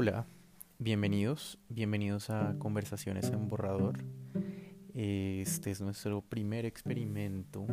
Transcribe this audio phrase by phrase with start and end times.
[0.00, 0.28] Hola,
[0.78, 4.04] bienvenidos, bienvenidos a Conversaciones en Borrador.
[4.94, 7.66] Este es nuestro primer experimento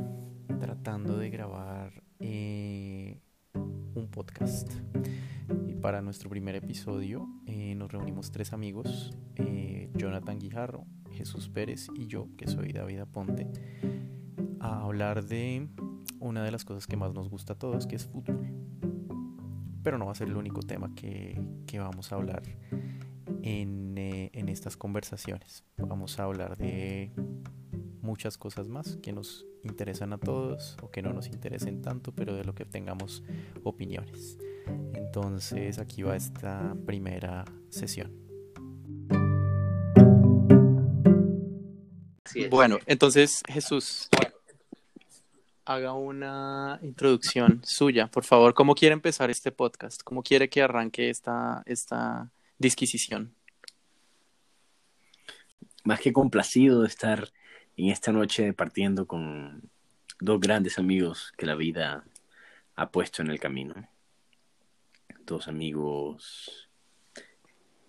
[0.59, 3.21] tratando de grabar eh,
[3.53, 4.74] un podcast.
[5.67, 11.89] Y para nuestro primer episodio eh, nos reunimos tres amigos, eh, Jonathan Guijarro, Jesús Pérez
[11.94, 13.51] y yo, que soy David Aponte,
[14.60, 15.69] a hablar de
[16.20, 18.65] una de las cosas que más nos gusta a todos, que es fútbol
[19.85, 21.39] pero no va a ser el único tema que,
[21.77, 22.41] vamos a hablar
[23.43, 25.63] eh, en, estas conversaciones.
[25.77, 27.12] Vamos a hablar de
[28.02, 32.35] muchas cosas más que nos interesan a todos o que no nos interesen tanto, pero
[32.35, 33.23] de lo que tengamos
[33.63, 34.40] opiniones.
[34.95, 38.12] Entonces aquí va esta primera sesión.
[42.49, 44.09] Bueno, entonces Jesús,
[45.75, 48.53] haga una introducción suya, por favor.
[48.53, 50.01] ¿Cómo quiere empezar este podcast?
[50.04, 53.35] ¿Cómo quiere que arranque esta, esta disquisición?
[55.84, 57.29] Más que complacido de estar
[57.77, 59.70] en esta noche partiendo con
[60.20, 62.05] dos grandes amigos que la vida
[62.76, 63.76] ha puesto en el camino.
[65.26, 66.70] Dos amigos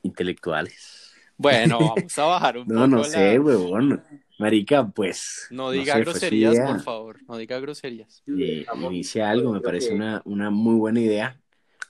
[0.02, 1.14] intelectuales.
[1.36, 2.80] Bueno, vamos a bajar un poco.
[2.80, 4.02] No, no sé, huevón.
[4.38, 5.46] Marica, pues.
[5.50, 7.18] No diga groserías, por favor.
[7.26, 8.22] No diga groserías.
[8.26, 11.40] Inicia algo, me parece una, una muy buena idea.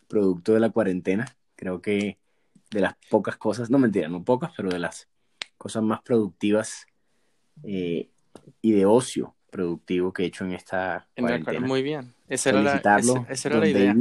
[0.07, 1.37] Producto de la cuarentena.
[1.57, 2.19] Creo que
[2.71, 5.09] de las pocas cosas, no mentira, no pocas, pero de las
[5.57, 6.87] cosas más productivas
[7.63, 8.11] eh,
[8.61, 11.67] y de ocio productivo que he hecho en esta cuarentena.
[11.67, 12.15] Muy bien.
[12.29, 13.97] Esa era, la, esa, era la idea.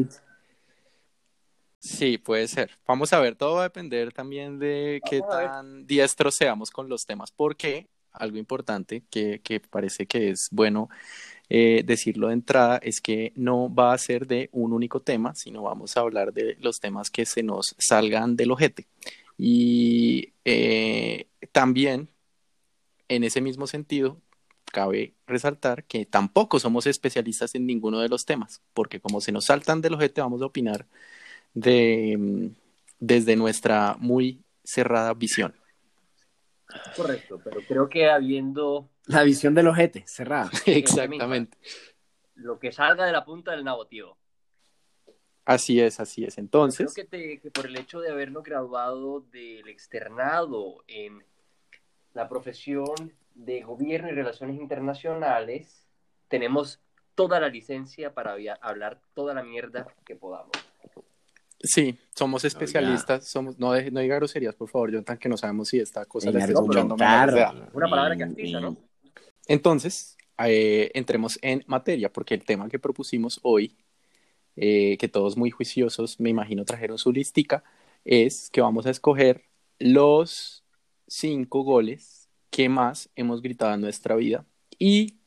[1.80, 2.72] Sí, puede ser.
[2.88, 7.06] Vamos a ver, todo va a depender también de qué tan diestros seamos con los
[7.06, 10.90] temas, porque algo importante que, parece que es bueno
[11.50, 15.64] eh, decirlo de entrada es que no va a ser de un único tema, sino
[15.64, 18.88] vamos a hablar de los temas que se nos salgan del ojete.
[19.38, 22.10] Y eh, también,
[23.08, 24.22] en ese mismo sentido,
[24.72, 29.46] cabe resaltar que tampoco somos especialistas en ninguno de los temas, porque como se nos
[29.46, 30.88] saltan del ojete, vamos a opinar
[31.54, 32.48] de, mm,
[33.00, 35.54] desde nuestra muy cerrada visión.
[36.96, 38.90] Correcto, pero creo que habiendo...
[39.06, 40.50] La visión del ojete, cerrada.
[40.66, 41.58] Exactamente.
[42.36, 44.18] Lo que salga de la punta del nabo, tío.
[45.46, 46.38] Así es, así es.
[46.38, 46.94] Entonces...
[46.94, 51.24] Creo que, por el hecho de habernos graduado del externado en
[52.14, 55.88] la profesión de gobierno y relaciones internacionales,
[56.28, 56.82] tenemos
[57.14, 60.52] toda la licencia para hablar toda la mierda que podamos.
[61.66, 65.80] Sí, somos especialistas, somos, no, no diga groserías, por favor, Jonathan, que no sabemos si
[65.80, 68.78] esta cosa la está escuchando Una palabra que artista, ¿no?
[69.48, 70.16] Entonces,
[70.46, 73.76] eh, entremos en materia, porque el tema que propusimos hoy,
[74.56, 77.64] eh, que todos muy juiciosos, me imagino, trajeron su listica,
[78.04, 79.44] es que vamos a escoger
[79.80, 80.64] los
[81.08, 84.46] cinco goles que más hemos gritado en nuestra vida
[84.80, 85.20] y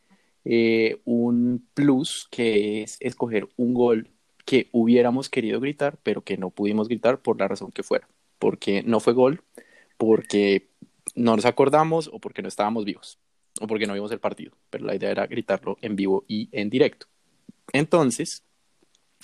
[0.44, 4.10] eh, un plus que es escoger un gol
[4.48, 8.82] que hubiéramos querido gritar, pero que no pudimos gritar por la razón que fuera, porque
[8.82, 9.42] no fue gol,
[9.98, 10.70] porque
[11.14, 13.18] no nos acordamos o porque no estábamos vivos
[13.60, 16.70] o porque no vimos el partido, pero la idea era gritarlo en vivo y en
[16.70, 17.08] directo.
[17.74, 18.42] Entonces,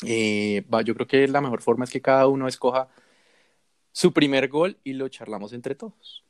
[0.07, 2.91] eh, yo creo que la mejor forma es que cada uno escoja
[3.93, 6.23] su primer gol y lo charlamos entre todos.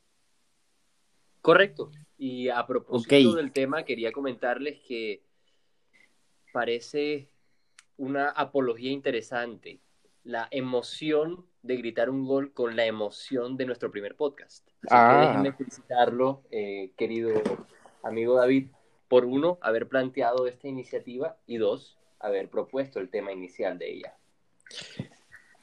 [1.41, 1.91] Correcto.
[2.17, 5.21] Y a propósito del tema, quería comentarles que
[6.53, 7.27] parece
[7.97, 9.79] una apología interesante,
[10.23, 14.67] la emoción de gritar un gol con la emoción de nuestro primer podcast.
[14.83, 15.19] Así ah.
[15.21, 17.41] que déjenme felicitarlo, eh, querido
[18.03, 18.67] amigo David,
[19.07, 24.15] por uno, haber planteado esta iniciativa y dos, haber propuesto el tema inicial de ella.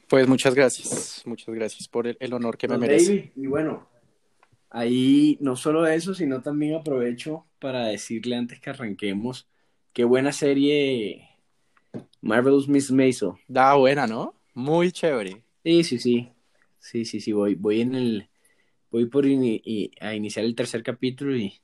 [0.08, 3.32] Pues muchas gracias, muchas gracias por el, honor que me merece.
[3.34, 3.88] y bueno,
[4.70, 9.48] ahí no solo eso, sino también aprovecho para decirle antes que arranquemos,
[9.92, 11.31] qué buena serie
[12.22, 13.32] Marvelous Miss Maisel.
[13.48, 14.34] Da buena, ¿no?
[14.54, 15.42] Muy chévere.
[15.64, 16.28] Sí, sí, sí.
[16.78, 17.32] Sí, sí, sí.
[17.32, 18.28] Voy, voy en el.
[18.90, 21.60] Voy por a iniciar el tercer capítulo y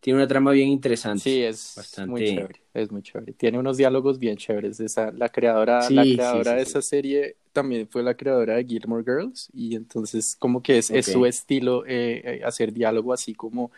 [0.00, 1.24] tiene una trama bien interesante.
[1.24, 2.10] Sí, es bastante...
[2.10, 2.60] muy chévere.
[2.72, 3.32] Es muy chévere.
[3.32, 4.78] Tiene unos diálogos bien chéveres.
[4.80, 9.50] Esa, la creadora, la creadora de esa serie también fue la creadora de Gilmore Girls.
[9.52, 13.72] Y entonces, como que es, es su estilo eh, eh, hacer diálogo así como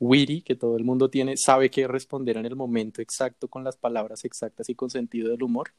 [0.00, 3.76] witty que todo el mundo tiene, sabe qué responder en el momento exacto con las
[3.76, 5.70] palabras exactas y con sentido del humor.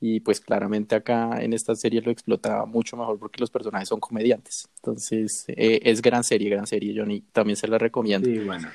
[0.00, 4.00] Y pues claramente acá en esta serie lo explota mucho mejor porque los personajes son
[4.00, 4.68] comediantes.
[4.76, 7.22] Entonces eh, es gran serie, gran serie, Johnny.
[7.32, 8.28] También se la recomiendo.
[8.28, 8.68] Sí, bueno.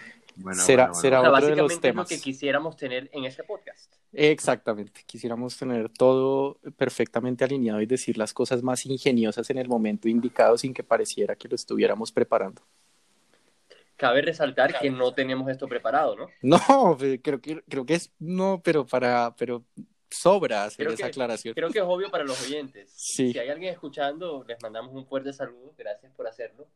[0.56, 2.10] será será otro de los temas.
[2.10, 3.94] lo que quisiéramos tener en este podcast.
[4.12, 10.10] Exactamente, quisiéramos tener todo perfectamente alineado y decir las cosas más ingeniosas en el momento
[10.10, 12.64] indicado sin que pareciera que lo estuviéramos preparando.
[14.00, 16.28] Cabe resaltar que no tenemos esto preparado, ¿no?
[16.42, 19.66] No, creo que, creo que es, no, pero para, pero
[20.10, 21.54] sobra hacer esa aclaración.
[21.54, 22.94] Creo que es obvio para los oyentes.
[22.96, 25.74] Si hay alguien escuchando, les mandamos un fuerte saludo.
[25.78, 26.70] Gracias por hacerlo.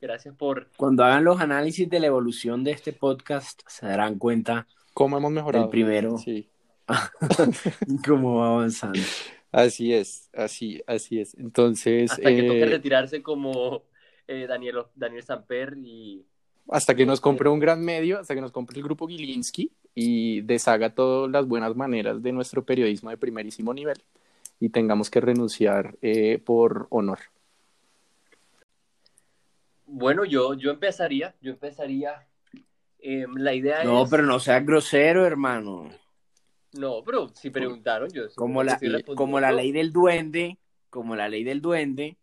[0.00, 0.70] Gracias por...
[0.76, 4.68] Cuando hagan los análisis de la evolución de este podcast, se darán cuenta...
[4.94, 5.64] Cómo hemos mejorado.
[5.64, 6.16] El primero.
[6.16, 6.48] Sí.
[8.06, 9.00] cómo va avanzando.
[9.50, 11.34] Así es, así, así es.
[11.34, 12.12] Entonces...
[12.12, 13.82] Hasta que toque eh, retirarse como
[14.28, 16.24] eh, Daniel, Daniel Samper y
[16.68, 20.42] hasta que nos compre un gran medio, hasta que nos compre el grupo Gilinski y
[20.42, 24.02] deshaga todas las buenas maneras de nuestro periodismo de primerísimo nivel
[24.60, 27.18] y tengamos que renunciar eh, por honor.
[29.86, 32.26] Bueno, yo, yo empezaría, yo empezaría.
[33.00, 35.88] Em, la idea no, pero no seas grosero, hermano.
[36.72, 38.24] No, pero si preguntaron, yo.
[38.34, 38.78] Como la,
[39.16, 40.58] como la ley del duende,
[40.90, 42.18] como la ley del duende.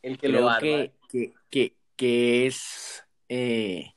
[0.00, 3.92] El que lo que, que, que, que es eh,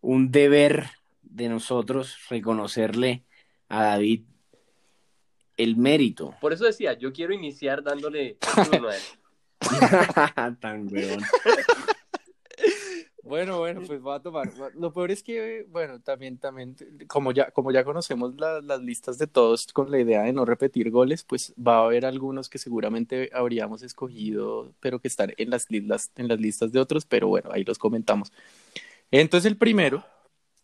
[0.00, 0.86] un deber
[1.22, 3.24] de nosotros reconocerle
[3.68, 4.22] a David
[5.56, 6.34] el mérito.
[6.40, 8.38] Por eso decía, yo quiero iniciar dándole
[10.60, 11.20] Tan weón.
[13.28, 14.50] Bueno, bueno, pues va a tomar.
[14.74, 16.74] Lo peor es que, bueno, también, también,
[17.08, 20.90] como ya, como ya conocemos las listas de todos con la idea de no repetir
[20.90, 25.70] goles, pues va a haber algunos que seguramente habríamos escogido, pero que están en las
[25.70, 28.32] listas, en las listas de otros, pero bueno, ahí los comentamos.
[29.10, 30.04] Entonces el primero,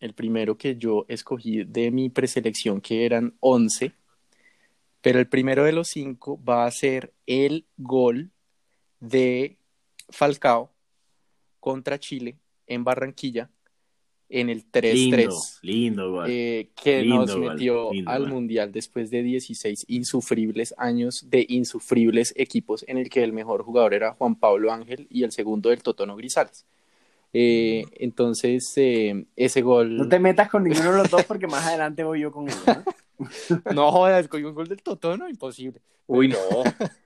[0.00, 3.92] el primero que yo escogí de mi preselección, que eran 11,
[5.02, 8.30] pero el primero de los cinco va a ser el gol
[9.00, 9.58] de
[10.08, 10.70] Falcao
[11.60, 13.50] contra Chile en Barranquilla
[14.28, 15.60] en el 3-3.
[15.62, 22.84] Lindo, eh, que nos metió al Mundial después de 16 insufribles años de insufribles equipos
[22.88, 26.16] en el que el mejor jugador era Juan Pablo Ángel y el segundo el Totono
[26.16, 26.66] Grisales.
[27.32, 29.96] Eh, entonces, eh, ese gol...
[29.96, 32.84] No te metas con ninguno de los dos porque más adelante voy yo con uno.
[33.74, 35.80] no jodas, con un gol del Totono, imposible.
[36.06, 36.38] Uy, no.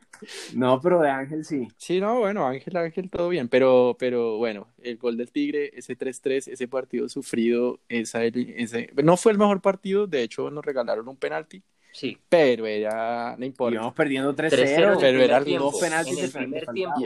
[0.55, 1.69] No, pero de Ángel sí.
[1.77, 5.97] Sí, no, bueno, Ángel, Ángel, todo bien, pero, pero bueno, el gol del Tigre, ese
[5.97, 11.09] 3-3, ese partido sufrido, esa, ese, no fue el mejor partido, de hecho nos regalaron
[11.09, 11.63] un penalti.
[11.93, 12.17] Sí.
[12.29, 13.75] Pero era, no importa.
[13.75, 17.01] Íbamos perdiendo 3-0, pero era dos penaltis en el primer tiempo.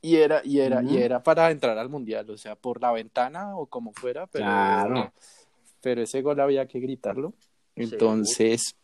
[0.00, 3.56] Y, era, y era, y era para entrar al mundial, o sea, por la ventana
[3.56, 5.12] o como fuera, pero, claro.
[5.80, 7.32] pero ese gol había que gritarlo.
[7.74, 8.76] Entonces,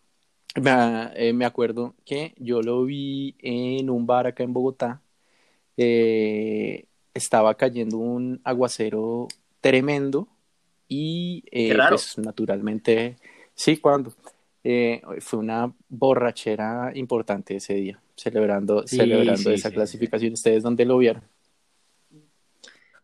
[0.57, 5.01] me acuerdo que yo lo vi en un bar acá en Bogotá.
[5.77, 9.29] Eh, estaba cayendo un aguacero
[9.61, 10.29] tremendo
[10.89, 13.17] y eh, pues naturalmente,
[13.55, 14.13] sí, cuando
[15.21, 20.35] fue una borrachera importante ese día, celebrando, celebrando esa clasificación.
[20.35, 21.23] ¿Ustedes dónde lo vieron?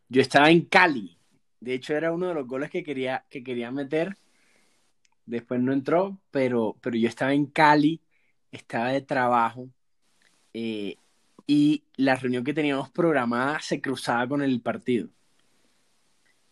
[0.08, 1.16] Yo estaba en Cali.
[1.60, 4.16] De hecho, era uno de los goles que quería, que quería meter
[5.26, 8.00] después no entró, pero, pero yo estaba en Cali,
[8.52, 9.69] estaba de trabajo
[10.55, 10.99] eh,
[11.46, 15.08] y la reunión que teníamos programada se cruzaba con el partido.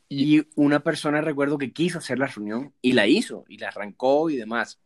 [0.09, 4.31] Y una persona recuerdo que quiso hacer la reunión y la hizo y la arrancó
[4.31, 4.79] y demás.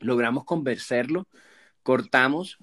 [0.00, 1.26] Logramos convencerlo,
[1.82, 2.58] cortamos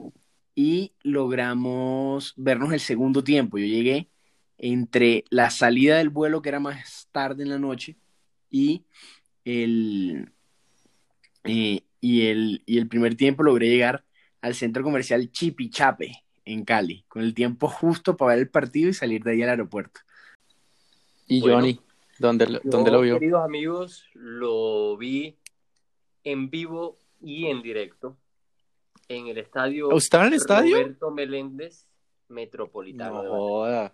[0.55, 3.57] y logramos vernos el segundo tiempo.
[3.57, 4.09] Yo llegué
[4.57, 7.97] entre la salida del vuelo, que era más tarde en la noche,
[8.49, 8.85] y
[9.43, 10.31] el,
[11.45, 14.03] eh, y, el, y el primer tiempo logré llegar
[14.41, 18.93] al centro comercial Chipichape en Cali, con el tiempo justo para ver el partido y
[18.93, 20.01] salir de ahí al aeropuerto.
[21.27, 21.79] ¿Y Johnny?
[22.19, 23.19] ¿Dónde, lo vio?
[23.19, 25.37] Queridos amigos, lo vi
[26.23, 28.17] en vivo y en directo
[29.07, 29.91] en el estadio.
[29.91, 30.77] ¿Estaba en el estadio?
[30.77, 31.87] Roberto Meléndez
[32.29, 33.23] Metropolitano.
[33.23, 33.91] No,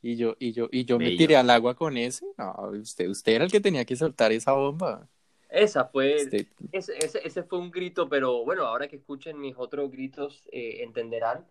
[0.00, 2.24] y yo, y yo, y yo me tiré al agua con ese.
[2.38, 5.08] No, usted, usted era el que tenía que soltar esa bomba.
[5.56, 9.90] Esa fue, este, ese, ese, fue un grito, pero bueno, ahora que escuchen mis otros
[9.90, 11.46] gritos eh, entenderán.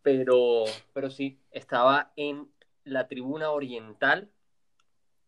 [0.00, 2.48] Pero, pero sí, estaba en
[2.84, 4.30] la tribuna oriental.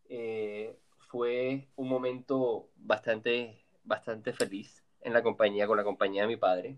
[0.09, 0.75] Eh,
[1.09, 6.77] fue un momento bastante, bastante feliz en la compañía, con la compañía de mi padre.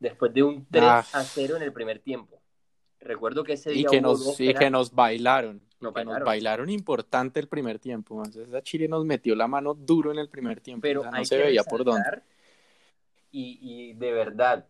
[0.00, 1.04] Después de un 3 ah.
[1.12, 2.39] a 0 en el primer tiempo.
[3.00, 3.82] Recuerdo que ese día.
[3.82, 5.60] Y que, nos, y que nos bailaron.
[5.80, 6.68] Nos bailaron.
[6.68, 8.22] importante el primer tiempo.
[8.22, 10.82] Esa Chile nos metió la mano duro en el primer tiempo.
[10.82, 12.22] Pero no se veía por dónde.
[13.32, 14.66] Y, y de verdad,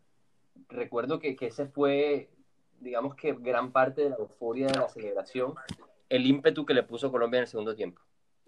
[0.69, 2.29] recuerdo que, que ese fue,
[2.79, 5.55] digamos que gran parte de la euforia de la celebración.
[6.09, 8.01] el ímpetu que le puso Colombia en el segundo tiempo.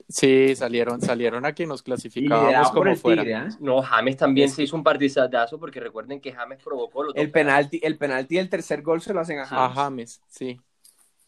[0.08, 3.22] Sí, salieron, salieron a que nos clasificábamos como fuera.
[3.22, 3.48] ¿eh?
[3.60, 7.80] No, James también se hizo un partidazo porque recuerden que James provocó los el penalti,
[7.82, 9.70] el penalti del tercer gol se lo hacen a James.
[9.70, 10.60] A James, sí.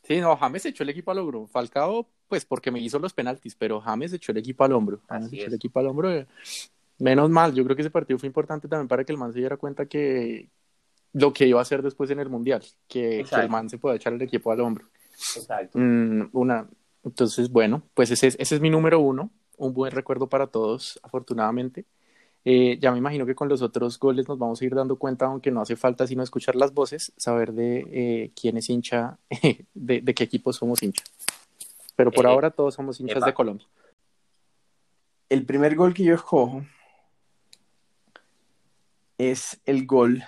[0.02, 1.46] Sí, no, James echó el equipo al hombro.
[1.46, 5.00] Falcao, pues porque me hizo los penaltis, pero James echó el equipo al hombro.
[5.08, 6.12] Así echó el equipo al hombro.
[6.12, 6.26] Eh.
[6.98, 9.38] Menos mal, yo creo que ese partido fue importante también para que el man se
[9.38, 10.50] diera cuenta que
[11.12, 14.12] lo que iba a hacer después en el Mundial, que, el man se pueda echar
[14.12, 14.88] el equipo al hombro.
[15.36, 15.78] Exacto.
[15.78, 16.68] Mm, una,
[17.04, 20.98] entonces, bueno, pues ese es, ese es mi número uno, un buen recuerdo para todos,
[21.02, 21.84] afortunadamente.
[22.46, 25.26] Eh, ya me imagino que con los otros goles nos vamos a ir dando cuenta,
[25.26, 29.18] aunque no hace falta sino escuchar las voces, saber de eh, quién es hincha,
[29.74, 31.10] de, de, qué equipo somos hinchas.
[31.96, 33.66] Pero por eh, ahora todos somos hinchas de Colombia.
[35.28, 36.64] El primer gol que yo escojo
[39.16, 40.22] es el gol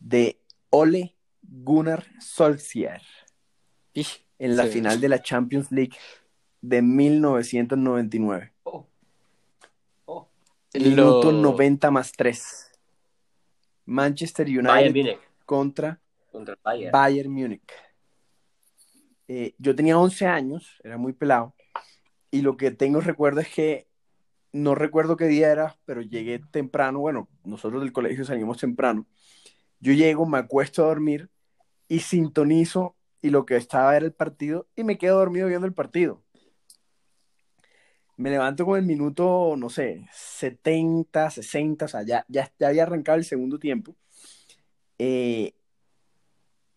[0.00, 3.02] de Ole Gunnar Solskjaer
[4.38, 5.96] en la final de la Champions League
[6.60, 8.52] de 1999.
[10.74, 12.72] Minuto 90 más 3.
[13.86, 16.00] Manchester United contra,
[16.92, 17.62] Bayern, Múnich.
[19.28, 21.54] Eh, yo tenía 11 años, era muy pelado,
[22.30, 23.86] y lo que tengo recuerdo es que
[24.52, 29.06] no recuerdo qué día era, pero llegué temprano, bueno, nosotros del colegio salimos temprano.
[29.80, 31.30] Yo llego, me acuesto a dormir
[31.88, 35.74] y sintonizo y lo que estaba era el partido y me quedo dormido viendo el
[35.74, 36.22] partido
[38.16, 43.18] me levanto con el minuto, no sé, 70, 60, o sea, ya, ya, había arrancado
[43.18, 43.94] el segundo tiempo.
[44.98, 45.54] Eh,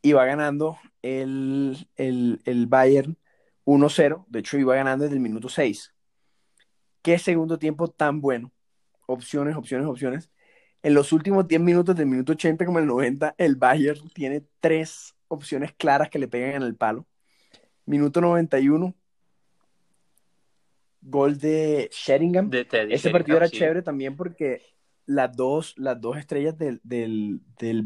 [0.01, 3.17] iba ganando el, el, Bayern
[3.65, 5.93] 1-0, de hecho iba ganando desde el minuto 6.
[7.01, 8.51] ¿Qué segundo tiempo tan bueno?
[9.07, 10.29] Opciones, opciones, opciones.
[10.83, 15.15] En los últimos 10 minutos, del minuto 80 como el 90, el Bayern tiene tres
[15.29, 17.05] opciones claras que le pegan en el palo.
[17.85, 18.93] Minuto 91,
[21.01, 22.51] gol de Sheringham.
[22.53, 24.61] Ese partido era chévere también porque
[25.05, 27.83] las dos, las dos estrellas del, del, del,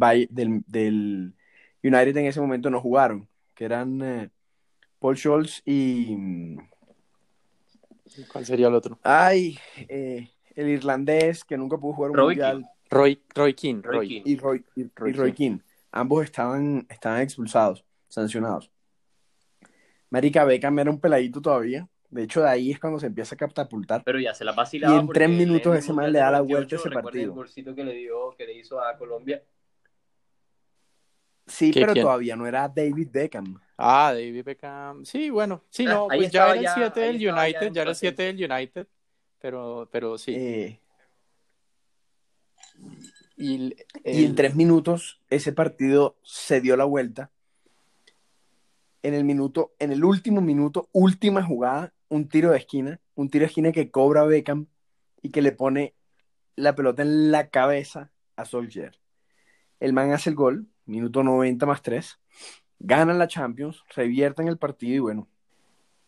[0.67, 1.33] del,
[1.81, 4.29] United en ese momento no jugaron, que eran eh,
[4.99, 6.57] Paul Scholes y...
[8.31, 8.99] ¿Cuál sería el otro?
[9.03, 9.57] Ay,
[9.87, 12.65] eh, el irlandés que nunca pudo jugar un mundial.
[12.89, 13.81] Roy, Roy King.
[13.81, 14.21] Roy.
[14.23, 15.59] Y Roy, y, Roy, King.
[15.95, 18.71] Ambos estaban, estaban expulsados, sancionados.
[20.09, 21.87] Marica Beckham era un peladito todavía.
[22.09, 24.03] De hecho, de ahí es cuando se empieza a catapultar.
[24.03, 26.79] Pero ya se la Y en tres minutos ese man le da la vuelta a
[26.79, 27.25] ese partido.
[27.25, 29.43] el bolsito que le dio, que le hizo a Colombia.
[31.45, 33.59] Sí, pero todavía no era David Beckham.
[33.77, 35.05] Ah, David Beckham.
[35.05, 35.63] Sí, bueno.
[35.69, 38.87] Sí, no, pues ya era el 7 del United, ya, era el 7 del United.
[39.37, 40.33] Pero, pero sí.
[40.35, 40.79] Eh,
[43.35, 47.31] y, y en tres minutos ese partido se dio la vuelta.
[49.01, 53.43] En el minuto, en el último minuto, última jugada, un tiro de esquina, un tiro
[53.43, 54.67] de esquina que cobra Beckham
[55.21, 55.93] y que le pone
[56.55, 58.99] la pelota en la cabeza a Solskjaer.
[59.79, 62.19] El man hace el gol, minuto 90 más 3,
[62.79, 65.27] ganan la Champions, revierten el partido y bueno,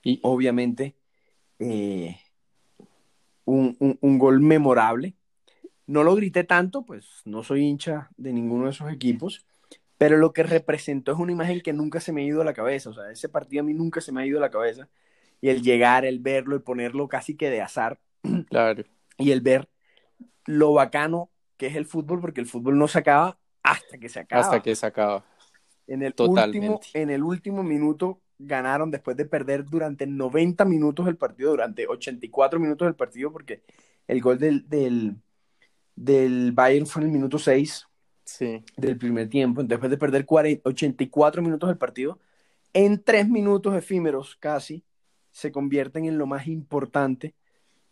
[0.03, 0.96] y obviamente
[1.60, 2.17] eh,
[3.46, 5.15] un, un, gol memorable.
[5.88, 9.46] No lo grité tanto, pues no soy hincha de ninguno de esos equipos,
[9.98, 12.54] pero lo que representó es una imagen que nunca se me ha ido a la
[12.54, 12.89] cabeza.
[12.89, 14.89] O sea, ese partido a mí nunca se me ha ido a la cabeza
[15.42, 18.00] y el llegar, el verlo, el ponerlo casi que de azar.
[18.50, 18.84] Claro.
[19.18, 19.70] Y el ver
[20.46, 24.20] lo bacano que es el fútbol, porque el fútbol no se acaba hasta que se
[24.20, 24.42] acaba.
[24.42, 25.24] Hasta que se acaba.
[25.88, 31.15] En el, último, en el último minuto ganaron después de perder durante 90 minutos el
[31.15, 33.63] partido, durante 84 minutos del partido, porque
[34.08, 35.15] el gol del, del,
[35.96, 37.88] del Bayern fue en el minuto 6
[38.25, 38.64] sí.
[38.75, 39.64] del primer tiempo.
[39.64, 40.25] Después de perder
[40.64, 42.20] 84 minutos del partido,
[42.74, 44.84] en tres minutos efímeros casi,
[45.32, 47.34] se convierten en lo más importante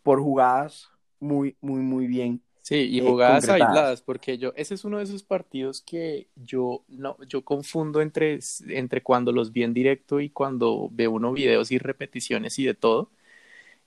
[0.02, 2.42] por jugadas muy, muy, muy bien.
[2.62, 6.82] Sí, y eh, jugadas aisladas, porque yo, ese es uno de esos partidos que yo
[6.88, 11.70] no, yo confundo entre, entre cuando los vi en directo y cuando veo uno videos
[11.70, 13.10] y repeticiones y de todo.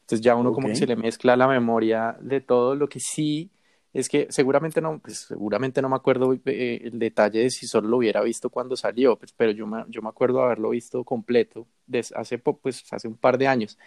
[0.02, 2.76] Entonces ya uno como que se le mezcla la memoria de todo.
[2.76, 3.50] Lo que sí
[3.98, 7.88] es que seguramente no, pues seguramente no me acuerdo eh, el detalle de si solo
[7.88, 11.66] lo hubiera visto cuando salió, pues, pero yo me, yo me acuerdo haberlo visto completo
[11.88, 13.80] desde hace, pues, hace un par de años.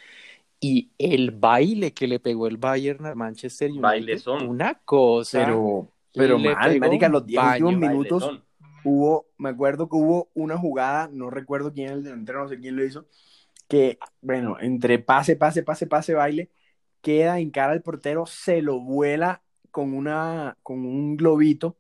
[0.58, 4.48] Y el baile que le pegó el Bayern a Manchester United, son.
[4.48, 5.44] una cosa.
[5.44, 8.42] Pero, pero mal, marica, los 10 últimos minutos
[8.82, 12.74] hubo, me acuerdo que hubo una jugada, no recuerdo quién el delantero, no sé quién
[12.74, 13.06] lo hizo,
[13.68, 16.50] que, bueno, entre pase, pase, pase, pase, baile,
[17.00, 19.40] queda en cara al portero, se lo vuela
[19.70, 21.76] con, una, con un globito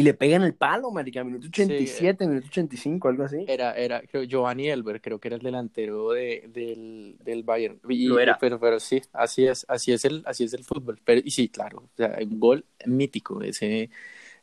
[0.00, 3.44] y le pegan el palo, marica, minuto 87, minuto 85, algo así.
[3.46, 7.80] Era, era, creo, Giovanni Elber, creo que era el delantero de, del, del Bayern.
[7.82, 8.38] Lo era.
[8.38, 10.98] Pero, pero sí, así es, así es el, así es el fútbol.
[11.04, 13.90] Pero, y sí, claro, o sea, un gol mítico, ese,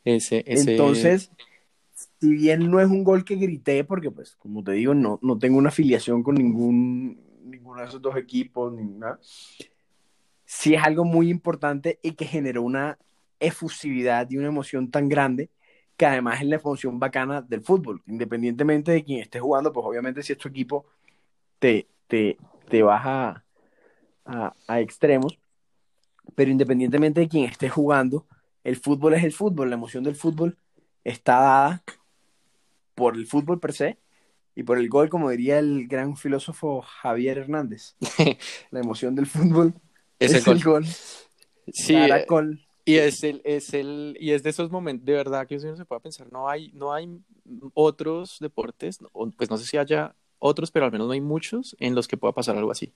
[0.03, 0.72] ese, ese...
[0.74, 1.32] Entonces,
[2.20, 5.39] si bien no es un gol que grité, porque pues, como te digo, no, no
[5.39, 9.20] tengo una afiliación con ningún, ninguno de esos dos equipos, ni nada,
[10.48, 12.98] sí es algo muy importante y que generó una
[13.39, 15.50] efusividad y una emoción tan grande
[15.98, 20.24] que además es la emoción bacana del fútbol, independientemente de quién esté jugando, pues obviamente
[20.24, 20.86] si es tu equipo
[21.60, 22.38] te, te,
[22.70, 23.44] te baja
[24.25, 25.38] a, a extremos,
[26.34, 28.25] pero independientemente de quién esté jugando,
[28.63, 30.58] el fútbol es el fútbol, la emoción del fútbol
[31.04, 31.84] está dada
[32.96, 33.98] por el fútbol per se
[34.56, 37.96] y por el gol, como diría el gran filósofo Javier Hernández.
[38.72, 39.74] la emoción del fútbol
[40.20, 40.86] es, el, gol.
[41.72, 42.26] Sí, eh,
[42.86, 45.86] y es el, es el, y es de esos momentos, de verdad que uno se
[45.86, 47.20] puede pensar, no hay, no hay
[47.74, 49.00] otros deportes,
[49.36, 52.18] pues no sé si haya otros, pero al menos no hay muchos en los que
[52.18, 52.94] pueda pasar algo así.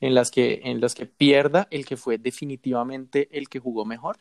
[0.00, 4.18] En las que, en las que pierda el que fue definitivamente el que jugó mejor.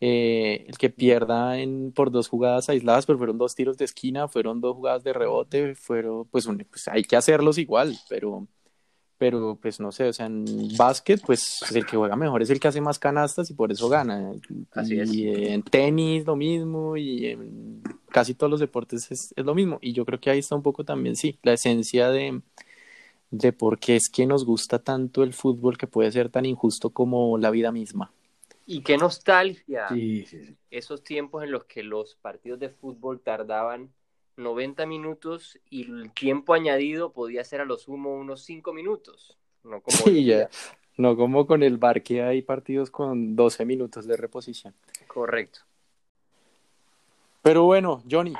[0.00, 4.28] Eh, el que pierda en, por dos jugadas aisladas, pero fueron dos tiros de esquina,
[4.28, 8.46] fueron dos jugadas de rebote, fueron, pues, pues hay que hacerlos igual, pero,
[9.18, 10.46] pero pues no sé, o sea, en
[10.76, 13.88] básquet, pues el que juega mejor es el que hace más canastas y por eso
[13.88, 14.32] gana.
[14.72, 19.56] Así y en tenis lo mismo y en casi todos los deportes es, es, lo
[19.56, 19.78] mismo.
[19.82, 22.40] Y yo creo que ahí está un poco también, sí, la esencia de,
[23.30, 26.90] de por qué es que nos gusta tanto el fútbol que puede ser tan injusto
[26.90, 28.12] como la vida misma.
[28.66, 29.88] Y qué nostalgia.
[29.88, 30.56] Sí, sí, sí.
[30.70, 33.90] Esos tiempos en los que los partidos de fútbol tardaban
[34.38, 39.36] 90 minutos y el tiempo añadido podía ser a lo sumo unos 5 minutos.
[39.64, 40.48] No como, sí, ya.
[40.96, 44.74] no como con el bar que hay partidos con 12 minutos de reposición.
[45.08, 45.60] Correcto.
[47.42, 48.34] Pero bueno, Johnny.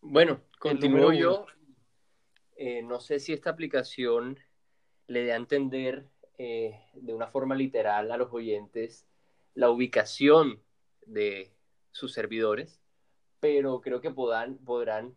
[0.00, 1.46] Bueno, continúo yo.
[2.56, 4.38] Eh, no sé si esta aplicación
[5.06, 6.06] le dé a entender
[6.38, 9.06] eh, de una forma literal a los oyentes
[9.54, 10.62] la ubicación
[11.04, 11.50] de
[11.90, 12.80] sus servidores,
[13.40, 15.14] pero creo que podrán, podrán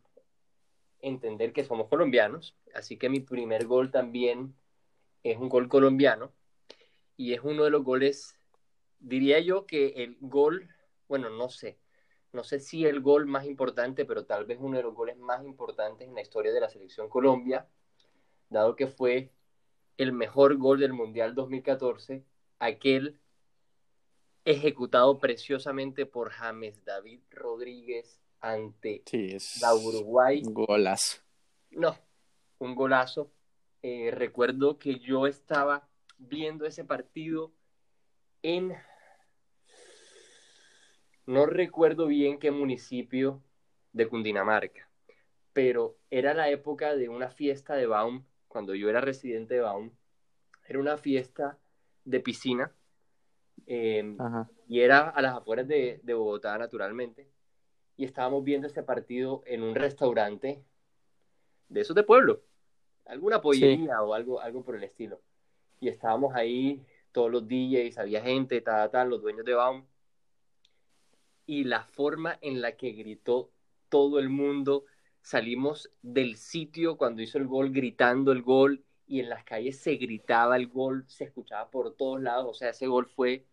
[1.05, 4.55] entender que somos colombianos, así que mi primer gol también
[5.23, 6.31] es un gol colombiano
[7.15, 8.39] y es uno de los goles,
[8.99, 10.67] diría yo que el gol,
[11.07, 11.77] bueno, no sé,
[12.33, 15.45] no sé si el gol más importante, pero tal vez uno de los goles más
[15.45, 17.67] importantes en la historia de la selección Colombia,
[18.49, 19.31] dado que fue
[19.97, 22.25] el mejor gol del Mundial 2014,
[22.59, 23.19] aquel
[24.43, 29.03] ejecutado preciosamente por James David Rodríguez ante
[29.59, 30.43] la Uruguay.
[30.45, 31.21] Un golazo.
[31.71, 31.97] No,
[32.59, 33.31] un golazo.
[33.81, 37.51] Eh, recuerdo que yo estaba viendo ese partido
[38.43, 38.75] en...
[41.25, 43.41] No recuerdo bien qué municipio
[43.93, 44.87] de Cundinamarca,
[45.51, 49.89] pero era la época de una fiesta de Baum, cuando yo era residente de Baum.
[50.67, 51.57] Era una fiesta
[52.03, 52.71] de piscina
[53.65, 54.15] em,
[54.67, 57.34] y era a las afueras de, de Bogotá, naturalmente
[57.97, 60.63] y estábamos viendo este partido en un restaurante
[61.69, 62.41] de esos de pueblo,
[63.05, 65.21] alguna pollería o algo, algo por el estilo.
[65.79, 69.85] Y estábamos ahí, todos los DJs, había gente, tal, tal, los dueños de Baum.
[71.45, 73.51] Y la forma en la que gritó
[73.89, 74.85] todo el mundo,
[75.21, 79.95] salimos del sitio cuando hizo el gol gritando el gol y en las calles se
[79.95, 83.45] gritaba el gol, se escuchaba por todos lados, o sea, ese gol fue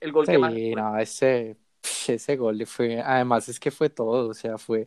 [0.00, 0.54] el gol que más...
[0.54, 1.56] No, ese
[2.08, 4.86] ese gol fue, además es que fue todo, o sea, fue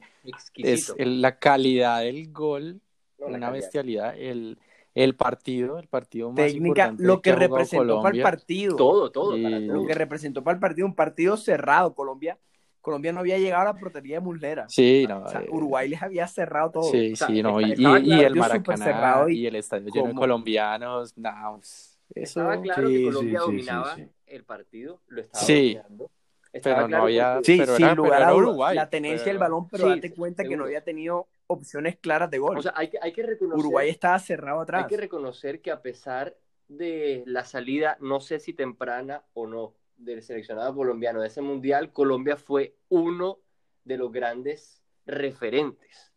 [0.55, 2.81] es la calidad del gol,
[3.17, 4.57] una bestialidad, el,
[4.95, 8.75] el partido, el partido más Técnica, lo que, representó para el partido.
[8.75, 12.37] Todo, todo, Lo que representó para el partido, un partido cerrado, Colombia.
[12.81, 14.65] Colombia no había llegado a la portería de Muslera.
[14.67, 16.91] Sí, no, eh, Uruguay les había cerrado todo.
[16.91, 21.99] Sí, sí, no, y, y, el Maracaná y, el estadio lleno de colombianos, no, eso,
[22.15, 26.09] estaba claro que Colombia dominaba el partido, lo estaba dominando
[26.51, 27.39] pero no había.
[27.43, 28.75] Sí, sin lugar a Uruguay.
[28.75, 32.57] La tenencia del balón, pero date cuenta que no había tenido opciones claras de gol.
[32.57, 33.59] O sea, hay que, hay que reconocer.
[33.59, 34.83] Uruguay estaba cerrado atrás.
[34.83, 36.35] Hay que reconocer que a pesar
[36.67, 41.91] de la salida, no sé si temprana o no, del seleccionado colombiano de ese mundial,
[41.91, 43.39] Colombia fue uno
[43.83, 46.11] de los grandes referentes.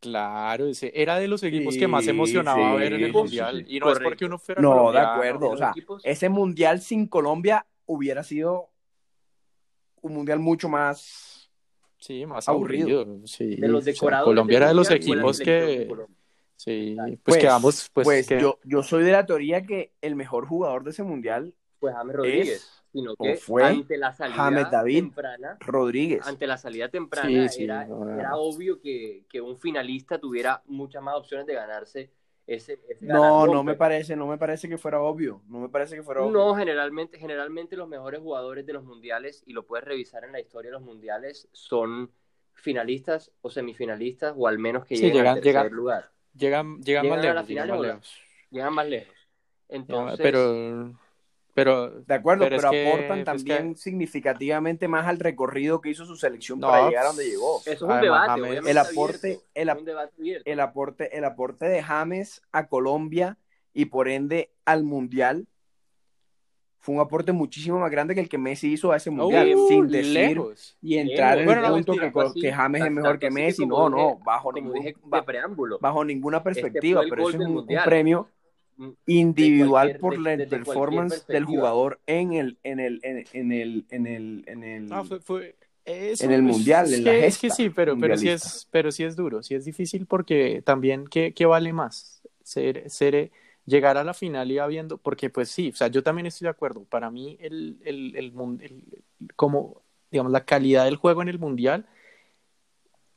[0.00, 3.66] Claro, ese era de los equipos que más emocionaba ver en el mundial.
[3.68, 4.60] y no es porque uno fuera.
[4.62, 5.50] No, de acuerdo.
[5.50, 8.70] O sea, ese mundial sin Colombia hubiera sido
[10.02, 11.50] un mundial mucho más
[11.98, 13.04] sí, más aburrido.
[13.04, 14.24] de los decorados.
[14.24, 15.88] Colombia era de los equipos que
[16.56, 20.46] sí, pues, pues quedamos pues, pues yo, yo soy de la teoría que el mejor
[20.46, 26.26] jugador de ese mundial fue James Rodríguez, sino que fue ante la salida temprana, Rodríguez.
[26.26, 31.46] Ante la salida temprana era, era, obvio que, que, un finalista tuviera muchas más opciones
[31.46, 32.10] de ganarse
[32.50, 36.02] ese, no, no me parece, no me parece que fuera obvio, no me parece que
[36.02, 36.32] fuera obvio.
[36.32, 40.40] No, generalmente, generalmente los mejores jugadores de los mundiales, y lo puedes revisar en la
[40.40, 42.10] historia de los mundiales, son
[42.54, 46.10] finalistas o semifinalistas, o al menos que lleguen al tercer lugar.
[46.36, 48.20] Llegan, llegan, más lejos, llegan más lejos.
[48.50, 49.14] Llegan más lejos.
[49.68, 50.92] Entonces, pero
[51.54, 56.88] pero, de acuerdo, pero, aportan también significativamente más al recorrido que hizo su selección para
[56.88, 57.60] llegar a donde llegó.
[57.60, 58.58] Eso es un debate.
[58.70, 59.70] el aporte, el,
[60.44, 63.36] el, aporte, el aporte de James a Colombia
[63.72, 65.46] y por ende al mundial
[66.80, 69.86] fue un aporte muchísimo más grande que el que Messi hizo a ese mundial, sin
[69.88, 70.40] decir
[70.80, 71.92] y entrar en el punto
[72.34, 73.66] que, James es mejor que Messi.
[73.66, 74.74] No, no, bajo, ningún,
[75.26, 75.78] preámbulo.
[75.78, 78.28] bajo ninguna este perspectiva, pero eso es un premio
[79.06, 84.64] individual por la performance del jugador en el en el en, el en el en
[84.64, 88.68] el ah, fue, en el mundial es, que, es que sí pero pero sí es
[88.70, 93.30] pero sí es duro sí es difícil porque también qué, qué vale más ser ser
[93.66, 96.50] llegar a la final y habiendo porque pues sí o sea yo también estoy de
[96.50, 98.32] acuerdo para mí el el, el,
[99.36, 101.86] como digamos la calidad del juego en el mundial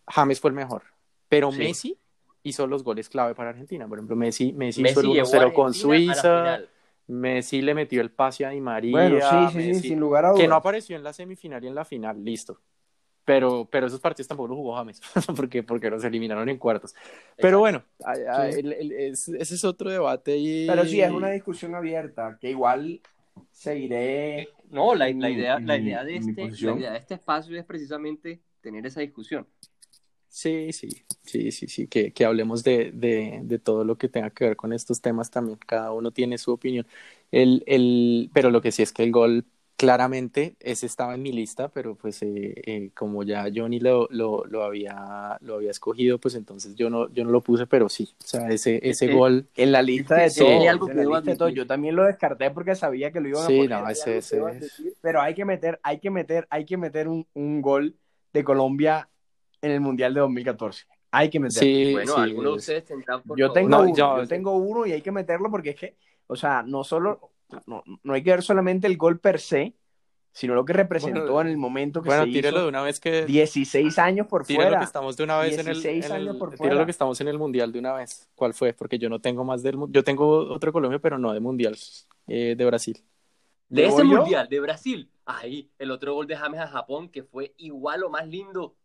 [0.07, 0.83] James fue el mejor
[1.29, 1.97] pero Messi
[2.43, 3.87] hizo los goles clave para Argentina.
[3.87, 6.59] Por ejemplo, Messi, Messi, hizo el 1-0 con Suiza.
[7.07, 8.91] Messi le metió el pase a Di María.
[8.91, 10.41] Bueno, sí, sí, sí, sin lugar a dudas.
[10.41, 12.59] Que no apareció en la semifinal y en la final, listo.
[13.25, 15.01] Pero, pero esos partidos tampoco los jugó James,
[15.35, 16.93] porque, porque los eliminaron en cuartos.
[17.37, 20.35] Pero bueno, ese es otro debate.
[20.37, 20.67] Y...
[20.67, 23.01] Pero sí, es una discusión abierta, que igual
[23.51, 24.41] seguiré.
[24.41, 27.63] Eh, no, la, la idea, la, idea de este, la idea de este espacio es
[27.63, 29.47] precisamente tener esa discusión.
[30.33, 30.89] Sí, sí,
[31.21, 34.55] sí, sí, sí, que, que hablemos de, de, de, todo lo que tenga que ver
[34.55, 35.59] con estos temas también.
[35.59, 36.87] Cada uno tiene su opinión.
[37.31, 39.45] El, el, pero lo que sí es que el gol,
[39.77, 44.43] claramente, ese estaba en mi lista, pero pues eh, eh, como ya Johnny lo, lo,
[44.45, 48.09] lo, había, lo había escogido, pues entonces yo no, yo no lo puse, pero sí.
[48.19, 49.45] O sea, ese, ese eh, gol.
[49.55, 50.31] En la lista de
[51.37, 53.61] todo, Yo también lo descarté porque sabía que lo iban a poner.
[53.61, 54.41] Sí, no, ese, ese.
[54.99, 57.95] Pero hay que meter, hay que meter, hay que meter un, un gol
[58.33, 59.07] de Colombia
[59.63, 60.85] en el Mundial de 2014.
[61.11, 61.61] Hay que meterlo.
[61.61, 65.01] Sí, bueno, algunos de ustedes tendrán por yo tengo, uno, yo, tengo uno y hay
[65.01, 65.95] que meterlo porque es que,
[66.27, 67.31] o sea, no solo,
[67.65, 69.73] no, no hay que ver solamente el gol per se,
[70.33, 73.25] sino lo que representó en el momento que bueno, se tírelo de una vez que
[73.25, 74.71] 16 años por fuera.
[74.71, 76.75] lo que estamos de una vez en el, en años por fuera.
[76.75, 78.27] lo que estamos en el mundial de una vez.
[78.35, 78.73] ¿Cuál fue?
[78.73, 81.77] Porque yo no tengo más del yo tengo otro Colombia, pero no de mundial
[82.27, 82.99] eh, de Brasil.
[83.69, 85.09] De ese mundial de Brasil.
[85.25, 88.75] Ahí, el otro gol de James a Japón que fue igual o más lindo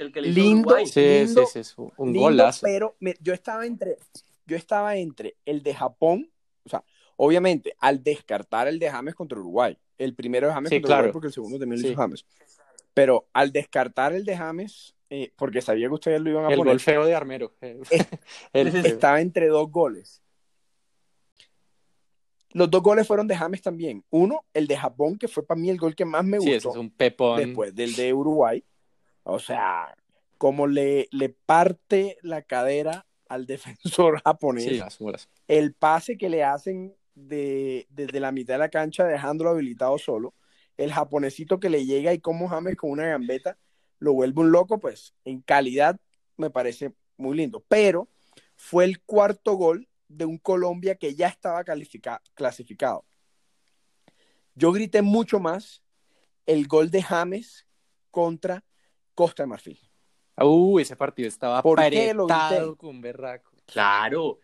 [0.00, 2.66] el que le lindo, sí, sí, sí, un golazo.
[2.66, 3.96] Pero yo estaba entre,
[4.46, 6.30] yo estaba entre el de Japón,
[6.64, 6.84] o sea,
[7.16, 9.76] obviamente, al descartar el de James contra Uruguay.
[9.98, 11.00] El primero de James contra claro.
[11.02, 12.24] Uruguay porque el segundo también lo hizo James.
[12.94, 16.56] Pero al descartar el de James, eh, porque sabía que ustedes lo iban a el
[16.56, 16.72] poner.
[16.72, 17.52] El gol feo de Armero.
[18.52, 20.22] estaba entre dos goles.
[22.52, 24.04] Los dos goles fueron de James también.
[24.10, 26.50] Uno, el de Japón, que fue para mí el gol que más me gustó.
[26.50, 27.38] Sí, es un pepón.
[27.38, 28.64] Después del de Uruguay.
[29.22, 29.94] O sea,
[30.38, 34.82] como le, le parte la cadera al defensor japonés.
[35.48, 40.34] el pase que le hacen de, desde la mitad de la cancha dejándolo habilitado solo.
[40.76, 43.58] El japonesito que le llega y como James con una gambeta
[43.98, 46.00] lo vuelve un loco, pues en calidad
[46.38, 47.62] me parece muy lindo.
[47.68, 48.08] Pero
[48.56, 53.04] fue el cuarto gol de un Colombia que ya estaba clasificado.
[54.54, 55.82] Yo grité mucho más
[56.46, 57.66] el gol de James
[58.10, 58.64] contra
[59.20, 59.78] Costa de Marfil.
[60.38, 63.50] Uh, ese partido estaba apretado con berraco.
[63.66, 64.38] Claro.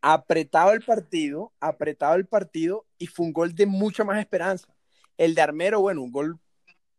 [0.00, 4.74] Apretado el partido, apretado el partido y fue un gol de mucha más esperanza.
[5.18, 6.38] El de Armero, bueno, un gol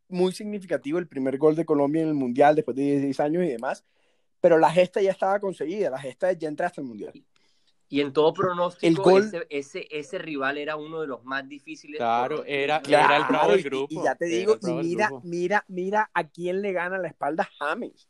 [0.08, 3.48] muy significativo, el primer gol de Colombia en el Mundial después de 16 años y
[3.48, 3.84] demás,
[4.40, 7.26] pero la gesta ya estaba conseguida, la gesta ya entraste al Mundial.
[7.88, 9.20] Y en todo pronóstico,
[9.50, 11.98] ese, ese, rival era uno de los más difíciles.
[11.98, 13.88] Claro, era, era, el bravo del grupo.
[13.90, 18.10] Y, ya te digo, y mira, mira, mira a quién le gana la espalda James.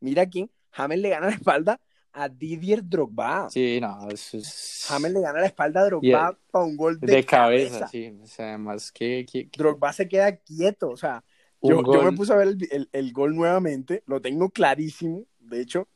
[0.00, 1.80] Mira quién, James le gana la espalda
[2.12, 3.48] a Didier Drogba.
[3.48, 4.86] Sí, no, eso es...
[4.88, 7.86] James le gana la espalda a Drogba para un gol de, cabeza.
[7.88, 9.24] Sí, o sea, más que,
[9.56, 11.24] Drogba se queda quieto, o sea,
[11.62, 15.88] yo, yo, me puse a ver el, el, gol nuevamente, lo tengo clarísimo, de hecho,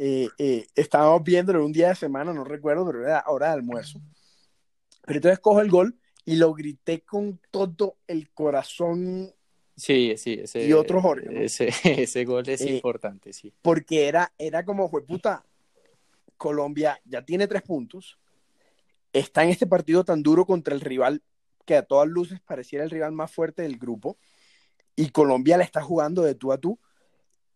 [0.00, 4.00] eh, eh, estábamos viéndolo un día de semana, no recuerdo, pero era hora de almuerzo.
[5.04, 9.34] Pero entonces cojo el gol y lo grité con todo el corazón
[9.78, 13.52] Sí, sí, ese, y otro ese, ese, gol es eh, importante, sí.
[13.62, 15.44] Porque era, era como, fue puta,
[16.36, 18.18] Colombia ya tiene tres puntos,
[19.12, 21.22] está en este partido tan duro contra el rival
[21.64, 24.18] que a todas luces pareciera el rival más fuerte del grupo,
[24.96, 26.80] y Colombia le está jugando de tú a tú,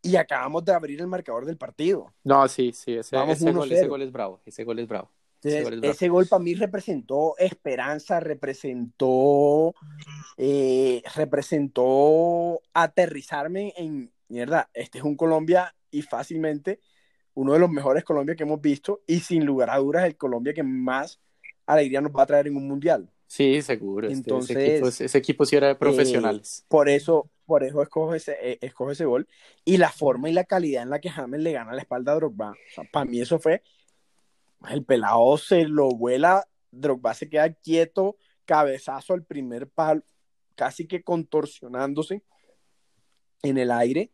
[0.02, 2.12] y acabamos de abrir el marcador del partido.
[2.24, 3.30] No, sí, sí, ese, gol,
[3.70, 5.10] ese gol, es bravo, ese gol es bravo.
[5.42, 9.74] ese, gol, para mí representó esperanza, representó,
[10.36, 16.80] eh, representó aterrizarme en, mierda, este es un Colombia y fácilmente
[17.34, 20.52] uno de los mejores Colombia que hemos visto y sin lugar a dudas el Colombia
[20.52, 21.20] que más
[21.66, 23.10] alegría nos va a traer en un mundial.
[23.32, 24.08] Sí, seguro.
[24.08, 26.58] Este, Entonces, ese, equipo, sí era de profesionales.
[26.58, 29.26] Eh, por eso, por eso escoge ese, eh, escoge ese gol.
[29.64, 32.16] Y la forma y la calidad en la que James le gana la espalda a
[32.16, 32.52] Drogba.
[32.92, 33.62] para mí eso fue.
[34.68, 40.02] El pelado se lo vuela, Drogba se queda quieto, cabezazo al primer palo,
[40.54, 42.22] casi que contorsionándose
[43.42, 44.12] en el aire.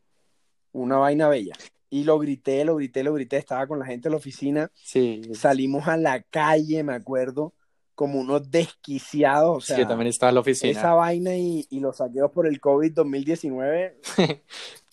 [0.70, 1.57] Una vaina bella
[1.90, 4.70] y lo grité, lo grité, lo grité, estaba con la gente en la oficina.
[4.76, 5.22] Sí.
[5.35, 7.52] Salimos a la calle, me acuerdo,
[7.98, 9.56] como unos desquiciados.
[9.56, 10.70] O sea, sí, también estaba en la oficina.
[10.70, 13.98] Esa vaina y, y los saqueos por el COVID 2019,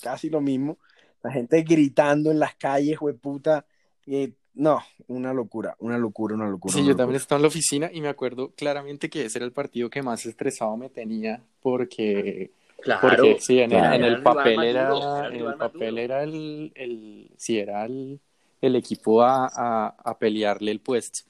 [0.02, 0.80] casi lo mismo.
[1.22, 3.64] La gente gritando en las calles, puta.
[4.08, 6.74] Y, no, una locura, una locura, una locura.
[6.74, 9.52] Sí, yo también estaba en la oficina y me acuerdo claramente que ese era el
[9.52, 13.02] partido que más estresado me tenía porque Claro.
[13.02, 18.20] Porque sí, en, el, papel era, en el papel era el, el sí, era el,
[18.62, 21.22] el equipo a, a, pelearle el puesto.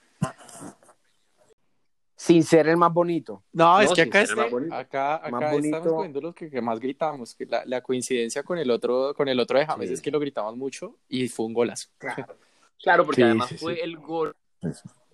[2.18, 3.44] Sin ser el más bonito.
[3.52, 4.40] No, es que acá, este,
[4.72, 7.36] acá, acá estamos viendo los que, más gritamos.
[7.40, 10.56] La, la, coincidencia con el otro, con el otro de James es que lo gritamos
[10.56, 11.90] mucho y fue un golazo.
[11.98, 12.38] Claro,
[12.82, 14.36] claro porque además fue el gol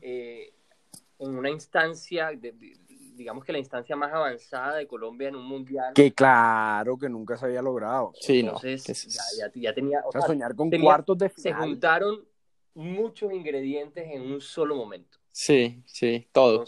[0.02, 0.54] eh,
[1.18, 2.54] en una instancia de,
[3.22, 5.94] digamos que la instancia más avanzada de Colombia en un mundial.
[5.94, 8.12] Que claro, que nunca se había logrado.
[8.20, 10.02] Sí, Entonces, ya, ya, tenía.
[10.06, 11.54] O sea, soñar con cuartos de final.
[11.54, 12.26] Se juntaron
[12.74, 15.21] muchos ingredientes en un solo momento.
[15.32, 16.66] Sí, sí, todo.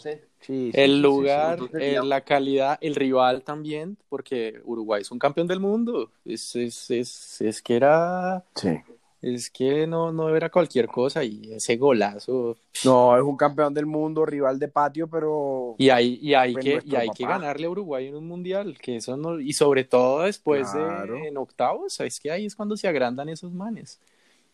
[0.48, 6.10] el lugar, eh, la calidad, el rival también, porque Uruguay es un campeón del mundo.
[6.24, 8.44] Es, es, es, es que era.
[8.54, 8.80] Sí
[9.24, 12.56] es que no, no era cualquier cosa y ese golazo.
[12.84, 15.74] No, es un campeón del mundo, rival de patio, pero.
[15.78, 18.96] Y hay, y hay, que, y hay que ganarle a Uruguay en un mundial, que
[18.96, 22.86] eso no, y sobre todo después de en octavos, es que ahí es cuando se
[22.86, 23.98] agrandan esos manes.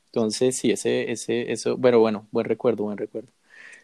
[0.06, 3.30] Entonces, sí, ese, ese, eso, pero bueno, buen recuerdo, buen recuerdo.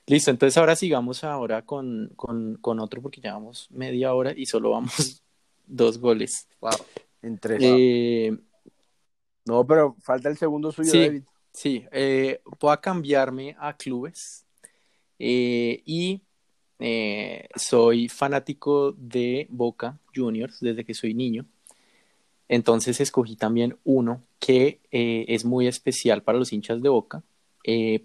[0.07, 4.71] Listo, entonces ahora sigamos ahora con, con, con otro, porque llevamos media hora y solo
[4.71, 5.23] vamos
[5.67, 6.49] dos goles.
[6.61, 6.71] Wow.
[7.23, 7.61] En tres.
[7.63, 8.37] Eh,
[9.47, 11.23] no, pero falta el segundo suyo, sí, David.
[11.53, 14.45] Sí, eh, voy a cambiarme a clubes
[15.19, 16.21] eh, y
[16.81, 21.47] eh, soy fanático de Boca Juniors desde que soy niño.
[22.49, 27.25] Entonces escogí también uno que es muy especial para los hinchas de Boca,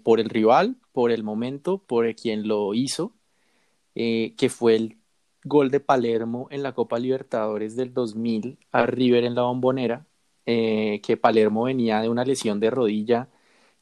[0.02, 3.12] por el rival, por el momento, por quien lo hizo,
[3.94, 4.98] que fue el
[5.44, 10.06] gol de Palermo en la Copa Libertadores del 2000 a River en la Bombonera,
[10.46, 13.28] eh, que Palermo venía de una lesión de rodilla,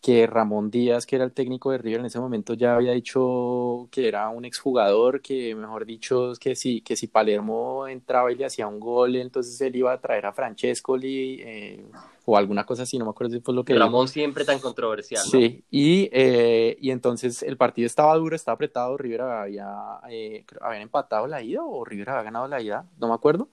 [0.01, 3.89] que Ramón Díaz, que era el técnico de River en ese momento, ya había dicho
[3.91, 8.47] que era un exjugador, que mejor dicho, que si, que si Palermo entraba y le
[8.47, 11.85] hacía un gol, entonces él iba a traer a Francescoli eh,
[12.25, 13.75] o alguna cosa así, no me acuerdo si fue lo que...
[13.75, 15.23] Ramón siempre tan controversial.
[15.23, 21.27] Sí, y, eh, y entonces el partido estaba duro, estaba apretado, River había, habían empatado
[21.27, 23.49] la ida o River había ganado la ida, no me acuerdo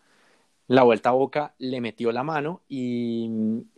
[0.68, 3.30] la vuelta a Boca le metió la mano y,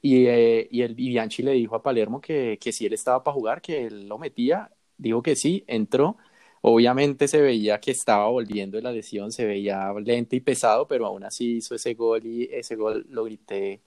[0.02, 3.36] y, eh, y el Bianchi le dijo a Palermo que, que, si él estaba para
[3.36, 4.72] jugar, que él lo metía.
[4.98, 6.18] Dijo que sí, entró.
[6.62, 11.24] Obviamente se veía que estaba volviendo la lesión, se veía lento y pesado, pero aún
[11.24, 13.82] así hizo ese gol y ese gol lo grité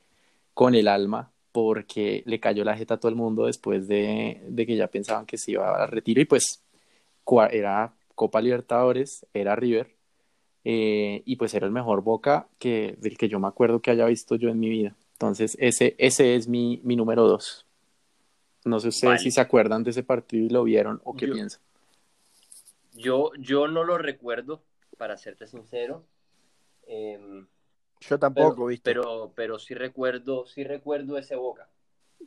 [0.55, 4.67] con el alma porque le cayó la jeta a todo el mundo después de, de
[4.67, 6.63] que ya pensaban que se iba a retiro y pues
[7.51, 10.02] era Copa Libertadores, era River
[10.65, 14.07] eh, y pues era el mejor Boca que, del que yo me acuerdo que haya
[14.07, 14.95] visto yo en mi vida.
[15.15, 17.67] Entonces, ese, ese es mi, mi número dos.
[18.65, 21.61] No sé ustedes si se acuerdan de ese partido y lo vieron o qué piensan.
[22.95, 24.63] Yo, yo no lo recuerdo,
[24.99, 26.05] para serte sincero.
[26.87, 27.47] Em,
[28.01, 31.69] yo tampoco, pero, Pero, pero sí recuerdo, sí recuerdo ese Boca.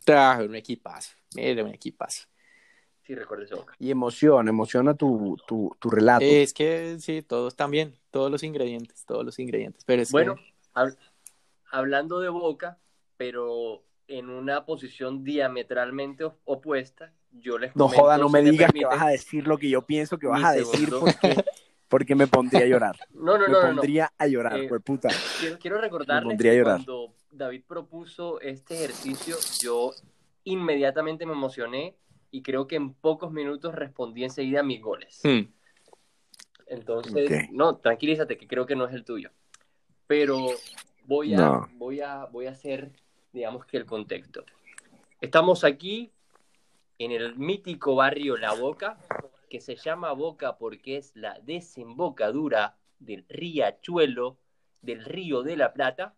[0.08, 2.28] Ah, un equipazo, era un equipazo.
[3.06, 3.76] Sí, recuerdo ese Boca.
[3.78, 6.26] Y emociona, emociona tu, tu, tu relato.
[6.26, 9.84] Es que sí, todos también todos los ingredientes, todos los ingredientes.
[9.86, 10.36] Pero bueno,
[11.70, 12.80] hablando de Boca,
[13.18, 19.02] pero en una posición diametralmente opuesta, yo les No joda, no me digas que vas
[19.02, 21.44] a decir lo que yo pienso que vas a decir porque,
[21.88, 22.96] porque me pondría a llorar.
[23.14, 23.62] No, no, no.
[23.62, 25.10] Me pondría a llorar, eh, puta.
[25.40, 29.92] Quiero, quiero recordarles que cuando David propuso este ejercicio, yo
[30.44, 31.96] inmediatamente me emocioné
[32.32, 35.22] y creo que en pocos minutos respondí enseguida a mis goles.
[35.24, 35.52] Hmm.
[36.68, 39.30] Entonces, no, tranquilízate que creo que no es el tuyo.
[40.08, 40.48] Pero
[41.06, 42.92] voy a, voy a, voy a hacer,
[43.32, 44.44] digamos que el contexto.
[45.22, 46.12] Estamos aquí
[47.00, 48.98] en el mítico barrio La Boca,
[49.50, 54.38] que se llama Boca porque es la desembocadura del riachuelo
[54.82, 56.16] del Río de la Plata,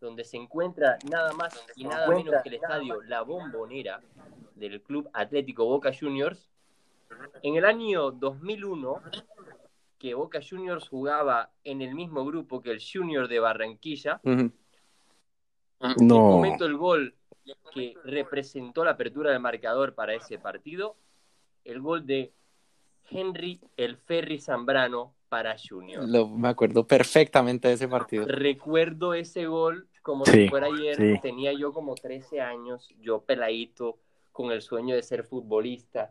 [0.00, 4.00] donde se encuentra nada más y nada menos que el estadio La Bombonera
[4.54, 6.50] del Club Atlético Boca Juniors.
[7.42, 9.02] En el año 2001,
[9.98, 14.50] que Boca Juniors jugaba en el mismo grupo que el Junior de Barranquilla, no.
[15.80, 17.14] en momento el gol
[17.72, 20.96] que representó la apertura del marcador para ese partido,
[21.64, 22.32] el gol de
[23.10, 26.08] Henry El Ferry Zambrano para Junior.
[26.08, 28.26] Lo, me acuerdo perfectamente de ese partido.
[28.26, 31.20] Recuerdo ese gol como si fuera ayer.
[31.20, 33.98] Tenía yo como 13 años, yo peladito,
[34.32, 36.10] con el sueño de ser futbolista.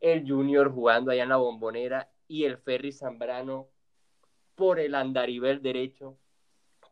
[0.00, 3.68] El Junior jugando allá en la bombonera y el Ferry Zambrano
[4.54, 6.16] por el andarivel derecho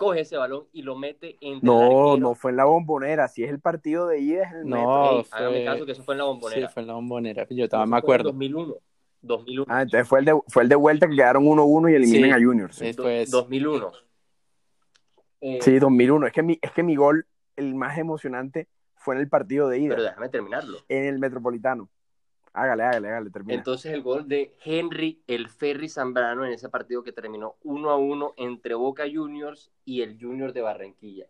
[0.02, 3.50] coge ese balón y lo mete en No, no fue en la bombonera, si es
[3.50, 6.66] el partido de ida es el No, hágame caso que eso fue en la bombonera.
[6.66, 8.30] Sí, fue en la bombonera, yo estaba, me acuerdo.
[8.30, 8.74] 2001.
[9.22, 9.66] 2001.
[9.68, 12.44] Ah, entonces fue el de, fue el de vuelta que quedaron 1-1 y eliminan a
[12.44, 12.72] Junior.
[12.72, 12.86] Sí.
[12.86, 13.30] Después...
[13.30, 13.92] 2001.
[15.42, 16.28] Eh, sí, 2001.
[16.28, 17.26] Es que, mi, es que mi gol,
[17.56, 19.90] el más emocionante, fue en el partido de ida.
[19.90, 20.78] Pero déjame terminarlo.
[20.88, 21.90] En el Metropolitano.
[22.54, 23.54] Hágale, hágale, hágale, termina.
[23.54, 27.96] Entonces el gol de Henry El Ferry Zambrano en ese partido que terminó 1 a
[27.96, 31.26] 1 entre Boca Juniors y el Junior de Barranquilla.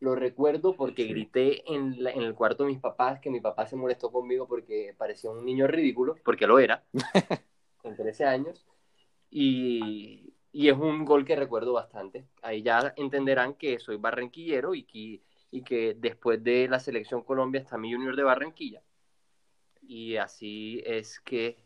[0.00, 3.76] Lo recuerdo porque grité en, en, el cuarto de mis papás que mi papá se
[3.76, 6.84] molestó conmigo porque parecía un niño ridículo, porque lo era,
[7.78, 8.66] con 13 años.
[9.30, 12.26] Y, y, es un gol que recuerdo bastante.
[12.42, 17.60] Ahí ya entenderán que soy barranquillero y que, y que después de la selección Colombia
[17.60, 18.82] está mi Junior de Barranquilla
[19.88, 21.56] y así es que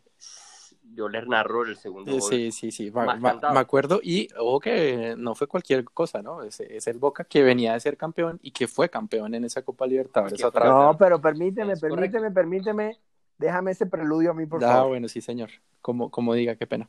[0.95, 2.23] yo les narro el segundo gol.
[2.23, 6.43] Sí, sí, sí, me acuerdo y ojo que no fue cualquier cosa, ¿no?
[6.43, 9.63] Es, es, el Boca que venía de ser campeón y que fue campeón en esa
[9.63, 10.41] Copa Libertadores.
[10.41, 12.99] no, pero permíteme, permíteme, permíteme,
[13.43, 14.85] déjame ese preludio a mí, por ah, favor.
[14.85, 15.51] Ah, bueno, sí, señor,
[15.81, 16.89] como, como diga, qué pena.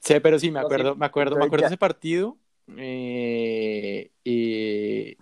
[0.00, 2.36] Sí, pero sí, me acuerdo, me acuerdo, me acuerdo de ese partido
[2.76, 5.16] eh, y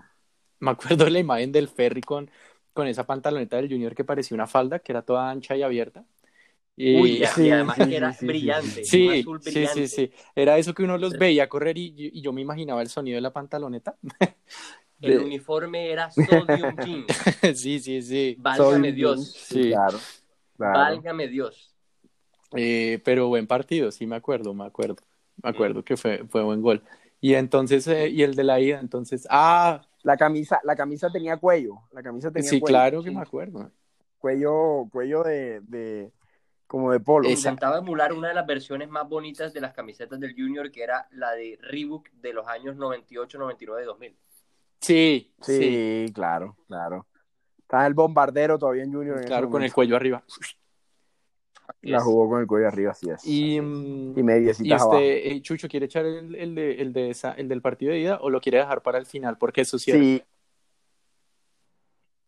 [0.61, 2.31] me acuerdo de la imagen del ferry con
[2.79, 6.05] con esa pantaloneta del Junior que parecía una falda, que era toda ancha y abierta.
[6.77, 10.13] Y, además que era brillante, sí, Sí, sí, sí.
[10.37, 13.33] Era eso que uno los veía correr y, yo me imaginaba el sonido de la
[13.33, 13.97] pantaloneta.
[15.01, 17.07] El uniforme era Sodium Jeans.
[17.61, 18.37] sí, sí, sí.
[18.39, 19.33] Válgame Dios.
[19.33, 19.99] Sí, claro,
[20.59, 21.75] Válgame Dios.
[22.57, 25.03] Eh, pero buen partido, sí me acuerdo, me acuerdo.
[25.43, 26.83] Me acuerdo que fue, fue buen gol.
[27.21, 31.37] Y entonces, eh, y el de la ida, entonces, ah, la camisa, la camisa tenía
[31.37, 31.83] cuello.
[31.93, 33.71] La camisa tenía sí, claro que me acuerdo.
[34.19, 36.13] Cuello, cuello de, de
[36.67, 37.29] como de polo.
[37.29, 41.09] Intentaba emular una de las versiones más bonitas de las camisetas del Junior, que era
[41.13, 44.17] la de Reebok de los años 98, 99, 2000.
[44.81, 47.07] Sí, sí, sí, claro, claro.
[47.69, 49.23] Estaba el bombardero todavía en Junior.
[49.27, 50.25] claro, con el cuello arriba.
[51.83, 53.27] La jugó con el cuello arriba, así es.
[53.27, 57.33] Y, mm, y mediecitas este, eh, Chucho, ¿quiere echar el, el, de, el, de esa,
[57.33, 59.37] el del partido de ida o lo quiere dejar para el final?
[59.37, 60.23] Porque eso sí.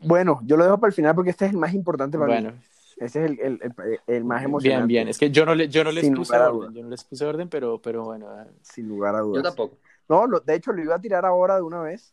[0.01, 2.53] Bueno, yo lo dejo para el final porque este es el más importante para bueno.
[2.53, 2.59] mí.
[2.99, 3.75] Ese es el, el,
[4.09, 4.87] el, más emocionante.
[4.89, 5.09] Bien, bien.
[5.09, 6.75] Es que yo no, le, yo no les puse orden.
[6.75, 8.27] Yo no les puse orden, pero, pero bueno.
[8.61, 9.43] Sin lugar a dudas.
[9.43, 9.79] Yo tampoco.
[10.07, 12.13] No, lo, de hecho, lo iba a tirar ahora de una vez.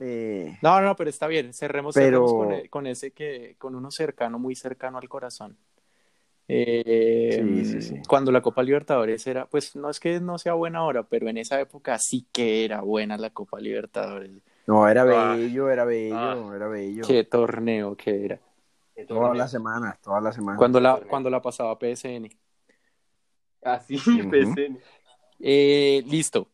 [0.00, 1.52] Eh, no, no, pero está bien.
[1.54, 5.56] Cerremos, cerremos con, e, con, ese que, con uno cercano, muy cercano al corazón.
[6.46, 11.28] Eh, cuando la Copa Libertadores era, pues no es que no sea buena ahora, pero
[11.28, 14.30] en esa época sí que era buena la Copa Libertadores.
[14.66, 15.34] No, era ah.
[15.36, 16.52] bello, era bello, ah.
[16.54, 17.06] era bello.
[17.06, 18.40] Qué torneo que era.
[19.08, 20.58] Todas las semanas, todas las semanas.
[20.58, 22.28] Cuando la, cuando la pasaba PSN.
[23.62, 24.78] Así, ah, PSN.
[25.40, 26.48] Eh, listo.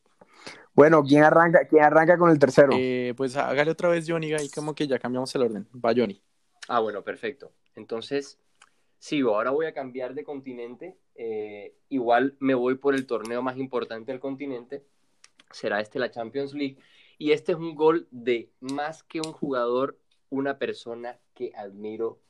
[0.80, 2.72] Bueno, ¿quién arranca, ¿quién arranca con el tercero?
[2.74, 5.68] Eh, pues hágale otra vez Johnny, ahí como que ya cambiamos el orden.
[5.74, 6.22] Va Johnny.
[6.68, 7.52] Ah, bueno, perfecto.
[7.74, 8.38] Entonces,
[8.98, 10.96] sigo, ahora voy a cambiar de continente.
[11.16, 14.82] Eh, igual me voy por el torneo más importante del continente.
[15.50, 16.78] Será este la Champions League.
[17.18, 19.98] Y este es un gol de más que un jugador,
[20.30, 22.20] una persona que admiro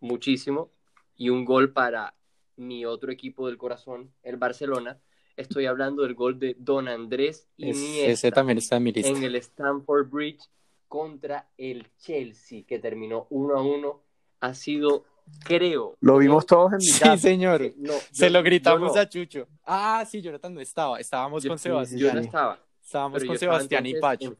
[0.00, 0.70] muchísimo.
[1.16, 2.14] Y un gol para
[2.56, 4.98] mi otro equipo del corazón, el Barcelona.
[5.36, 8.10] Estoy hablando del gol de Don Andrés Iniesta.
[8.10, 9.10] ese también está en mi lista.
[9.10, 10.42] En el Stamford Bridge
[10.88, 14.02] contra el Chelsea, que terminó 1 a 1.
[14.40, 15.04] Ha sido
[15.44, 15.96] creo.
[16.00, 17.16] Lo vimos todos en mi casa.
[17.16, 17.72] Sí, señor.
[18.10, 19.46] Se lo gritamos a Chucho.
[19.64, 20.98] Ah, sí, Jonathan no estaba.
[20.98, 22.00] Estábamos con Sebastián.
[22.00, 22.58] Yo no estaba.
[22.82, 24.36] Estábamos con Sebastián y Pacho.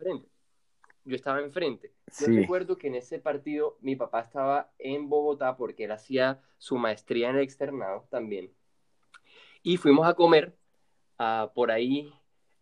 [1.05, 1.93] Yo estaba enfrente.
[2.19, 6.77] Yo recuerdo que en ese partido mi papá estaba en Bogotá porque él hacía su
[6.77, 8.53] maestría en el externado también.
[9.63, 10.57] Y fuimos a comer
[11.21, 12.13] ah, por ahí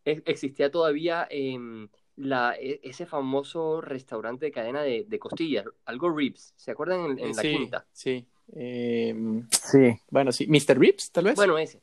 [0.05, 6.71] existía todavía em, la, e, ese famoso restaurante de cadena de, costillas, algo Ribs, ¿se
[6.71, 7.87] acuerdan en, la quinta?
[7.93, 9.99] Sí, em, sí.
[10.11, 10.79] Bueno, sí, Mr.
[10.79, 11.37] Ribs, tal vez.
[11.37, 11.81] Bueno, ese,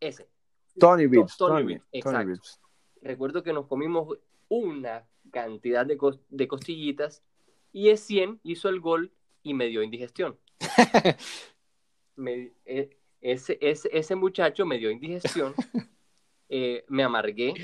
[0.00, 0.28] ese.
[0.78, 1.36] Tony Ribs.
[1.36, 2.60] Tony, Ribs,
[3.00, 5.98] Recuerdo que nos comimos una cantidad de,
[6.28, 7.22] de costillitas
[7.72, 10.38] y es 100 hizo el gol y me dio indigestión.
[12.64, 15.54] E, ese, ese, muchacho me dio indigestión,
[16.48, 17.54] eh, me amargué,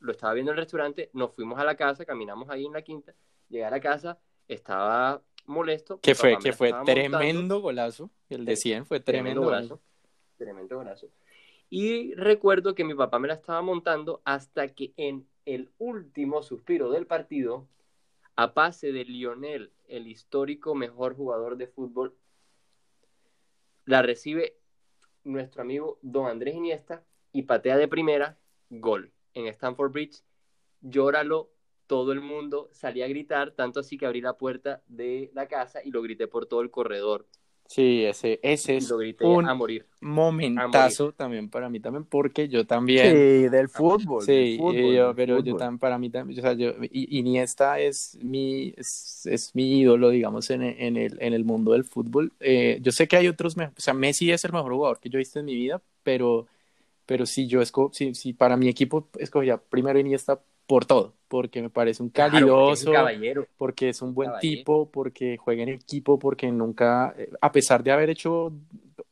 [0.00, 2.82] lo estaba viendo en el restaurante, nos fuimos a la casa, caminamos ahí en la
[2.82, 3.14] quinta,
[3.48, 4.18] llegué a la casa,
[4.48, 6.00] estaba molesto.
[6.00, 9.80] Que fue, que fue tremendo golazo, el de 100 fue tremendo, golazo.
[10.36, 11.08] Tremendo golazo.
[11.68, 16.90] Y recuerdo que mi papá me la estaba montando hasta que en el último suspiro
[16.90, 17.68] del partido,
[18.36, 22.14] a pase de Lionel, el histórico mejor jugador de fútbol,
[23.84, 24.56] la recibe
[25.24, 30.22] nuestro amigo Don Andrés Iniesta y patea de primera, gol en Stanford Bridge.
[30.80, 31.50] Llóralo
[31.86, 35.80] todo el mundo, salí a gritar, tanto así que abrí la puerta de la casa
[35.84, 37.26] y lo grité por todo el corredor.
[37.70, 39.46] Sí, ese, ese es un
[40.00, 43.06] momentazo también para mí también, porque yo también...
[43.06, 44.24] Sí, del fútbol.
[44.24, 44.58] Sí,
[45.14, 50.10] pero yo también, para mí también, o sea, yo, Iniesta es mi, es, mi ídolo,
[50.10, 52.32] digamos, en, en, el, en el mundo del fútbol.
[52.40, 55.18] Eh, yo sé que hay otros, o sea, Messi es el mejor jugador que yo
[55.18, 56.48] he visto en mi vida, pero,
[57.10, 61.60] pero si yo escojo, si, si para mi equipo escogía primero Iniesta por todo, porque
[61.60, 62.92] me parece un calidoso,
[63.58, 67.90] porque, es un buen tipo, porque juega en equipo, porque nunca, eh, a pesar de
[67.90, 68.52] haber hecho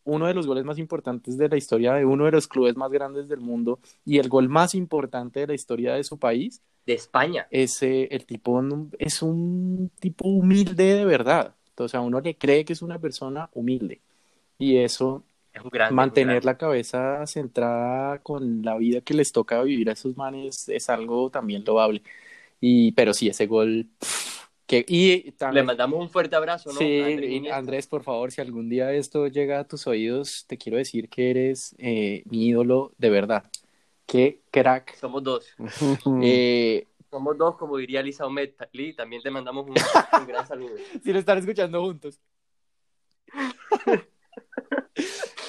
[0.04, 2.92] uno de los goles más importantes de la historia de uno de los clubes más
[2.92, 6.94] grandes del mundo y el gol más importante de la historia de su país, de
[6.94, 8.62] España, ese, el tipo
[9.00, 13.50] es un tipo humilde de verdad, o sea, uno le cree que es una persona
[13.54, 14.00] humilde.
[14.56, 15.24] Y eso
[15.90, 20.90] mantener la cabeza centrada con la vida que les toca vivir a esos manes es
[20.90, 22.02] algo también loable.
[22.60, 23.86] Y, pero sí, ese gol.
[24.66, 26.78] Que, y Le mandamos un fuerte abrazo, ¿no?
[26.78, 31.08] Sí, Andrés, por favor, si algún día esto llega a tus oídos, te quiero decir
[31.08, 33.44] que eres eh, mi ídolo de verdad.
[34.04, 34.94] Qué crack.
[34.96, 35.46] Somos dos.
[36.22, 38.56] eh, Somos dos, como diría Lisa Omet.
[38.96, 39.74] también te mandamos un,
[40.20, 40.74] un gran saludo.
[41.02, 42.20] si lo están escuchando juntos.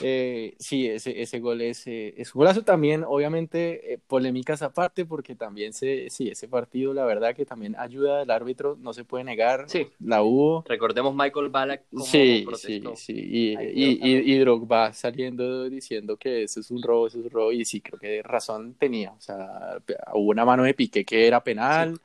[0.01, 2.63] Eh, sí, ese, ese gol es, eh, es un golazo.
[2.63, 7.75] También, obviamente, eh, polémicas aparte, porque también se, sí, ese partido, la verdad que también
[7.77, 9.87] ayuda del árbitro, no se puede negar, sí.
[9.99, 10.63] la hubo.
[10.67, 16.71] Recordemos Michael Ballack sí, Sí, sí, y, y, y, Drogba saliendo diciendo que eso es
[16.71, 19.81] un robo, eso es un robo, y sí, creo que razón tenía, o sea,
[20.13, 21.99] hubo una mano de pique que era penal.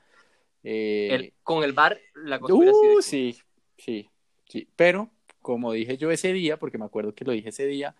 [1.43, 3.37] con el bar la cosa uh, sí,
[3.77, 4.09] sí,
[4.47, 5.09] sí, pero
[5.45, 7.93] como dije yo ese día, porque me acuerdo que lo dije ese día,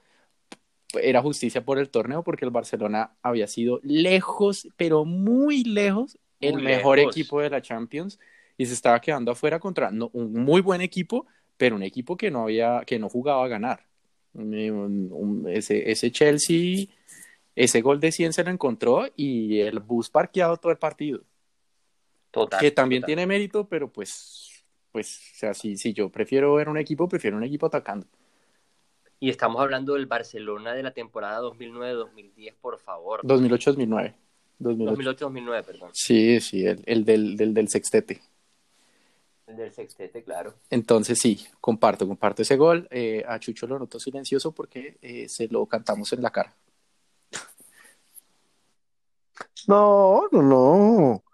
[1.00, 6.56] era justicia por el torneo porque el Barcelona había sido lejos, pero muy lejos, el
[6.56, 8.20] mejor equipo de la Champions
[8.58, 12.41] y se estaba quedando afuera contra un muy buen equipo, pero un equipo que no
[12.41, 13.86] había, que no jugaba a ganar.
[15.48, 16.88] ese, ese Chelsea,
[17.56, 21.22] ese gol de 100 se lo encontró y el bus parqueado todo el partido.
[22.32, 24.55] Total, que también tiene mérito, pero pues
[24.96, 28.08] pues, o sea, si, si yo prefiero ver un equipo, prefiero un equipo atacando.
[29.20, 33.22] Y estamos hablando del Barcelona de la temporada 2009-2010, por favor.
[33.24, 34.14] 2008-2009.
[34.62, 35.89] 2008-2009, perdón.
[35.91, 38.22] Sí, sí, el, el del, del, del, sextete.
[39.48, 40.54] El del sextete, claro.
[40.70, 42.88] Entonces sí, comparto, comparto ese gol.
[42.89, 46.56] Eh, a Chucho lo noto silencioso porque eh, se lo cantamos en la cara.
[49.68, 51.24] No, no, no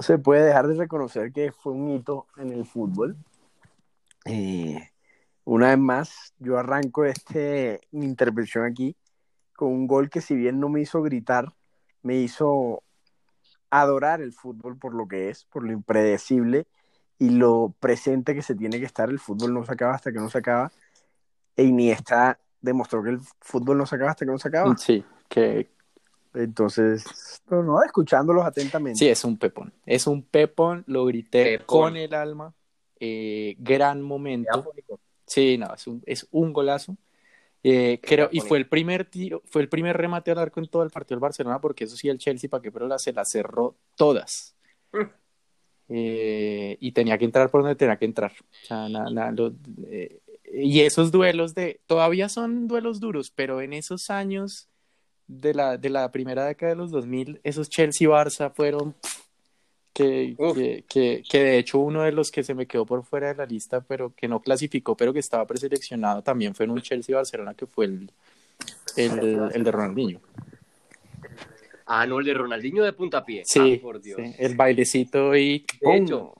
[0.00, 3.16] se puede dejar de reconocer que fue un hito en el fútbol.
[4.24, 4.90] Eh,
[5.44, 8.96] una vez más, yo arranco este, mi intervención aquí
[9.54, 11.52] con un gol que si bien no me hizo gritar,
[12.02, 12.82] me hizo
[13.68, 16.66] adorar el fútbol por lo que es, por lo impredecible
[17.18, 19.10] y lo presente que se tiene que estar.
[19.10, 20.72] El fútbol no se acaba hasta que no se acaba.
[21.56, 24.74] E Iniesta demostró que el fútbol no se acaba hasta que no se acaba.
[24.78, 25.70] Sí, que,
[26.34, 27.04] entonces,
[27.50, 28.98] no, no, escuchándolos atentamente.
[28.98, 29.72] Sí, es un pepón.
[29.84, 32.54] Es un pepón, lo grité con el alma.
[32.98, 34.72] Eh, gran momento.
[35.26, 36.96] Sí, no, es un, es un golazo.
[37.62, 40.82] Eh, creo, y fue el primer tiro, fue el primer remate al arco en todo
[40.82, 43.24] el partido del Barcelona, porque eso sí, el Chelsea, para qué, pero la, se la
[43.24, 44.56] cerró todas.
[45.92, 48.30] Eh, y tenía que entrar por donde tenía que entrar.
[48.30, 48.86] O sea,
[50.52, 54.69] y esos duelos de, todavía son duelos duros, pero en esos años
[55.30, 58.94] de la, de la primera década de los 2000, esos Chelsea-Barça fueron
[59.92, 60.34] que,
[60.88, 63.46] que, que, de hecho uno de los que se me quedó por fuera de la
[63.46, 67.66] lista, pero que no clasificó, pero que estaba preseleccionado también fue en un Chelsea-Barcelona que
[67.66, 68.10] fue el,
[68.96, 70.20] el, el de Ronaldinho.
[71.86, 73.42] Ah, no, el de Ronaldinho de puntapié.
[73.44, 74.20] Sí, ah, por Dios.
[74.20, 75.64] sí, el bailecito y...
[75.80, 76.34] De hecho,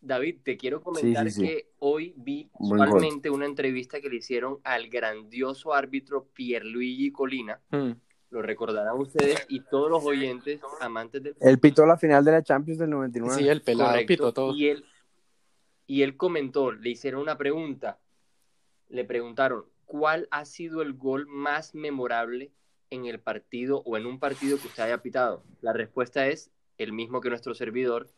[0.00, 1.46] David, te quiero comentar Sí, sí, sí.
[1.46, 7.60] que hoy vi casualmente una entrevista que le hicieron al grandioso árbitro Pierluigi Colina.
[7.70, 7.90] Mm,
[8.30, 12.42] Lo recordarán ustedes y todos los oyentes amantes del Él pitó la final de la
[12.42, 13.42] Champions del 99.
[13.42, 14.06] Sí, el pelado Correcto.
[14.08, 14.54] pitó todo.
[14.54, 14.84] Y él,
[15.86, 17.98] y él comentó, le hicieron una pregunta.
[18.88, 22.52] Le preguntaron, ¿cuál ha sido el gol más memorable
[22.90, 25.42] en el partido o en un partido que usted haya pitado?
[25.60, 28.08] La respuesta es el mismo que nuestro servidor,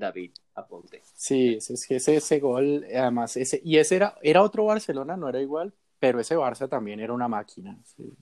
[0.00, 1.02] David Aponte.
[1.14, 5.40] Sí, ese, ese, ese gol, además, ese, y ese era, era otro Barcelona, no era
[5.40, 7.76] igual, pero ese Barça también era una máquina.
[7.84, 8.12] sí,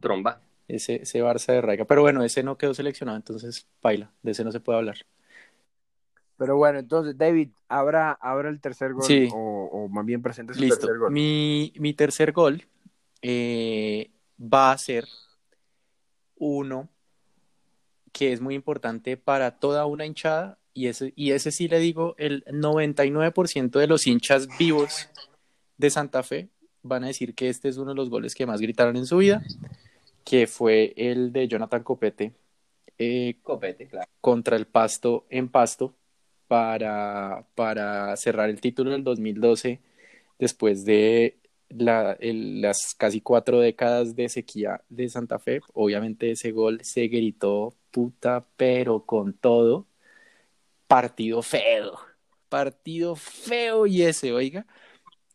[0.00, 0.40] Tromba.
[0.66, 1.84] Ese, ese Barça de Raica.
[1.84, 4.96] Pero bueno, ese no quedó seleccionado, entonces baila, de ese no se puede hablar.
[6.36, 9.04] Pero bueno, entonces, David, abra, abra el tercer gol.
[9.04, 9.28] Sí.
[9.32, 10.80] O, o más bien presente su Listo.
[10.80, 11.12] tercer gol.
[11.12, 12.66] Mi, mi tercer gol
[13.22, 15.06] eh, va a ser
[16.36, 16.88] uno
[18.12, 22.14] que es muy importante para toda una hinchada y ese, y ese sí le digo,
[22.18, 25.08] el 99% de los hinchas vivos
[25.78, 26.48] de Santa Fe
[26.82, 29.16] van a decir que este es uno de los goles que más gritaron en su
[29.18, 29.42] vida,
[30.24, 32.32] que fue el de Jonathan Copete
[32.98, 34.08] eh, Copete, claro.
[34.20, 35.94] contra el Pasto en Pasto
[36.46, 39.80] para, para cerrar el título del 2012
[40.38, 41.38] después de
[41.70, 45.60] la- el- las casi cuatro décadas de sequía de Santa Fe.
[45.72, 49.86] Obviamente ese gol se gritó puta, pero con todo.
[50.94, 51.98] Partido feo,
[52.48, 54.64] partido feo y ese, oiga.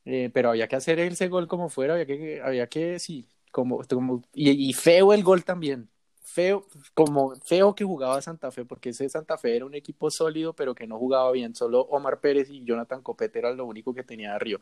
[0.05, 3.81] Eh, pero había que hacer ese gol como fuera, había que, había que, sí, como,
[3.89, 5.89] como y, feo el gol también,
[6.23, 10.53] feo, como feo que jugaba Santa Fe, porque ese Santa Fe era un equipo sólido,
[10.53, 14.05] pero que no jugaba bien, solo Omar Pérez y Jonathan Copete era lo único que
[14.05, 14.61] tenía de Río.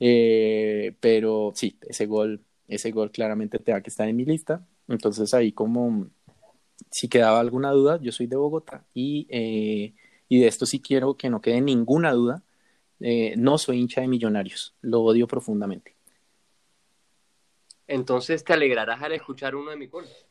[0.00, 5.32] Eh, pero sí, ese gol, ese gol claramente te que está en mi lista, entonces
[5.32, 6.10] ahí como
[6.90, 9.94] si quedaba alguna duda, yo soy de Bogotá y, eh,
[10.28, 12.42] y de esto sí quiero que no quede ninguna duda,
[13.00, 15.94] eh, no soy hincha de millonarios, lo odio profundamente.
[17.86, 20.26] Entonces te alegrarás al escuchar uno de mis goles.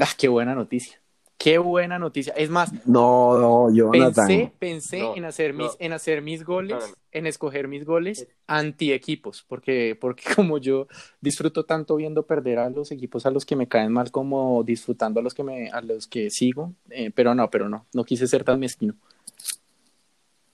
[0.00, 1.00] Ah, qué buena noticia.
[1.38, 2.32] Qué buena noticia.
[2.36, 4.26] Es más, No, no, Jonathan.
[4.28, 5.76] pensé, pensé No, en hacer mis, no.
[5.80, 6.94] en hacer mis goles, No, no, no.
[7.10, 10.86] en escoger mis goles anti equipos, porque, porque como yo
[11.20, 15.18] disfruto tanto viendo perder a los equipos a los que me caen mal como disfrutando
[15.18, 18.28] a los que me, a los que sigo, eh, pero no, pero no, no quise
[18.28, 18.94] ser tan mezquino.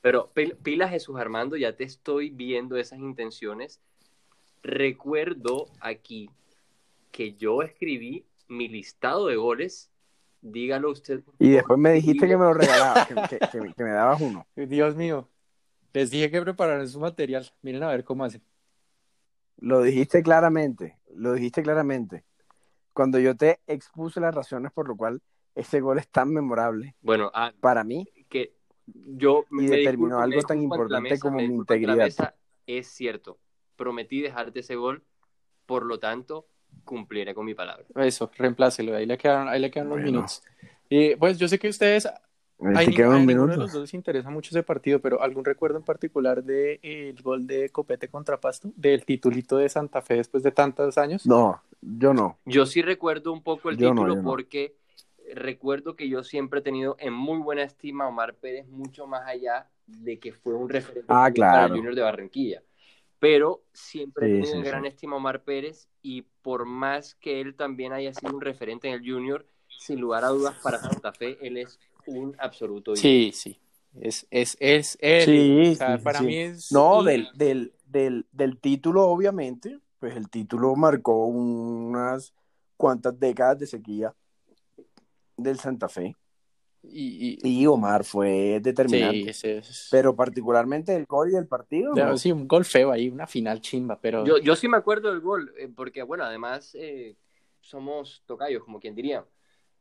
[0.01, 3.81] Pero pil- pila Jesús Armando, ya te estoy viendo esas intenciones.
[4.63, 6.31] Recuerdo aquí
[7.11, 9.91] que yo escribí mi listado de goles.
[10.41, 11.23] Dígalo usted.
[11.39, 13.91] Y después me dijiste Y- que me lo regalabas, que, que- que me- que me
[13.91, 14.47] dabas uno.
[14.55, 15.29] Dios mío,
[15.93, 17.51] les dije que prepararan su material.
[17.63, 18.43] Miren a ver cómo hacen.
[19.57, 22.25] Lo dijiste claramente, lo dijiste claramente.
[22.93, 25.21] Cuando yo te expuse las razones por lo cual
[25.57, 28.09] ese gol es tan memorable Bueno, ah, para mí,
[28.95, 32.09] yo Y determinó algo tan importante como mi integridad.
[32.67, 33.39] es cierto.
[33.77, 35.03] Prometí dejarte ese gol,
[35.67, 36.47] por lo tanto,
[36.85, 37.85] cumpliré con mi palabra.
[37.97, 40.11] Eso, reemplácelo, ahí le quedan, ahí le quedan los Bueno.
[40.13, 40.43] minutos.
[40.89, 42.09] Y pues yo sé que ustedes
[42.59, 43.73] me a ninguno de los minutos.
[43.73, 48.09] dos les interesa mucho ese partido, pero ¿algún recuerdo en particular del gol de Copete
[48.09, 48.71] contra Pasto?
[48.75, 51.25] ¿Del titulito de Santa Fe después de tantos años?
[51.25, 52.39] No, yo no.
[52.45, 54.29] Yo sí recuerdo un poco el Yo no, título no.
[54.29, 54.75] porque
[55.35, 59.27] recuerdo que yo siempre he tenido en muy buena estima a Omar Pérez, mucho más
[59.27, 61.75] allá de que fue un referente Ah, para claro.
[61.75, 62.63] el Junior de Barranquilla.
[63.19, 64.89] Pero siempre he Sí, tenido sí, en gran sí.
[64.89, 68.95] estima a Omar Pérez y por más que él también haya sido un referente en
[68.95, 72.95] el Junior, sin lugar a dudas para Santa Fe, él es un absoluto.
[72.95, 73.59] Sí, sí.
[74.01, 75.25] Es, es, es él.
[75.25, 76.27] Sí, O sea, sí, para sí.
[76.27, 76.73] mí es.
[76.73, 82.35] No, del, del, del, del título, obviamente, pues el título marcó unas
[82.77, 84.15] cuantas décadas de sequía
[85.39, 86.15] del Santa Fe.
[86.83, 89.33] Y, y- Y Omar fue determinante.
[89.33, 91.95] sí, ese es- Pero particularmente el gol y el partido.
[91.95, 92.17] Ya, ¿no?
[92.19, 94.25] sí, un gol feo ahí, una final chimba, pero.
[94.25, 97.17] Yo, yo sí me acuerdo del gol, eh, porque bueno, además eh,
[97.61, 99.25] somos tocayos, como quien diría.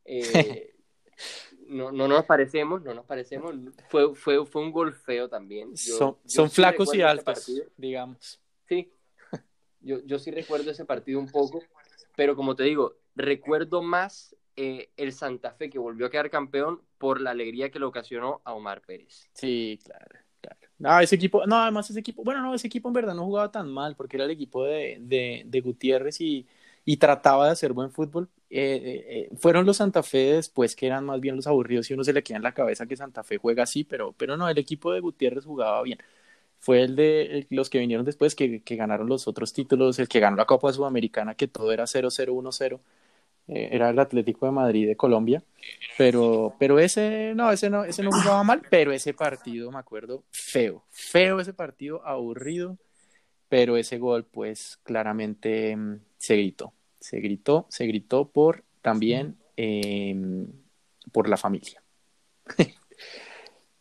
[0.05, 0.73] Eh,
[1.67, 3.53] no, no nos parecemos, no nos parecemos.
[3.89, 5.69] Fue, fue, fue un gol feo también.
[5.75, 8.41] Yo- son yo son sí flacos y altos, digamos.
[8.67, 8.91] Sí,
[9.81, 11.61] yo, yo sí recuerdo ese partido un poco,
[12.15, 16.81] pero como te digo, recuerdo más eh, el Santa Fe que volvió a quedar campeón
[16.97, 19.29] por la alegría que le ocasionó a Omar Pérez.
[19.31, 20.57] Sí, claro, claro.
[20.79, 23.51] No, ese equipo, no, además ese equipo, bueno, no, ese equipo en verdad no jugaba
[23.51, 24.97] tan mal porque era el equipo de,
[25.45, 26.47] de, Gutiérrez y,
[26.85, 28.29] y trataba de hacer buen fútbol.
[28.49, 32.03] Eh, eh, fueron los Santa Fe después que eran más bien los aburridos y uno
[32.03, 34.57] se le queda en la cabeza que Santa Fe juega así, pero, pero no, el
[34.57, 35.99] equipo de Gutiérrez jugaba bien.
[36.59, 40.19] Fue el de los que vinieron después que, que ganaron los otros títulos, el que
[40.19, 42.79] ganó la Copa Sudamericana, que todo era 0-0, 1-0.
[43.47, 45.43] Eh, era el Atlético de Madrid de Colombia,
[45.97, 50.23] pero, pero ese no, ese no, ese no jugaba mal, pero ese partido, me acuerdo,
[50.31, 52.77] feo, feo ese partido, aburrido,
[53.49, 60.47] pero ese gol, pues claramente mm, se gritó, se gritó, se gritó por también em,
[61.11, 61.81] por la familia.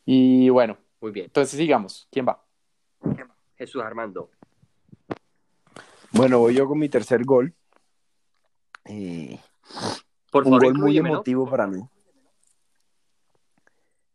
[0.05, 1.27] y bueno, muy bien.
[1.27, 2.43] Entonces sigamos, ¿quién va?
[3.57, 4.31] Jesús Armando.
[6.13, 7.55] Bueno, voy yo con mi tercer gol.
[8.85, 9.39] Eh,
[10.31, 11.83] Por un gol muy emotivo para mí.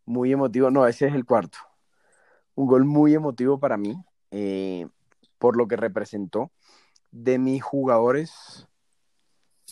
[0.06, 1.58] Muy emotivo, no, ese es el cuarto.
[2.56, 3.96] Un gol muy emotivo para mí,
[4.32, 4.88] eh,
[5.38, 6.52] por lo que representó
[7.12, 8.68] de mis jugadores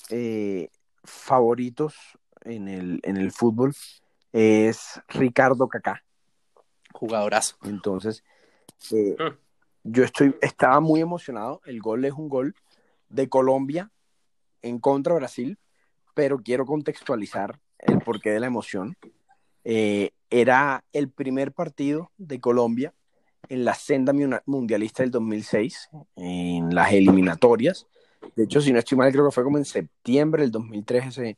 [0.10, 0.70] eh,
[1.04, 1.96] favoritos
[2.42, 3.74] en el, en el fútbol
[4.32, 6.04] es Ricardo Kaká.
[6.94, 7.56] Jugadorazo.
[7.64, 8.24] Entonces,
[8.92, 9.24] mm.
[9.84, 11.62] yo estoy, estaba muy emocionado.
[11.66, 12.56] El gol es un gol
[13.10, 13.92] de Colombia
[14.62, 15.58] en contra de Brasil,
[16.20, 18.98] pero quiero contextualizar el porqué de la emoción.
[19.64, 22.94] Eh, era el primer partido de Colombia
[23.48, 24.12] en la senda
[24.46, 27.88] mundialista del 2006, en las eliminatorias.
[28.36, 31.38] De hecho, si no estoy mal, creo que fue como en septiembre del 2003 ese,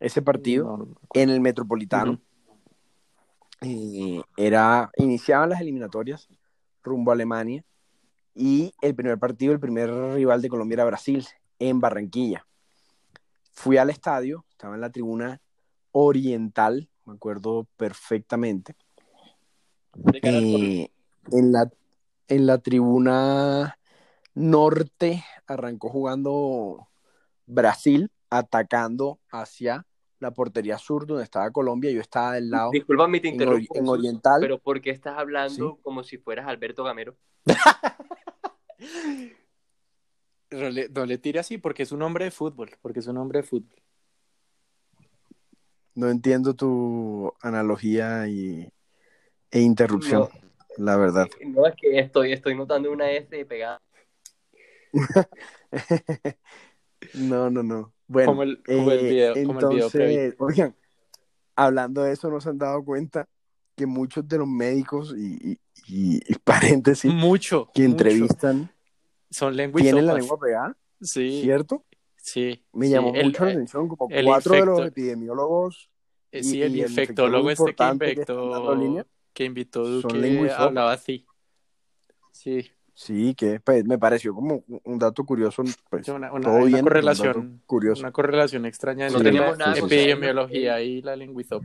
[0.00, 2.20] ese partido, en el Metropolitano.
[4.36, 6.28] era, iniciaban las eliminatorias
[6.82, 7.64] rumbo a Alemania
[8.34, 11.24] y el primer partido, el primer rival de Colombia era Brasil,
[11.60, 12.44] en Barranquilla.
[13.56, 15.40] Fui al estadio, estaba en la tribuna
[15.90, 18.76] oriental, me acuerdo perfectamente.
[20.22, 20.90] Eh,
[21.32, 21.70] en, la,
[22.28, 23.78] en la tribuna
[24.34, 26.88] norte arrancó jugando
[27.46, 29.86] Brasil, atacando hacia
[30.18, 32.72] la portería sur donde estaba Colombia, yo estaba del lado.
[32.72, 33.74] Disculpa, te interrumpo.
[33.74, 34.40] En, Oriental.
[34.42, 37.16] Pero ¿por qué estás hablando como si fueras Alberto Gamero?
[40.50, 43.42] no, le, tire así porque es un hombre de fútbol, porque es un hombre de
[43.42, 43.82] fútbol.
[45.94, 48.68] No entiendo tu analogía y,
[49.50, 50.28] e interrupción,
[50.76, 51.26] la verdad.
[51.46, 53.80] No, es que estoy, estoy notando una S pegada.
[57.14, 57.92] no, no, no.
[58.06, 60.76] Bueno, como el, video, entonces, oigan,
[61.56, 63.26] hablando de eso, nos han dado cuenta
[63.74, 65.58] que muchos de los médicos y,
[66.44, 68.70] paréntesis mucho, que entrevistan
[69.30, 71.84] son tienen la lengua pegada, sí, ¿cierto?
[72.16, 72.64] Sí.
[72.72, 75.90] Me llamó mucho la atención, como cuatro de los epidemiólogos.
[76.32, 78.76] Eh, sí, el, infectólogo este que invitó,
[79.32, 81.24] que, invitó Duque hablaba así.
[82.32, 82.70] Sí.
[82.96, 85.62] Sí, que pues, me pareció como un dato curioso.
[85.90, 88.00] Pues, una, correlación, curioso.
[88.00, 91.62] una correlación extraña entre la epidemiología y la lengüizop.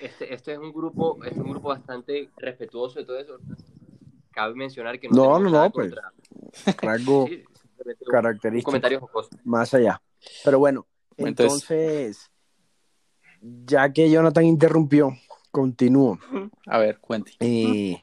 [0.00, 3.38] Este, este es un grupo, este es un grupo bastante respetuoso de todo eso.
[4.32, 5.92] Cabe mencionar que no, no, no, pues,
[6.82, 7.28] algo
[8.10, 8.78] característico.
[9.44, 10.02] Más allá.
[10.44, 12.30] Pero bueno, entonces,
[13.40, 15.12] ya que Jonathan interrumpió,
[15.50, 16.18] continúo.
[16.66, 17.32] A ver, cuente.
[17.40, 18.02] Eh,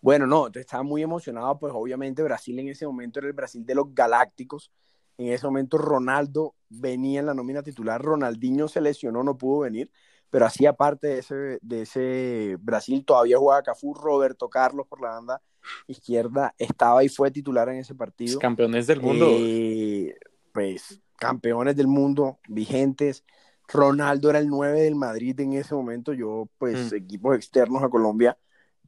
[0.00, 3.74] bueno, no, estaba muy emocionado, pues obviamente Brasil en ese momento era el Brasil de
[3.74, 4.72] los Galácticos.
[5.18, 9.92] En ese momento Ronaldo venía en la nómina titular, Ronaldinho se lesionó, no pudo venir,
[10.30, 15.10] pero hacía parte de ese, de ese Brasil, todavía jugaba Cafú, Roberto Carlos por la
[15.10, 15.42] banda
[15.86, 18.38] izquierda, estaba y fue titular en ese partido.
[18.38, 19.26] Campeones del mundo.
[19.30, 20.14] Eh,
[20.52, 23.24] pues campeones del mundo, vigentes.
[23.68, 26.96] Ronaldo era el 9 del Madrid en ese momento, yo pues mm.
[26.96, 28.36] equipos externos a Colombia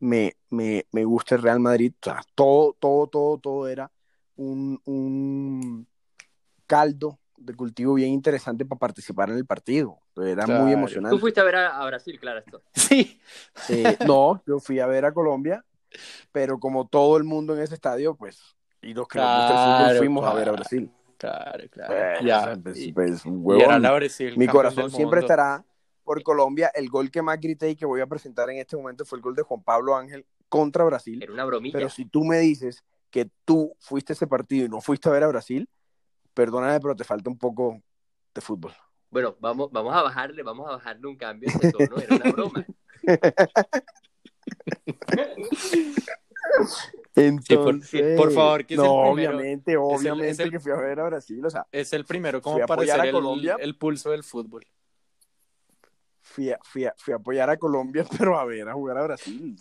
[0.01, 1.93] me, me, me gusta el Real Madrid.
[2.01, 3.93] O sea, todo, todo, todo, todo era
[4.34, 5.86] un, un
[6.66, 9.99] caldo de cultivo bien interesante para participar en el partido.
[10.16, 11.16] Era muy emocionante.
[11.16, 12.62] Tú fuiste a ver a, Brasil, claro, esto.
[12.74, 13.20] Sí.
[13.68, 15.64] Eh, no, yo fui a ver a Colombia,
[16.30, 20.34] pero como todo el mundo en ese estadio, pues, y los que nos fuimos a
[20.34, 20.90] ver a Brasil.
[21.16, 21.95] Claro, claro.
[21.95, 22.59] Pues, ya.
[22.61, 25.64] Pues, pues, Mi corazón siempre estará
[26.03, 26.70] por Colombia.
[26.74, 29.22] El gol que más grité y que voy a presentar en este momento fue el
[29.22, 31.22] gol de Juan Pablo Ángel contra Brasil.
[31.22, 31.74] Era una bromilla.
[31.74, 35.12] Pero si tú me dices que tú fuiste a ese partido y no fuiste a
[35.12, 35.68] ver a Brasil,
[36.35, 37.80] perdóname, pero te falta un poco
[38.35, 38.72] de fútbol.
[39.11, 42.66] Bueno, vamos, vamos a bajarle, vamos a bajarle un cambio de tono, era una broma.
[47.14, 51.66] Entonces, por, favor, que no, obviamente, obviamente que fui a ver a Brasil, o sea,
[51.70, 54.66] es el primero como para ser el, el pulso del fútbol
[56.33, 59.57] fui a, fui, a, apoyar a Colombia, pero a ver a jugar a Brasil.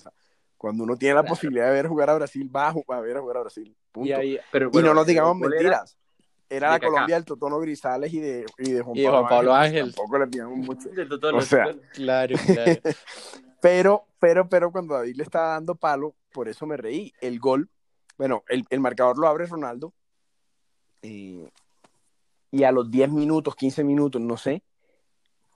[0.57, 3.37] cuando uno tiene la posibilidad de ver jugar a Brasil, va a, ver a jugar
[3.37, 3.75] a Brasil.
[3.95, 4.39] Y,
[4.81, 5.97] no nos digamos mentiras.
[6.51, 9.95] Era, la Colombia del Totono Grisales y de, y de Juan, Pablo, Ángel.
[9.95, 10.89] Tampoco le pidamos mucho.
[11.33, 12.81] o sea, claro, claro.
[13.61, 17.13] pero, pero, pero cuando David le estaba dando palo, por eso me reí.
[17.21, 17.69] El gol,
[18.17, 19.93] bueno, el, el marcador lo abre Ronaldo.
[21.01, 21.47] y
[22.65, 24.61] a los 10 minutos, 15 minutos, no sé,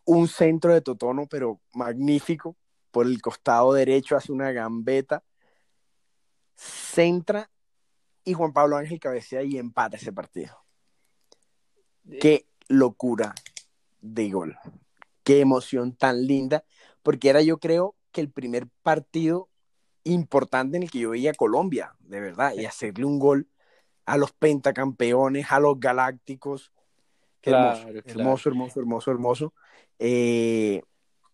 [0.06, 2.56] un centro de Totono, pero magnífico,
[2.90, 5.24] por el costado derecho hace una gambeta,
[6.56, 7.52] centra
[8.24, 10.65] y Juan Pablo Ángel cabecea y empata ese partido.
[12.20, 13.34] Qué locura
[14.02, 14.58] de gol.
[15.24, 16.64] Qué emoción tan linda,
[17.04, 19.50] porque era yo creo que el primer partido
[20.04, 23.48] importante en el que yo veía a Colombia, de verdad, y hacerle un gol
[24.06, 26.72] a los pentacampeones, a los galácticos.
[27.42, 29.54] hermoso, hermoso, hermoso, hermoso, hermoso.
[30.00, 30.82] Eh,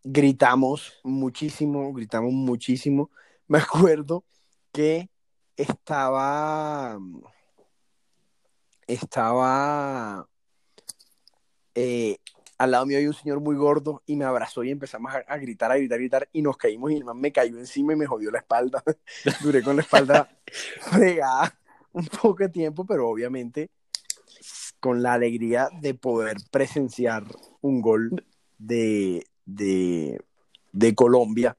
[0.03, 3.11] gritamos muchísimo, gritamos muchísimo.
[3.47, 4.23] Me acuerdo
[4.71, 5.09] que
[5.57, 6.97] estaba,
[8.87, 10.29] estaba
[11.75, 12.17] eh,
[12.57, 15.71] al lado mío hay un señor muy gordo y me abrazó y empezamos a, gritar,
[15.71, 18.05] a gritar, a gritar y nos caímos y el man me cayó encima y me
[18.05, 18.83] jodió la espalda.
[19.41, 20.29] Duré con la espalda
[20.91, 21.57] fregada
[21.93, 23.71] un poco de tiempo, pero obviamente
[24.79, 27.23] con la alegría de poder presenciar
[27.61, 28.25] un gol
[28.59, 30.19] de, de,
[30.71, 31.57] de Colombia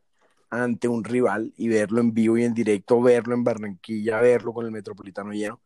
[0.50, 4.66] ante un rival y verlo en vivo y en directo, verlo en Barranquilla, verlo con
[4.66, 5.60] el Metropolitano lleno,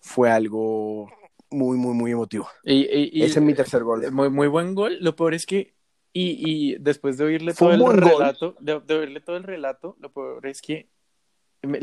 [0.00, 1.10] fue algo
[1.50, 2.48] muy, muy, muy emotivo.
[2.64, 4.10] Y, Ese es mi tercer gol.
[4.12, 4.98] Muy, muy buen gol.
[5.00, 5.74] Lo peor es que,
[6.12, 10.46] y, y después de oírle todo el relato, de, oírle todo el relato, lo peor
[10.46, 10.88] es que,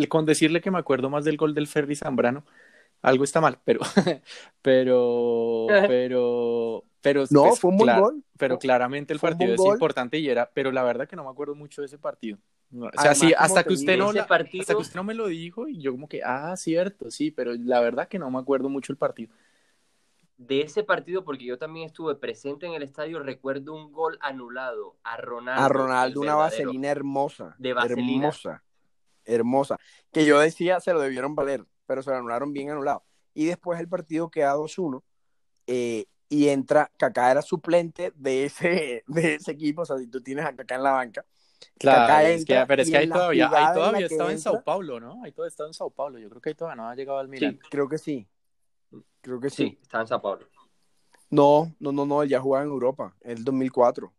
[0.09, 2.45] con decirle que me acuerdo más del gol del Ferri Zambrano,
[3.01, 3.81] algo está mal, pero,
[4.61, 7.23] pero, pero, pero.
[7.29, 8.23] No, pues, fue un buen gol.
[8.37, 11.55] Pero claramente el partido es importante y era, pero la verdad que no me acuerdo
[11.55, 12.37] mucho de ese partido.
[12.73, 15.79] O sea, sí, hasta que usted no, hasta que usted no me lo dijo y
[15.79, 18.97] yo como que, ah, cierto, sí, pero la verdad que no me acuerdo mucho el
[18.97, 19.31] partido
[20.37, 24.97] de ese partido, porque yo también estuve presente en el estadio, recuerdo un gol anulado
[25.03, 25.61] a Ronaldo.
[25.61, 27.55] A Ronaldo, una vaselina hermosa.
[27.57, 28.27] De vaselina.
[28.27, 28.63] Hermosa.
[29.23, 29.77] Hermosa.
[30.11, 33.03] Que yo decía, se lo debieron valer, pero se lo anularon bien anulado.
[33.33, 35.01] Y después el partido queda 2-1
[35.67, 40.21] eh, y entra, Kaká era suplente de ese, de ese equipo, o sea, si tú
[40.21, 41.25] tienes a Kaká en la banca.
[41.79, 45.23] Claro, es que, pero es que ahí todavía, ahí todavía estaba en Sao Paulo, ¿no?
[45.23, 47.29] Ahí todavía estaba en Sao Paulo, yo creo que ahí todavía no ha llegado al
[47.29, 47.59] Milan.
[47.61, 48.27] Sí, creo que sí.
[49.21, 49.69] Creo que sí.
[49.69, 50.45] Sí, está en Sao Paulo.
[51.29, 54.13] No, no, no, no, él ya jugaba en Europa, el 2004.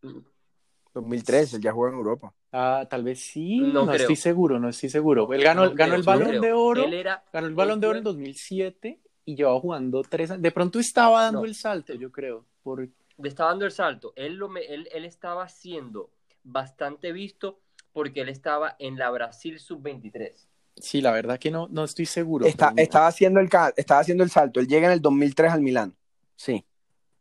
[0.92, 2.32] 2003, él ya juega en Europa.
[2.52, 5.30] Ah, tal vez sí, no, estoy seguro, no estoy seguro.
[5.32, 6.84] Él ganó, ganó el balón de oro,
[7.32, 10.42] ganó el balón de oro en 2007 y llevaba jugando tres años.
[10.42, 12.46] De pronto estaba dando el salto, yo creo.
[12.62, 12.88] Por...
[13.22, 14.12] Estaba dando el salto.
[14.16, 16.10] Él, lo, él, él estaba siendo
[16.42, 17.60] bastante visto
[17.92, 20.32] porque él estaba en la Brasil sub-23.
[20.76, 22.46] Sí, la verdad que no, no estoy seguro.
[22.46, 24.60] estaba, haciendo el, estaba haciendo el salto.
[24.60, 25.96] Él llega en el 2003 al Milán.
[26.36, 26.66] Sí.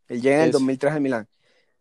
[0.08, 1.28] Él llega en el 2003 al Milán.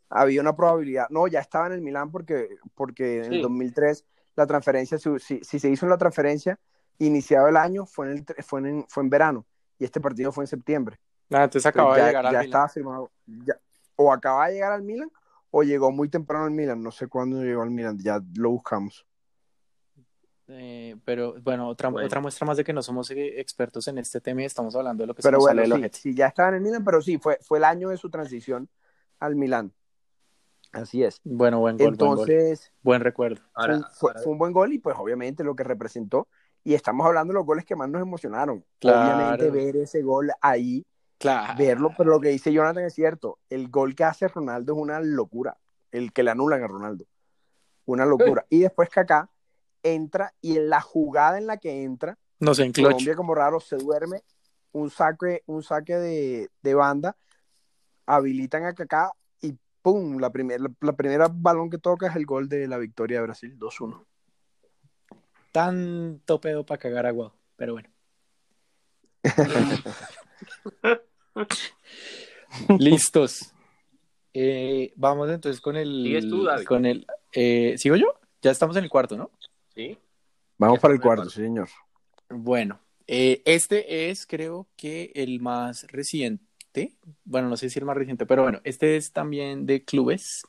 [0.09, 1.09] Había una probabilidad.
[1.11, 4.05] No, ya estaba en el Milán porque, porque en el 2003
[4.37, 6.59] la transferencia, si, se hizo la transferencia,
[6.99, 9.47] iniciado el año, fue en, el, fue en, fue en verano.
[9.79, 10.99] Y este partido fue en septiembre.
[11.31, 13.11] Ah, entonces acaba de llegar al ya Estaba firmado.
[13.97, 15.11] o acaba de llegar al Milán
[15.51, 16.83] o llegó muy temprano al Milán.
[16.83, 17.99] No sé cuándo llegó al Milán.
[17.99, 19.05] Ya lo buscamos.
[20.49, 24.21] Eh, pero bueno otra, otra muestra más de que no somos eh, expertos en este
[24.21, 27.01] tema y estamos hablando de lo que pero bueno, sí, ya estaba en Milan, pero
[27.01, 28.69] sí, fue, fue el año de su transición
[29.21, 29.73] al Milán.
[30.73, 31.21] Así es.
[31.25, 31.87] Bueno, buen gol.
[31.87, 33.41] Entonces, buen, recuerdo.
[33.93, 36.29] fue, un buen gol y pues obviamente lo que representó.
[36.65, 38.65] Y estamos hablando de los goles que más nos emocionaron.
[38.83, 40.85] Obviamente ver ese gol ahí,
[41.19, 41.55] claro.
[41.57, 43.39] verlo, pero lo que dice Jonathan es cierto.
[43.51, 45.57] El gol que hace Ronaldo es una locura.
[45.93, 47.05] El que le anulan a Ronaldo.
[47.85, 48.45] Una locura.
[48.51, 49.31] Y después que acá
[49.85, 53.61] entra y en la jugada en la que entra, no sé, en Colombia como raro
[53.61, 54.25] se duerme,
[54.73, 57.17] un saque, un saque de, banda,
[58.07, 60.19] habilitan a Kaká y ¡pum!
[60.19, 63.57] La, primera la, primera balón que toca es el gol de la victoria de Brasil,
[63.59, 64.05] 2-1.
[65.53, 67.89] Tanto pedo para cagar agua, pero bueno.
[72.79, 73.53] Listos.
[74.33, 76.65] Eh, vamos entonces con el.
[76.67, 78.19] Con el eh, ¿Sigo yo?
[78.43, 79.31] Ya estamos en el cuarto, ¿no?
[79.75, 79.99] Sí.
[80.59, 81.69] Vamos para el cuarto, señor.
[82.29, 86.93] Bueno, eh, este es creo que el más reciente.
[87.25, 90.43] Bueno, no sé si el más reciente, pero bueno, este es también de clubes.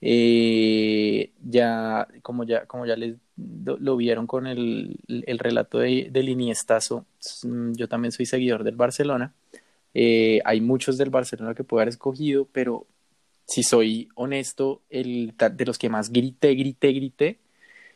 [0.00, 4.98] Eh, ya, como ya, como ya les lo, vieron con el,
[5.38, 7.06] relato de, del Iniestazo,
[7.42, 9.32] mm, yo también soy seguidor del Barcelona.
[9.94, 12.86] Eh, hay muchos del Barcelona que puedo haber escogido, pero
[13.46, 17.38] si soy honesto, el de los que más grité, grité, grité,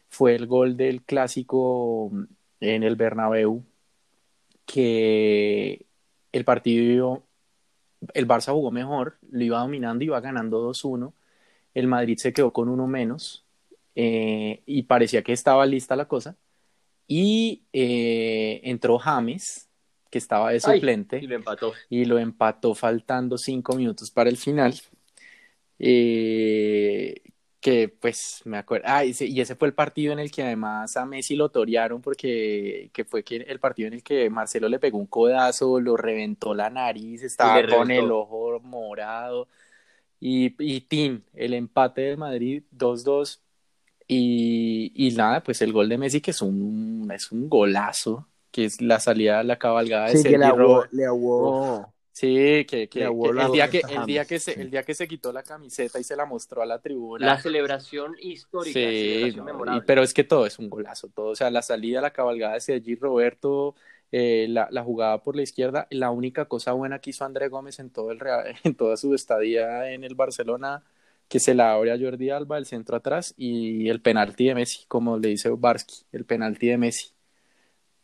[0.09, 2.11] fue el gol del clásico
[2.61, 3.64] en el Bernabéu,
[4.66, 5.86] que
[6.32, 7.24] el partido,
[8.14, 11.12] el Barça jugó mejor, lo iba dominando, iba ganando 2-1,
[11.74, 13.44] el Madrid se quedó con uno menos
[13.94, 16.36] eh, y parecía que estaba lista la cosa.
[17.06, 19.68] Y eh, entró James,
[20.11, 21.18] que estaba de suplente.
[21.18, 21.72] y lo empató.
[21.88, 24.74] Y lo empató faltando cinco minutos para el final.
[25.78, 27.22] Eh,
[27.68, 31.04] que pues me acuerdo, ah, y ese, fue el partido en el que además a
[31.04, 34.96] Messi lo torearon porque que fue que el partido en el que Marcelo le pegó
[34.96, 39.48] un codazo, lo reventó la nariz, estaba con el ojo morado
[40.18, 43.40] y, y Tim, el empate de Madrid 2-2
[44.06, 48.64] y, y, nada, pues el gol de Messi que es un, es un golazo, que
[48.64, 51.06] es la salida, la cabalgada de sí, Sergio le
[52.18, 55.32] Sí, que, que, el, día que, el, día que se, el día que se quitó
[55.32, 57.24] la camiseta y se la mostró a la tribuna.
[57.24, 59.36] La celebración histórica, sí,
[59.86, 62.74] pero es que todo es un golazo, todo, o sea, la salida, la cabalgada de
[62.74, 63.76] allí Roberto,
[64.10, 67.78] eh, la, la, jugada por la izquierda, la única cosa buena que hizo André Gómez
[67.78, 68.18] en todo el
[68.64, 70.82] en toda su estadía en el Barcelona,
[71.28, 74.86] que se la abre a Jordi Alba, el centro atrás, y el penalti de Messi,
[74.88, 77.12] como le dice Barsky, el penalti de Messi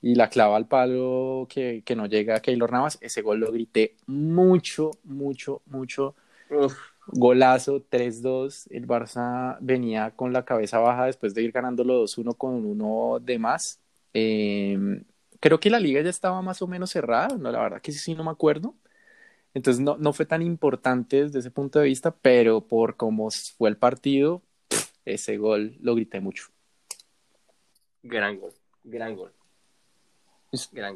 [0.05, 3.51] y la clava al palo que, que no llega a Keylor Navas, ese gol lo
[3.51, 6.15] grité mucho, mucho, mucho.
[7.07, 12.67] Golazo 3-2, el Barça venía con la cabeza baja después de ir ganándolo 2-1 con
[12.67, 13.81] uno de más.
[14.13, 15.03] Em,
[15.41, 17.99] creo que la liga ya estaba más o menos cerrada, no, la verdad que sí,
[17.99, 18.75] sí no me acuerdo.
[19.55, 23.71] Entonces no, no fue tan importante desde ese punto de vista, pero por cómo fue
[23.71, 24.43] el partido,
[25.07, 26.49] ese gol lo grité mucho.
[28.03, 28.53] Gran gol,
[28.85, 29.33] gran gol.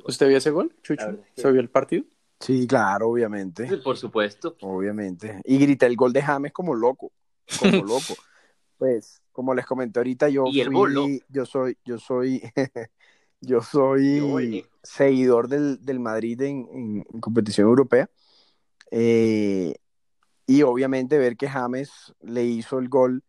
[0.05, 1.19] ¿Usted vio ese gol, Chucho?
[1.35, 2.05] ¿Se vio el partido?
[2.41, 3.67] Sí, claro, obviamente.
[3.79, 4.57] por supuesto.
[4.61, 5.41] Obviamente.
[5.45, 7.13] Y grité el gol de James como loco,
[7.59, 8.15] como loco.
[8.77, 12.43] Pues, como les comenté ahorita, yo fui, yo soy, yo soy,
[13.41, 18.09] yo soy seguidor del, Madrid en, competición europea.
[18.91, 19.75] Eh,
[20.47, 23.23] y obviamente ver que James le hizo el gol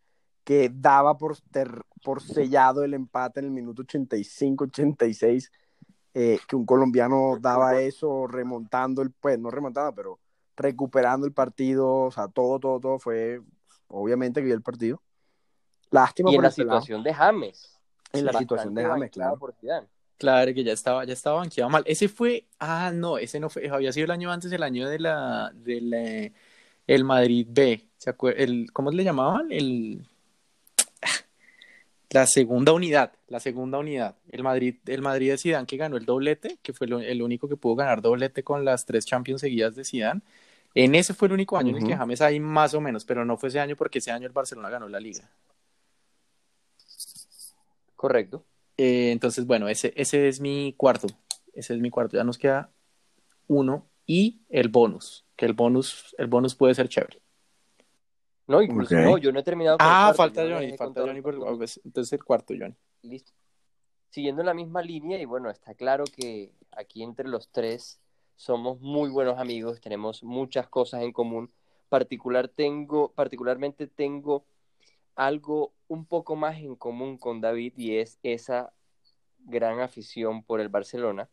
[0.44, 1.38] que daba por,
[2.04, 5.52] por sellado el empate en el minuto 85-86
[6.14, 10.20] eh, que un colombiano daba eso remontando el, pues no remontando, pero
[10.56, 13.42] recuperando el partido, o sea, todo, todo, todo fue,
[13.88, 15.02] obviamente que vio el partido.
[15.92, 17.80] Lástima y en la situación de James.
[18.14, 19.40] En la situación de James, claro.
[20.18, 21.84] Claro, que ya estaba, ya estaba banqueado mal.
[21.86, 25.00] Ese fue, ah, no, ese no fue, había sido el año antes, el año de
[25.00, 26.34] la, de
[26.86, 28.44] el Madrid B, ¿se acuerda?
[28.44, 29.52] El, ¿Cómo le llamaban?
[29.52, 30.06] El,
[32.10, 34.16] la segunda unidad, la segunda unidad.
[34.32, 37.56] El Madrid, el Madrid de Zidane que ganó el doblete, que fue el único que
[37.56, 40.22] pudo ganar doblete con las tres Champions seguidas de Zidane.
[40.76, 43.26] En ese fue el único año en el que James ahí más o menos, pero
[43.26, 45.30] no fue ese año porque ese año el Barcelona ganó la liga.
[47.96, 48.46] Correcto.
[48.78, 51.08] Eh, entonces, bueno, ese, ese es mi cuarto.
[51.54, 52.18] Ese es mi cuarto.
[52.18, 52.72] Ya nos queda
[53.48, 57.20] uno y el bonus, que el bonus, el bonus puede ser chévere.
[58.50, 59.78] No, incluso no, yo no he terminado.
[59.78, 62.76] Con ah, falta Johnny, falta Johnny, entonces el cuarto Johnny.
[63.04, 63.32] Listo.
[64.10, 68.02] Siguiendo la misma línea, y bueno, está claro que aquí entre los tres
[68.36, 71.52] somos muy buenos amigos, tenemos muchas cosas en común.
[71.90, 74.46] Particular tengo, particularmente tengo
[75.16, 78.74] algo un poco más en común con David y es esa
[79.46, 81.30] gran afición por el Barcelona.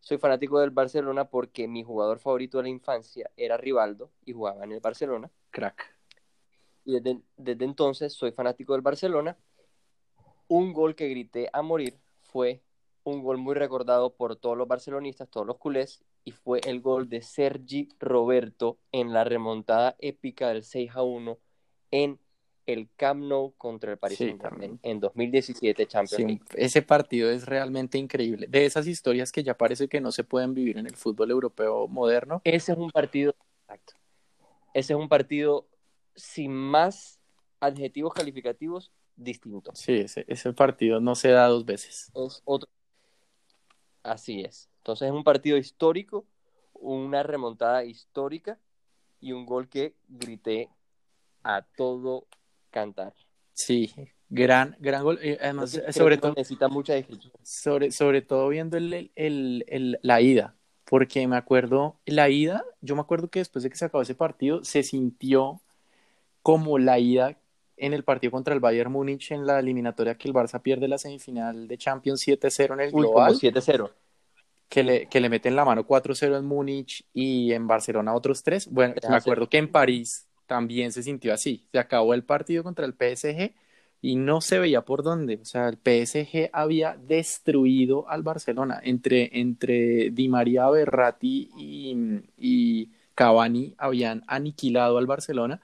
[0.00, 4.64] Soy fanático del Barcelona porque mi jugador favorito de la infancia era Rivaldo y jugaba
[4.64, 5.30] en el Barcelona.
[5.50, 5.95] Crack
[6.86, 9.36] y desde, entonces soy fanático del Barcelona.
[10.48, 12.62] Un gol que grité a morir fue
[13.02, 17.08] un gol muy recordado por todos los barcelonistas, todos los culés, y fue el gol
[17.08, 21.38] de Sergi Roberto en la remontada épica del 6 a 1
[21.90, 22.20] en
[22.66, 26.42] el Camp Nou contra el Paris Saint-Germain en 2017 Champions League.
[26.54, 28.46] Ese partido es realmente increíble.
[28.48, 31.86] De esas historias que ya parece que no se pueden vivir en el fútbol europeo
[31.88, 32.40] moderno.
[32.44, 33.94] Ese es un partido, exacto.
[34.74, 35.68] Ese es un partido
[36.16, 37.20] sin más
[37.60, 39.78] adjetivos calificativos distintos.
[39.78, 42.10] Sí, ese, ese partido no se da dos veces.
[42.12, 42.68] otro.
[44.02, 44.68] Así es.
[44.78, 46.26] Entonces es un partido histórico,
[46.74, 48.58] una remontada histórica
[49.20, 50.68] y un gol que grité
[51.42, 52.26] a todo
[52.70, 53.14] cantar.
[53.52, 53.92] Sí,
[54.28, 55.18] gran, gran gol.
[55.22, 57.32] Eh, además, sobre todo necesita mucha descripción.
[57.42, 60.54] Sobre, sobre todo viendo el, el, el, la ida,
[60.84, 64.14] porque me acuerdo, la ida, yo me acuerdo que después de que se acabó ese
[64.14, 65.62] partido, se sintió
[66.46, 67.36] como la ida
[67.76, 70.96] en el partido contra el Bayern Múnich en la eliminatoria que el Barça pierde la
[70.96, 73.34] semifinal de Champions 7-0 en el global.
[73.34, 73.90] 7-0.
[74.68, 78.70] Que le, que le meten la mano 4-0 en Múnich y en Barcelona otros tres.
[78.70, 81.66] Bueno, me acuerdo que en París también se sintió así.
[81.72, 83.52] Se acabó el partido contra el PSG
[84.00, 85.40] y no se veía por dónde.
[85.42, 88.80] O sea, el PSG había destruido al Barcelona.
[88.84, 95.60] Entre, entre Di María, Berratti y, y Cavani habían aniquilado al Barcelona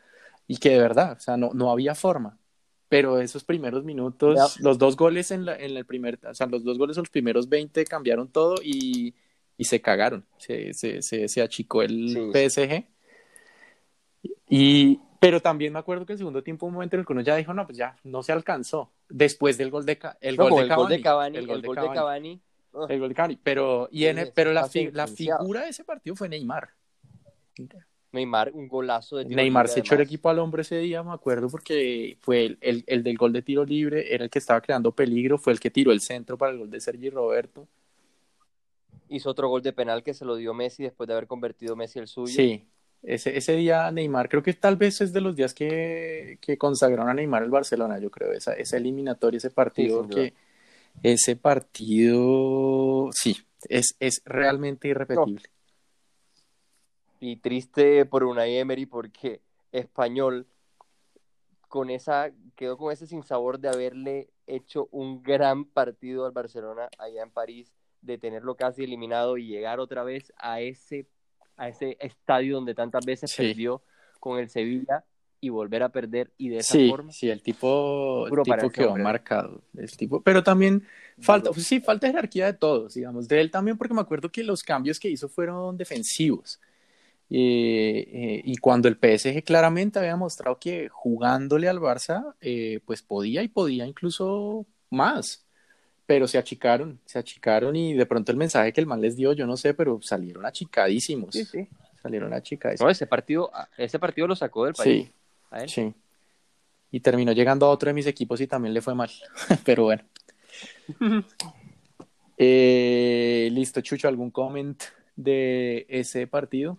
[0.46, 2.38] y que de verdad, o sea, no, no había forma.
[2.88, 6.62] Pero esos primeros minutos, los dos goles en, la, en el primer, o sea, los
[6.62, 9.14] dos goles en los primeros 20 cambiaron todo y,
[9.56, 12.84] y se cagaron, se, se, se, achicó el PSG.
[14.50, 17.22] Y, pero también me acuerdo que el segundo tiempo, un momento en el que uno
[17.22, 18.92] ya dijo, no, pues ya no se alcanzó.
[19.08, 20.68] Después del gol de, el gol, de,
[21.00, 22.42] Cavani, el gol de Cavani.
[22.88, 23.38] El gol de Cavani.
[23.42, 26.70] Pero, y en, pero la, la figura de ese partido fue Neymar.
[28.12, 31.12] Neymar, un golazo de tiro Neymar se echó el equipo al hombre ese día, me
[31.12, 34.60] acuerdo, porque fue el, el, el, del gol de tiro libre, era el que estaba
[34.60, 37.66] creando peligro, fue el que tiró el centro para el gol de Sergi Roberto.
[39.08, 41.98] Hizo otro gol de penal que se lo dio Messi después de haber convertido Messi
[41.98, 42.32] el suyo.
[42.32, 42.64] Sí,
[43.02, 47.08] ese, ese día Neymar, creo que tal vez es de los días que, que consagraron
[47.08, 50.34] a Neymar el Barcelona, yo creo, esa, esa eliminatoria, ese partido que
[51.02, 53.36] ese partido, sí,
[53.68, 55.42] es, es realmente irrepetible.
[57.22, 60.48] Y triste por una Emery porque Español
[61.68, 67.22] con esa, quedó con ese sinsabor de haberle hecho un gran partido al Barcelona allá
[67.22, 71.06] en París, de tenerlo casi eliminado y llegar otra vez a ese
[71.56, 73.82] a ese estadio donde tantas veces perdió
[74.18, 75.04] con el Sevilla
[75.40, 77.12] y volver a perder y de esa forma.
[77.12, 79.62] Sí, el tipo, el tipo quedó marcado.
[79.76, 80.84] El tipo, pero también
[81.20, 84.64] falta, sí, falta jerarquía de todos, digamos, de él también, porque me acuerdo que los
[84.64, 86.60] cambios que hizo fueron defensivos.
[87.34, 93.42] Eh, y cuando el PSG claramente había mostrado que jugándole al Barça, eh, pues podía
[93.42, 95.46] y podía incluso más
[96.12, 99.32] pero se achicaron, se achicaron y de pronto el mensaje que el man les dio,
[99.32, 101.34] yo no sé, pero salieron achicadísimos.
[101.34, 101.68] Sí, sí.
[102.02, 102.86] Salieron achicadísimos.
[102.86, 105.10] No, ese partido, ese partido lo sacó del país.
[105.64, 105.94] Sí, sí.
[106.90, 109.10] Y terminó llegando a otro de mis equipos y también le fue mal.
[109.64, 110.02] pero bueno.
[112.44, 114.82] Eh, listo, Chucho, ¿algún comment
[115.14, 116.78] de ese partido?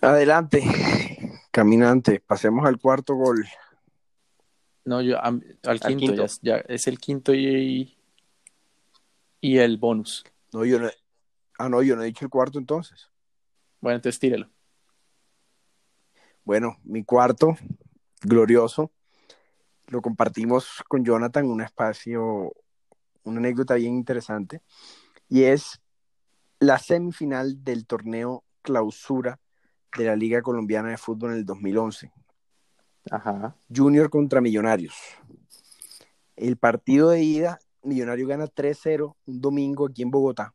[0.00, 0.62] Adelante,
[1.50, 3.46] caminante, pasemos al cuarto gol.
[4.84, 5.40] No, yo al,
[5.80, 7.96] quinto, Ya, es el quinto y,
[9.40, 10.24] y el bonus.
[10.52, 10.90] No, yo no.
[11.58, 13.08] Ah, no, yo no he dicho el cuarto entonces.
[13.80, 14.50] Bueno, entonces tírelo.
[16.44, 17.56] Bueno, mi cuarto,
[18.22, 18.90] glorioso,
[19.86, 22.52] lo compartimos con Jonathan, un espacio,
[23.22, 24.60] una anécdota bien interesante,
[25.28, 25.80] y es
[26.58, 29.38] la semifinal del torneo clausura
[29.96, 32.12] de la Liga Colombiana de Fútbol en el 2011.
[33.10, 33.56] Ajá.
[33.74, 34.94] Junior contra Millonarios.
[36.36, 40.54] El partido de ida, Millonario gana 3-0 un domingo aquí en Bogotá.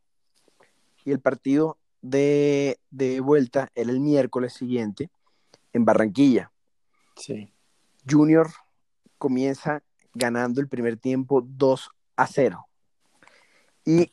[1.04, 2.80] Y el partido de,
[3.24, 5.10] vuelta era el miércoles siguiente
[5.74, 6.52] en Barranquilla.
[7.16, 7.54] Sí.
[8.10, 8.50] Junior
[9.18, 9.84] comienza
[10.14, 12.68] ganando el primer tiempo 2 a 0.
[13.86, 14.12] Y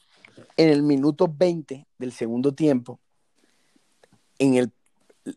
[0.57, 3.01] en el minuto 20 del segundo tiempo,
[4.39, 4.73] en el,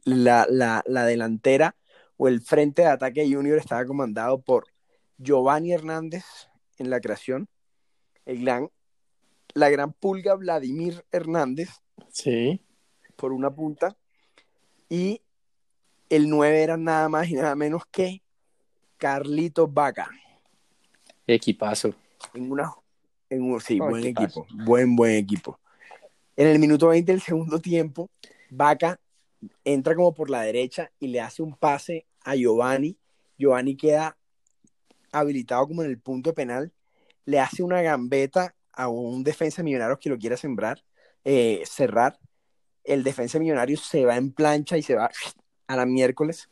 [0.03, 1.75] la, la delantera
[2.17, 4.67] o el frente de ataque Junior estaba comandado por
[5.17, 6.25] Giovanni Hernández
[6.77, 7.47] en la creación,
[8.25, 8.69] el gran,
[9.53, 11.69] la gran pulga Vladimir Hernández.
[12.09, 12.61] Sí.
[13.15, 13.95] Por una punta.
[14.89, 15.21] Y
[16.09, 18.21] el 9 era nada más y nada menos que
[18.97, 20.09] Carlito Vaca.
[21.25, 21.93] Equipazo.
[22.33, 22.71] En una,
[23.29, 24.45] en un, sí, buen equipo.
[24.53, 25.59] Buen, buen equipo.
[26.35, 28.09] En el minuto 20 del segundo tiempo,
[28.49, 28.99] Vaca
[29.63, 32.97] entra como por la derecha y le hace un pase a Giovanni.
[33.37, 34.17] Giovanni queda
[35.11, 36.71] habilitado como en el punto penal,
[37.25, 40.83] le hace una gambeta a un defensa millonario que lo quiera sembrar,
[41.23, 42.19] eh, cerrar.
[42.83, 45.09] El defensa millonario se va en plancha y se va
[45.67, 46.49] a la miércoles.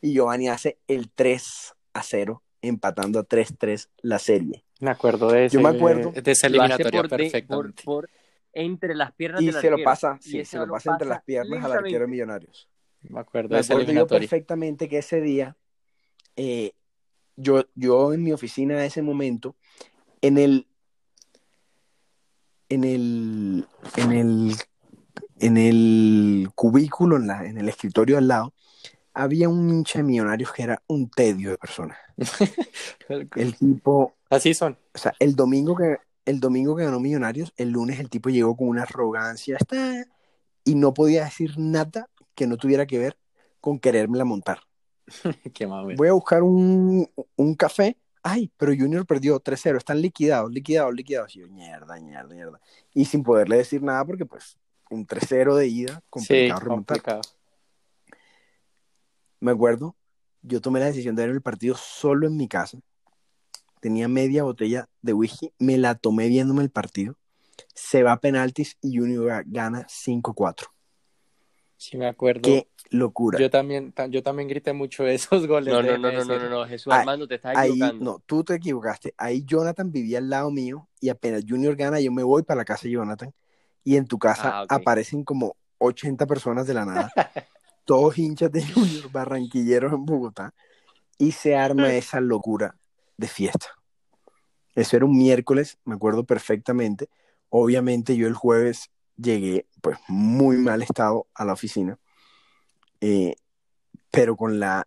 [0.00, 4.64] Y Giovanni hace el 3 a 0, empatando a 3-3 la serie.
[4.80, 7.84] Me acuerdo de ese, Yo me acuerdo de esa eliminatoria perfectamente
[8.52, 11.64] entre las piernas y del se lo pasa, sí, se lo pasa entre las piernas
[11.64, 12.68] al arquero Millonarios.
[13.02, 15.56] Me acuerdo, de yo perfectamente que ese día
[16.36, 16.72] eh,
[17.36, 19.56] yo, yo en mi oficina en ese momento
[20.20, 20.68] en el
[22.68, 24.54] en el en el
[25.40, 28.54] en el cubículo en, la, en el escritorio al lado
[29.14, 31.96] había un hincha de millonarios que era un tedio de persona.
[33.36, 34.14] el tipo.
[34.30, 34.78] Así son.
[34.94, 38.56] O sea, el domingo que, el domingo que ganó Millonarios, el lunes el tipo llegó
[38.56, 39.58] con una arrogancia
[40.64, 43.18] y no podía decir nada que no tuviera que ver
[43.60, 44.60] con querérmela montar.
[45.54, 47.08] Qué Voy a buscar un,
[47.58, 47.96] café.
[48.22, 49.78] Ay, pero Junior perdió 3-0.
[49.78, 51.34] Están liquidados, liquidados, liquidados.
[51.34, 52.60] Y yo, mierda, mierda, mierda.
[52.94, 54.56] Y sin poderle decir nada porque, pues,
[54.90, 57.20] un 3-0 de ida, complicado sí, remontar.
[59.40, 59.96] Me acuerdo,
[60.42, 62.78] yo tomé la decisión de ver el partido solo en mi casa
[63.82, 67.16] tenía media botella de whisky, me la tomé viéndome el partido,
[67.74, 70.68] se va a penaltis y Junior gana 5-4.
[71.76, 72.42] Sí, me acuerdo.
[72.42, 73.40] Qué locura.
[73.40, 75.74] Yo también, yo también grité mucho esos goles.
[75.74, 78.04] No, no, no, no, no, no, Jesús Armando, te estás equivocando.
[78.04, 79.14] no, tú te equivocaste.
[79.18, 82.64] Ahí Jonathan vivía al lado mío y apenas Junior gana, yo me voy para la
[82.64, 83.34] casa de Jonathan
[83.82, 87.12] y en tu casa Ah, aparecen como 80 personas de la nada,
[87.84, 90.54] todos hinchas de Junior, barranquilleros en Bogotá,
[91.18, 92.76] y se arma esa locura
[93.22, 93.68] de fiesta.
[94.74, 97.08] Eso era un miércoles, me acuerdo perfectamente.
[97.48, 101.98] Obviamente yo el jueves llegué pues muy mal estado a la oficina,
[103.00, 103.36] eh,
[104.10, 104.86] pero con la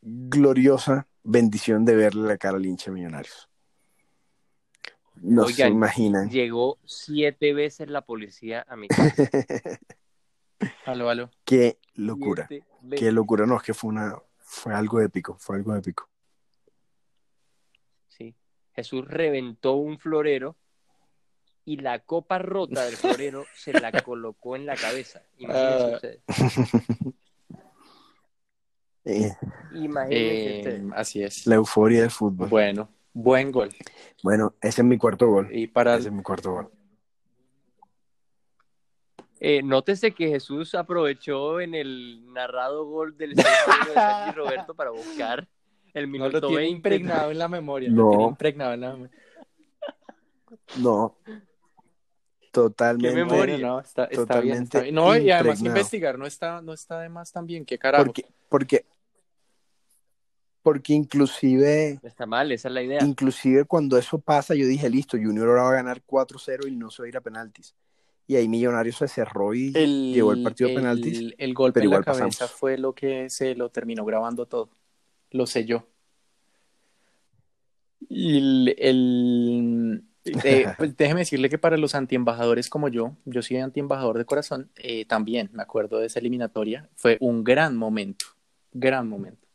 [0.00, 3.48] gloriosa bendición de verle la cara al hincha de Millonarios.
[5.16, 6.30] No se imaginan.
[6.30, 9.14] Llegó siete veces la policía a mi casa.
[10.84, 11.30] Aló, aló.
[11.44, 12.46] Qué locura.
[12.46, 12.66] Siete
[12.96, 13.46] Qué locura.
[13.46, 16.09] No, es que fue una, fue algo épico, fue algo épico.
[18.74, 20.56] Jesús reventó un florero
[21.64, 25.22] y la copa rota del florero se la colocó en la cabeza.
[25.38, 25.94] Imagínense Ah.
[25.94, 26.22] ustedes.
[29.04, 29.32] Eh,
[29.74, 30.82] Imagínense Eh, ustedes.
[30.94, 31.46] así es.
[31.46, 32.48] la euforia del fútbol.
[32.48, 33.70] Bueno, buen gol.
[34.22, 35.48] Bueno, ese es mi cuarto gol.
[35.50, 36.70] Y para Ese es mi cuarto gol.
[39.40, 44.90] Eh, nótese que Jesús aprovechó en el narrado gol del 6 de Sergi Roberto para
[44.90, 45.48] buscar
[45.94, 46.76] el no minuto lo tiene 20.
[46.76, 47.88] impregnado en la memoria.
[47.90, 48.02] No.
[48.04, 49.16] Lo tiene impregnado en la memoria.
[50.78, 51.16] No.
[52.52, 53.08] Totalmente.
[53.08, 53.58] Qué memoria.
[53.58, 54.94] No, está, está bien, Totalmente está bien.
[54.94, 55.66] No, y además impregnado.
[55.78, 57.64] investigar no está, no está de más también.
[57.64, 58.04] ¿Qué carajo?
[58.06, 58.84] Porque, porque,
[60.62, 63.04] porque inclusive, No Está mal, esa es la idea.
[63.04, 66.90] inclusive cuando eso pasa, yo dije, listo, Junior ahora va a ganar 4-0 y no
[66.90, 67.74] se va a ir a penaltis.
[68.26, 71.34] Y ahí Millonarios se cerró y el, llevó el partido a el- penaltis.
[71.38, 72.52] El golpe pero en la cabeza pasamos.
[72.52, 74.70] fue lo que se lo terminó grabando todo.
[75.30, 75.86] Lo selló.
[78.08, 80.04] Y el, el-
[80.44, 84.70] eh, pues déjeme decirle que para los antiembajadores como yo, yo soy antiembajador de corazón,
[84.76, 86.88] eh, también me acuerdo de esa eliminatoria.
[86.96, 88.26] Fue un gran momento.
[88.72, 89.46] Gran momento.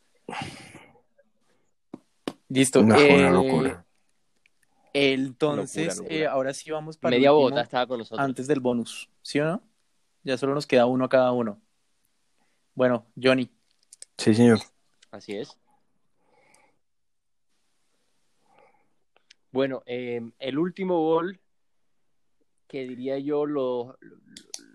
[2.48, 2.80] Listo.
[2.80, 3.84] Una, eh, locura.
[4.92, 6.14] Entonces, Locura, locura.
[6.14, 8.24] eh, ahora sí vamos para el Media último bota estaba con nosotros.
[8.24, 9.62] antes del bonus, ¿sí o no?
[10.22, 11.60] Ya solo nos queda uno a cada uno.
[12.74, 13.50] Bueno, Johnny,
[14.18, 14.58] Sí, señor.
[15.10, 15.56] Así es.
[19.56, 21.40] Bueno, eh, el último gol
[22.68, 23.96] que diría yo lo,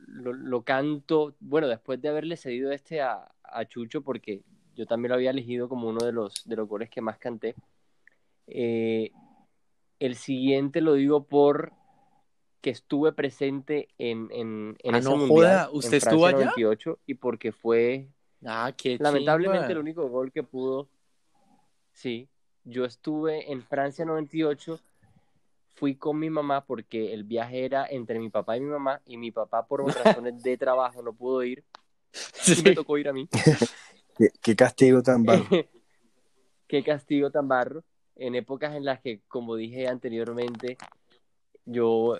[0.08, 4.44] lo, lo canto, bueno, después de haberle cedido este a, a Chucho, porque
[4.76, 7.56] yo también lo había elegido como uno de los, de los goles que más canté.
[8.48, 9.12] Eh,
[10.00, 11.74] el siguiente lo digo por
[12.62, 16.28] que estuve presente en, en, en Ah, ese no mundial, joda, en ¿usted estuvo Francia
[16.28, 16.46] allá?
[16.52, 18.08] 98, y porque fue
[18.46, 19.72] ah, qué Lamentablemente chimba.
[19.74, 20.90] el único gol que pudo,
[21.94, 22.30] sí,
[22.64, 24.80] yo estuve en Francia 98,
[25.76, 29.18] fui con mi mamá porque el viaje era entre mi papá y mi mamá y
[29.18, 29.84] mi papá por
[30.26, 31.64] razones de trabajo no pudo ir
[32.48, 32.62] y Sí.
[32.64, 33.28] me tocó ir a mí.
[34.18, 35.46] Qué, qué castigo tan bajo.
[36.68, 37.84] Qué castigo tan barro
[38.16, 40.78] en épocas en las que, como dije anteriormente,
[41.66, 42.20] yo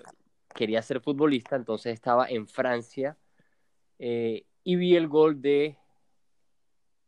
[0.54, 3.16] quería ser futbolista, entonces estaba en Francia
[3.98, 5.76] eh, y vi el gol de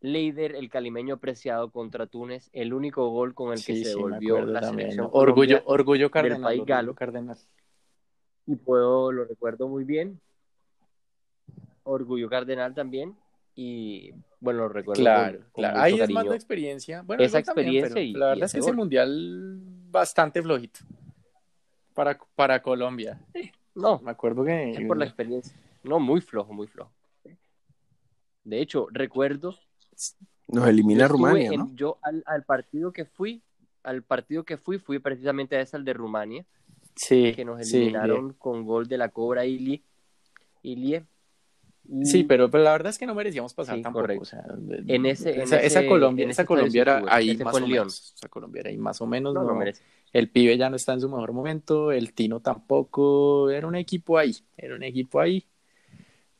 [0.04, 3.98] Leider, el calimeño preciado contra Túnez, el único gol con el que Sí, se sí,
[3.98, 4.88] volvió la también.
[4.90, 6.42] selección Orgullo, orgullo cardenal.
[6.42, 6.94] país galo.
[8.46, 10.20] y puedo, lo recuerdo muy bien.
[11.84, 13.16] Orgullo Cardenal también
[13.54, 15.80] y bueno, lo recuerdo Claro, con, claro.
[15.80, 17.00] Ahí es más la experiencia.
[17.00, 18.76] Bueno, Esa también, experiencia y- la y verdad es ese que ese gol.
[18.76, 20.80] mundial bastante flojito
[21.94, 23.18] para, para Colombia.
[23.74, 25.56] No, Me acuerdo que Es por la experiencia.
[25.82, 26.92] No, muy flojo, muy flojo.
[28.44, 29.54] De hecho, recuerdo.
[30.48, 31.70] Nos elimina Rumania, en- ¿no?
[31.74, 33.42] Yo al, al partido que fui,
[33.82, 36.44] al partido que fui, fui precisamente a ese, al de Rumania,
[36.94, 39.82] sí, que nos sí, eliminaron con gol de la Cobra Ilie.
[40.62, 41.04] Ilie.
[41.88, 44.14] Y Sí, pero, pero la verdad es que no merecíamos pasar Sí, tampoco.
[44.20, 44.42] o sea,
[44.86, 48.14] En ese- en esa, Colombia, en esa Colombia era ahí más o menos.
[48.16, 49.34] Esa Colombia era ahí más o menos.
[49.34, 49.54] no, no no.
[49.54, 49.82] merece.
[50.12, 53.50] El pibe ya no está en su mejor momento, el Tino tampoco.
[53.50, 55.44] Era un equipo ahí, era un equipo ahí.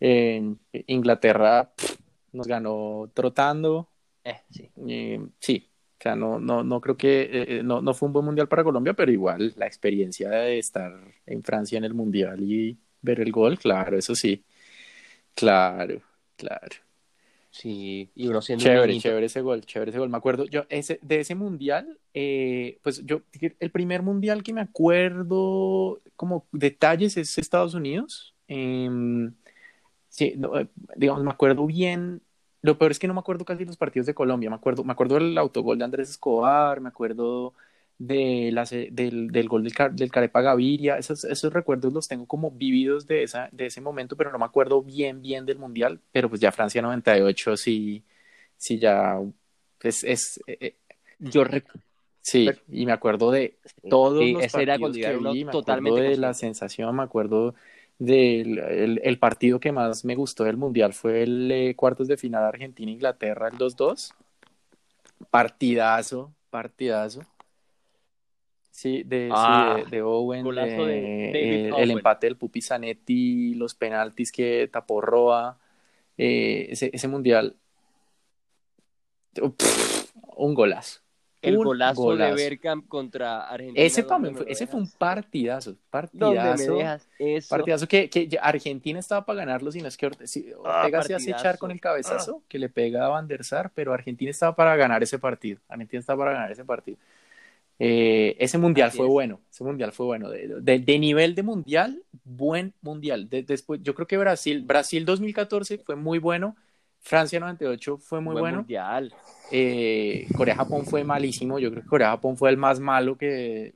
[0.00, 1.96] En Inglaterra pff,
[2.34, 3.88] nos ganó trotando.
[4.24, 4.70] Eh, sí.
[4.88, 7.28] Eh, sí, o sea, no, no, no creo que eh,
[7.58, 10.92] eh, no, no fue un buen mundial para Colombia, pero igual la experiencia de estar
[11.26, 14.44] en Francia en el mundial y ver el gol, claro, eso sí.
[15.34, 16.00] Claro,
[16.36, 16.76] claro.
[17.50, 20.08] Sí, y uno siendo Chévere, chévere ese gol, chévere ese gol.
[20.08, 23.22] Me acuerdo, yo ese, de ese mundial, eh, pues yo,
[23.60, 28.34] el primer mundial que me acuerdo como detalles es Estados Unidos.
[28.48, 29.32] Em,
[30.14, 32.22] sí, no, eh, digamos, me acuerdo bien.
[32.62, 34.50] Lo peor es que no me acuerdo casi los partidos de Colombia.
[34.50, 37.54] Me acuerdo, me acuerdo del autogol de Andrés Escobar, me acuerdo
[37.98, 40.98] de la, del, del gol del, del Carepa Gaviria.
[40.98, 44.46] Esos, esos recuerdos los tengo como vividos de, esa, de ese momento, pero no me
[44.46, 46.00] acuerdo bien, bien del mundial.
[46.12, 48.04] Pero pues ya Francia 98 sí,
[48.56, 49.20] sí ya
[49.82, 50.76] es, es eh, eh,
[51.18, 51.80] Yo recuerdo.
[52.20, 53.58] sí, y me acuerdo de
[53.88, 56.34] todos Sí, los era partidos cuando que vi, me totalmente acuerdo de la consciente.
[56.34, 57.54] sensación, me acuerdo
[57.98, 58.58] del
[59.02, 63.48] el, partido que más me gustó del Mundial fue el eh, cuartos de final Argentina-Inglaterra,
[63.48, 64.12] el 2-2.
[65.30, 67.22] Partidazo, partidazo.
[68.70, 71.82] Sí, de, Ah, sí, de, de Owen, golazo de de- el, Owen.
[71.84, 75.58] el empate del Pupi Zanetti, los penaltis que tapó Roa,
[76.18, 77.56] eh, ese, ese mundial,
[80.36, 81.03] un golazo.
[81.46, 82.36] El un golazo, golazo.
[82.36, 83.84] de Bergkamp contra Argentina.
[83.86, 85.76] Ese, ¿dónde también me fue, lo ese fue un partidazo,
[86.12, 86.80] ¿Dónde me partidazo,
[87.18, 87.48] eso?
[87.48, 88.08] partidazo que,
[88.40, 91.70] Argentina estaba para ganarlo, sino es que Orte- sí, Ah, Ortega se hace echar con
[91.70, 95.18] el cabezazo que le pega a Van der Sar, pero Argentina estaba para ganar ese
[95.18, 95.60] partido.
[95.68, 96.98] Argentina estaba para ganar ese partido.
[97.78, 99.12] Eh, ese mundial Así fue es.
[99.12, 100.30] bueno, ese mundial fue bueno.
[100.30, 103.28] De, de- de nivel de mundial, buen mundial.
[103.28, 106.56] De- después, yo creo que Brasil, Brasil 2014 fue muy bueno.
[107.04, 108.56] Francia 98 fue muy Buen bueno.
[108.58, 109.12] mundial.
[109.50, 111.58] Eh, Corea-Japón fue malísimo.
[111.58, 113.74] Yo creo que Corea-Japón fue el más malo que.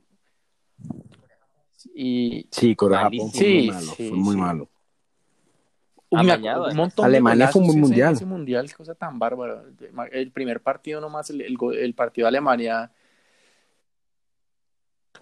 [1.93, 2.47] Y.
[2.51, 3.93] Sí, Corea-Japón fue muy Sí, malo.
[3.95, 4.41] sí, fue muy sí.
[4.41, 4.69] malo.
[6.11, 8.13] Amañado, un montón Alemania de fue un mundial.
[8.15, 9.63] Ese, mundial, cosa tan bárbara.
[10.11, 12.91] El primer partido nomás, el, el, partido de Alemania.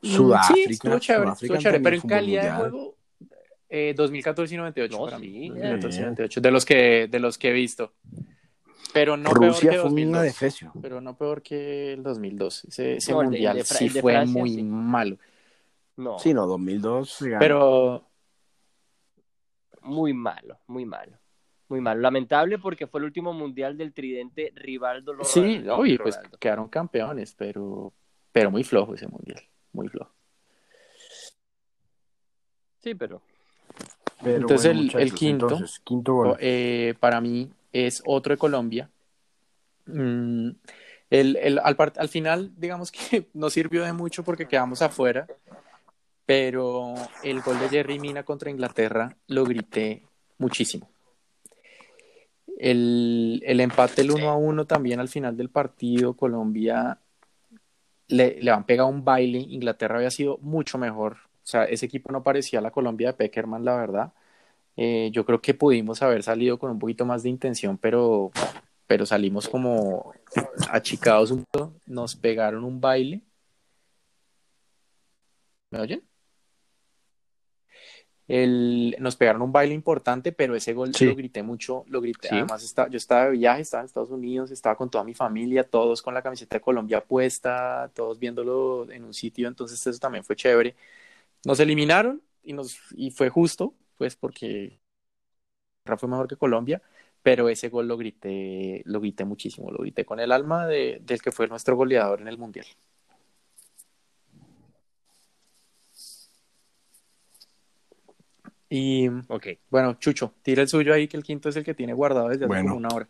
[0.01, 0.53] Sudáfrica.
[0.53, 2.95] Sí, estuvo chévere, Sudáfrica estuvo chévere, pero en calidad de juego,
[3.69, 5.45] eh, 2014 y 98 No, para sí, mí.
[5.47, 5.49] eh.
[5.49, 7.93] 2014 y 98, de los que, de los que he visto.
[8.93, 10.09] Pero no Rusia peor que fue 2002.
[10.13, 10.71] una defecio.
[10.81, 12.65] Pero no peor que el 2002.
[12.65, 14.63] Ese, ese No, el de- el mundial de sí fue Francia, muy sí.
[14.63, 15.17] malo.
[15.97, 17.39] No, Sí, no, 2002 se ganó.
[17.39, 18.07] Pero
[19.81, 21.17] muy malo, muy malo.
[21.69, 21.99] Muy malo.
[21.99, 25.29] Lamentable porque fue el último mundial del tridente Rivaldo Ronaldo.
[25.29, 27.93] sí, oye, pues quedaron campeones, pero,
[28.31, 29.41] pero muy flojo ese mundial.
[29.73, 30.13] Muy flojo.
[32.79, 33.21] Sí, pero
[34.23, 35.45] Pero Entonces, el- quinto.
[35.49, 36.37] entonces, quinto gol.
[36.39, 38.89] Eh, para mí es otro de Colombia.
[39.85, 40.49] Mm,
[41.09, 45.27] el, el- al, part- al final, digamos que no sirvió de mucho porque quedamos afuera,
[46.25, 50.03] pero el gol de Jerry Mina contra Inglaterra lo grité
[50.39, 50.89] muchísimo.
[52.59, 56.99] El, el empate, el 1 a 1 también al final del partido, Colombia
[58.07, 59.37] le, le han pegado un baile.
[59.39, 61.17] Inglaterra había sido mucho mejor.
[61.47, 64.11] O sea, ese equipo no parecía la Colombia de Peckerman, la verdad.
[64.75, 68.31] Eh, yo creo que pudimos haber salido con un poquito más de intención, pero,
[68.85, 70.13] pero salimos como
[70.69, 71.73] achicados un poco.
[71.85, 73.21] Nos pegaron un baile.
[75.71, 76.03] ¿Me oyen?
[78.27, 81.05] El, nos pegaron un baile importante, pero ese gol Sí.
[81.05, 82.27] lo grité mucho, lo grité.
[82.27, 82.35] Sí.
[82.35, 85.63] Además, está, yo estaba de viaje, estaba en Estados Unidos, estaba con toda mi familia,
[85.63, 90.25] todos con la camiseta de Colombia puesta, todos viéndolo en un sitio, entonces eso también
[90.25, 90.75] fue chévere.
[91.45, 94.79] Nos eliminaron y, nos, y fue justo, pues porque
[95.97, 96.81] fue mejor que Colombia,
[97.23, 101.21] pero ese gol lo grité, lo grité muchísimo, lo grité con el alma de- del
[101.21, 102.65] que fue nuestro goleador en el Mundial.
[108.69, 109.47] Y ok.
[109.69, 112.45] bueno, Chucho, tira el suyo ahí, que el quinto es el que tiene guardado desde
[112.45, 112.69] hace Bueno.
[112.71, 113.07] como una hora.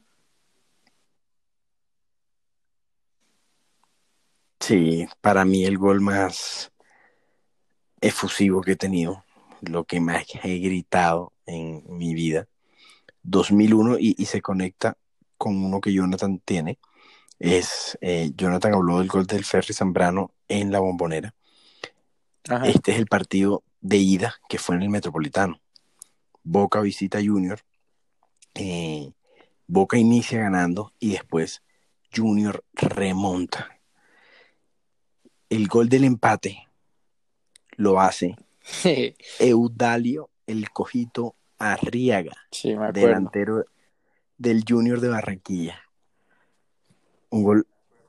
[4.60, 6.72] Sí, para mí el gol más
[8.02, 9.24] efusivo que he tenido,
[9.62, 12.48] lo que más he gritado en mi vida,
[13.24, 14.98] 2001 y, y se conecta
[15.38, 16.80] con uno que Jonathan tiene,
[17.40, 21.36] es eh, Jonathan habló del gol del Ferry Zambrano en la bombonera.
[22.50, 22.68] Ajá.
[22.68, 25.60] Este es el partido de ida que fue en el Metropolitano.
[26.44, 27.60] Boca visita Junior.
[28.56, 29.12] eh,
[29.68, 31.62] Boca inicia ganando y después
[32.16, 33.80] Junior remonta.
[35.50, 36.67] El gol del empate
[37.78, 38.36] lo hace
[39.40, 43.66] Eudalio el Cojito Arriaga, sí, me delantero
[44.38, 45.82] del Junior de Barranquilla.
[47.30, 47.68] Un gol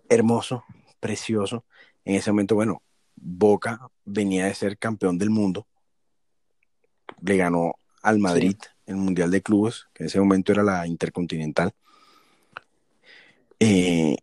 [0.08, 0.64] hermoso,
[1.00, 1.64] precioso.
[2.04, 2.82] En ese momento, bueno,
[3.16, 5.66] Boca venía de ser campeón del mundo.
[7.22, 10.86] Le ganó al Madrid en el Mundial de Clubes, que en ese momento era la
[10.86, 11.72] Intercontinental.
[13.60, 14.16] Eh,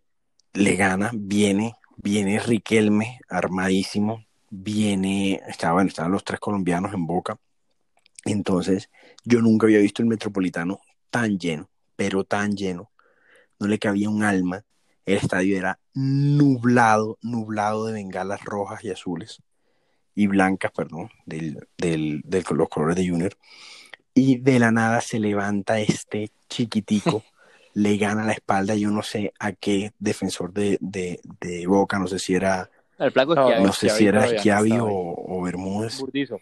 [0.53, 4.23] le gana, viene, viene Riquelme, armadísimo.
[4.49, 7.38] Viene, estaba, bueno, estaban los tres colombianos en Boca.
[8.26, 8.89] Entonces,
[9.23, 12.91] yo nunca había visto el Metropolitano tan lleno, pero tan lleno.
[13.59, 14.63] No le cabía un alma.
[15.05, 19.41] El estadio era nublado, nublado de bengalas rojas y azules.
[20.15, 23.34] Y blancas, perdón, del, del, del- los colores de Junior.
[24.13, 27.23] Y de la nada se levanta este chiquitico,
[27.73, 28.76] le gana la espalda.
[28.76, 33.11] Yo no sé a qué defensor de, de, de Boca, no sé si era, El
[33.11, 33.63] flaco No, Schiavi.
[33.63, 34.80] no sé si era no Schiavi ahí.
[34.80, 35.99] o, o Bermúdez.
[35.99, 36.39] Burdizo.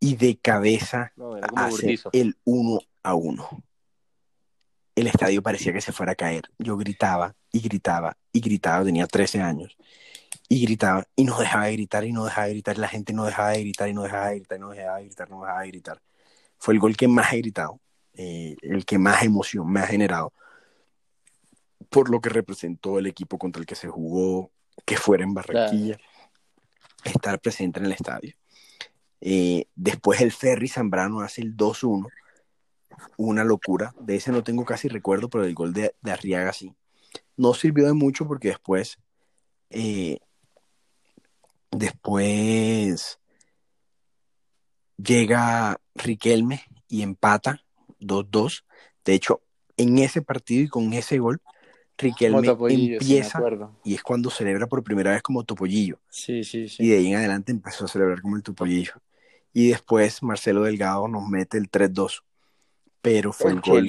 [0.00, 2.10] Y de cabeza No, hace Burdizo.
[2.12, 3.48] el 1 a 1.
[4.94, 6.42] El estadio parecía que se fuera a caer.
[6.58, 9.76] Yo gritaba y gritaba y gritaba, tenía 13 años.
[10.48, 13.24] y gritaba y no dejaba de gritar y no dejaba de gritar, la gente no
[13.24, 15.62] dejaba de gritar y no dejaba de gritar y no dejaba de gritar, no dejaba
[15.62, 16.02] de gritar.
[16.58, 17.80] Fue el gol que más he gritado,
[18.14, 20.32] eh, el que más emoción me ha generado
[21.92, 24.50] por lo que representó el equipo contra el que se jugó,
[24.86, 25.98] que fuera en Barranquilla,
[27.04, 28.34] estar presente en el estadio.
[29.20, 32.08] Eh, después el Ferry Zambrano hace el 2-1,
[33.18, 33.94] una locura.
[34.00, 36.74] De ese no tengo casi recuerdo, pero el gol de, Arriaga sí.
[37.36, 38.98] No sirvió de mucho porque después,
[39.68, 40.18] eh,
[41.70, 43.20] después
[44.96, 47.62] llega Riquelme y empata
[48.00, 48.64] 2-2.
[49.04, 49.42] De hecho,
[49.76, 51.42] en ese partido y con ese gol,
[52.02, 53.40] Riquelme empieza
[53.84, 55.98] y es cuando celebra por primera vez como Topollillo.
[56.08, 56.82] Sí, sí, sí.
[56.82, 58.94] Y de ahí en adelante empezó a celebrar como el Topollillo.
[59.52, 62.22] Y después Marcelo Delgado nos mete el 3-2.
[63.00, 63.84] Pero fue el, gol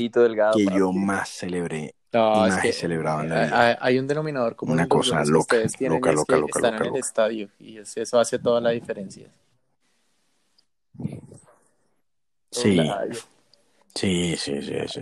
[0.53, 1.95] que yo más celebré.
[2.11, 3.77] No, más he celebrado en la vida.
[3.80, 7.77] Hay, un denominador como una cosa loca, loca, loca, loca, están en el estadio y
[7.77, 9.31] eso hace toda la diferencia.
[12.52, 12.80] Sí.
[13.95, 15.02] Sí, sí, sí, sí,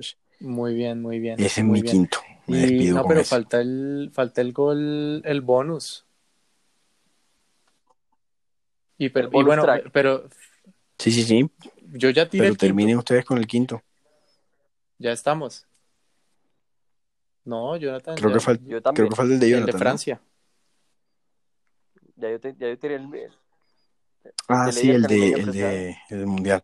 [0.00, 1.40] sí, Muy bien, muy bien.
[1.40, 2.18] Ese es mi quinto.
[2.46, 6.04] y, no, pero falta el, falta el gol, el bonus.
[8.98, 10.28] Y, pero, bueno, pero.
[10.98, 11.50] Sí, sí, sí.
[11.92, 12.44] Yo ya tiré.
[12.44, 13.82] Pero terminen ustedes con el quinto.
[14.98, 15.66] Ya estamos.
[17.44, 18.14] No, Jonathan.
[18.16, 19.68] Creo, que, creo que falta el de Jonathan.
[19.68, 20.20] El de Francia.
[22.16, 23.08] Ya, yo ya yo tiré el.
[24.48, 26.62] Ah, sí, el de, el de, el Mundial.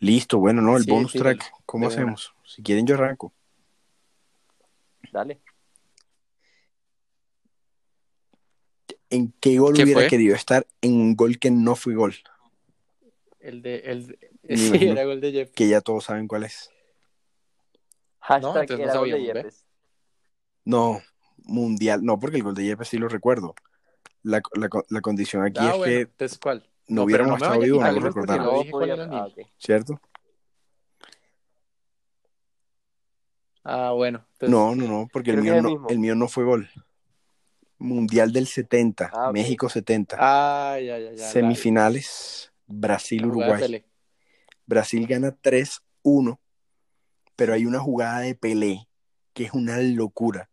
[0.00, 2.32] Listo, bueno, no, el bonus track, ¿cómo hacemos?
[2.44, 3.32] Si quieren yo arranco.
[5.12, 5.40] Dale.
[9.10, 12.14] ¿En qué gol hubiera querido estar en un gol que no fue gol?
[13.40, 14.18] El de, el,
[14.56, 15.50] sí, era gol de Jeff.
[15.52, 16.70] Que ya todos saben cuál es.
[18.20, 19.52] Hashtag no, era no gol de
[20.64, 21.00] No,
[21.38, 23.54] mundial, no, porque el gol de Yepes sí lo recuerdo.
[24.22, 26.00] La, la, la condición aquí ah, es que.
[26.00, 26.68] Entonces, ¿cuál?
[26.88, 28.66] No, hubiéramos estado vivos, no lo recordamos.
[29.58, 30.00] ¿Cierto?
[33.64, 34.26] Ah, bueno.
[34.40, 36.70] no, no, no, porque el mío no, el mío no fue gol.
[37.80, 40.16] Mundial del 70, ah, México 70.
[40.18, 41.28] Ah, ya, ya, ya.
[41.28, 43.84] Semifinales, Brasil-Uruguay.
[44.66, 46.38] Brasil gana 3-1,
[47.36, 48.88] pero hay una jugada de Pelé
[49.38, 50.50] que es una locura.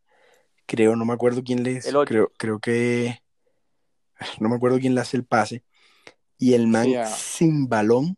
[0.67, 3.19] Creo, no me acuerdo quién le creo, creo que
[4.39, 5.63] no me acuerdo quién le hace el pase,
[6.37, 8.17] y el man sin balón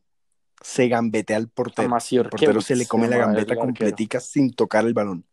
[0.61, 1.95] se gambetea al portero.
[2.11, 5.26] El portero se le come la gambeta completica sin tocar el balón.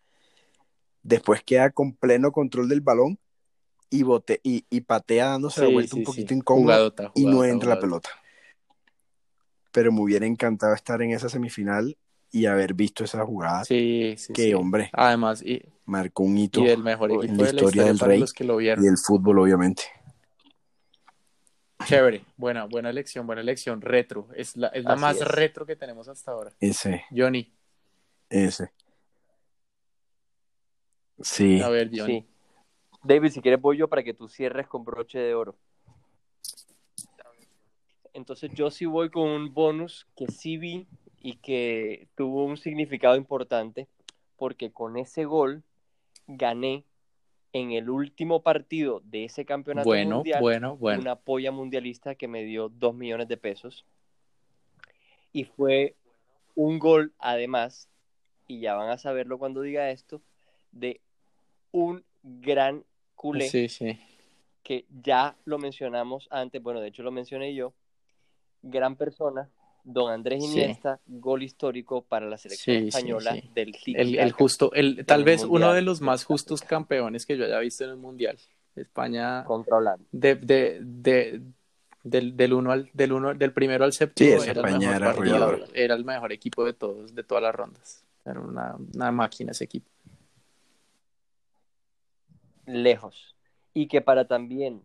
[1.02, 3.18] Después queda con pleno control del balón
[3.90, 7.80] y, bote, y, y patea dándose la vuelta un poquito incómodo y no entra la
[7.80, 8.10] pelota.
[9.72, 11.96] Pero me hubiera encantado estar en esa semifinal
[12.30, 13.64] y haber visto esa jugada.
[13.64, 14.32] Sí, sí.
[14.32, 14.90] Que hombre.
[14.92, 18.24] Además, y, marcó un hito mejor en la historia, del rey
[18.78, 19.84] y del fútbol, obviamente.
[21.84, 23.80] Chévere, buena, buena elección, buena elección.
[23.80, 26.52] Retro, es la, es la más retro que tenemos hasta ahora.
[26.60, 27.04] Ese.
[27.14, 27.52] Johnny.
[28.28, 28.72] Ese.
[31.20, 31.60] Sí.
[31.60, 32.26] A ver, Johnny.
[33.02, 35.56] David, si quieres voy yo para que tú cierres con broche de oro.
[38.14, 40.86] Entonces yo sí voy con un bonus que sí vi
[41.20, 43.88] y que tuvo un significado importante
[44.36, 45.62] porque con ese gol
[46.26, 46.84] gané
[47.54, 51.00] en el último partido de ese campeonato bueno, mundial bueno, bueno.
[51.00, 53.86] una polla mundialista que me dio dos millones de pesos.
[55.32, 55.94] Y fue
[56.56, 57.88] un gol, además,
[58.48, 60.20] y ya van a saberlo cuando diga esto,
[60.72, 61.00] de
[61.70, 63.48] un gran culé.
[63.48, 64.00] Sí, sí.
[64.64, 67.72] Que ya lo mencionamos antes, bueno, de hecho lo mencioné yo.
[68.62, 69.48] Gran persona,
[69.84, 75.24] Don Andrés Iniesta, gol histórico para la selección española del el, el, justo, el, tal
[75.24, 78.38] vez uno de los más justos campeones que yo haya visto en el mundial.
[78.74, 81.42] España contra De, de, de,
[82.02, 85.94] del, del, uno al, del, uno, del primero al séptimo era, el mejor era, era,
[85.94, 88.04] el mejor equipo de todos, de todas las rondas.
[88.24, 89.88] Era una, una máquina ese equipo.
[92.66, 93.36] Lejos.
[93.74, 94.82] Y que para también,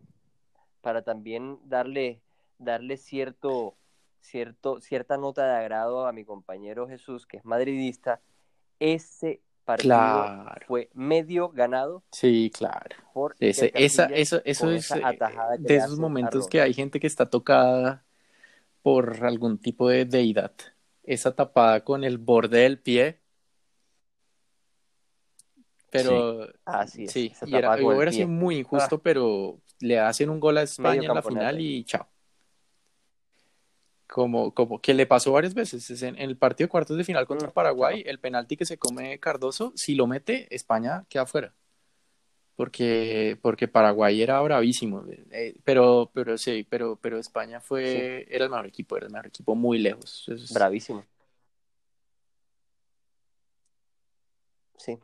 [0.82, 2.20] para también darle,
[2.58, 3.74] darle cierto
[4.20, 8.20] cierto, cierta nota de agrado a mi compañero Jesús, que es madridista,
[8.78, 12.02] ese partido fue medio ganado.
[12.12, 12.96] Sí, claro.
[13.38, 15.02] esa, eso, eso es eh,
[15.58, 18.04] de esos momentos que hay gente que está tocada
[18.82, 20.52] por algún tipo de deidad.
[21.02, 23.20] Esa tapada con el borde del pie.
[25.90, 29.00] Pero sí, Así es, sí y era, hubiera sido muy injusto, ah.
[29.02, 32.09] pero le hacen un gol a España en la final y chao
[34.10, 36.02] como, como que le pasó varias veces.
[36.02, 39.18] En, el partido de cuartos de final contra mm, Paraguay, el penalti que se come
[39.20, 41.54] Cardoso, si lo mete, España queda fuera.
[42.56, 48.50] porque, porque Paraguay era bravísimo, eh, pero, pero sí, pero, pero España fue, era el
[48.50, 50.26] mejor equipo, era el mejor equipo muy lejos.
[50.52, 51.04] Bravísimo.
[54.76, 54.98] Sí.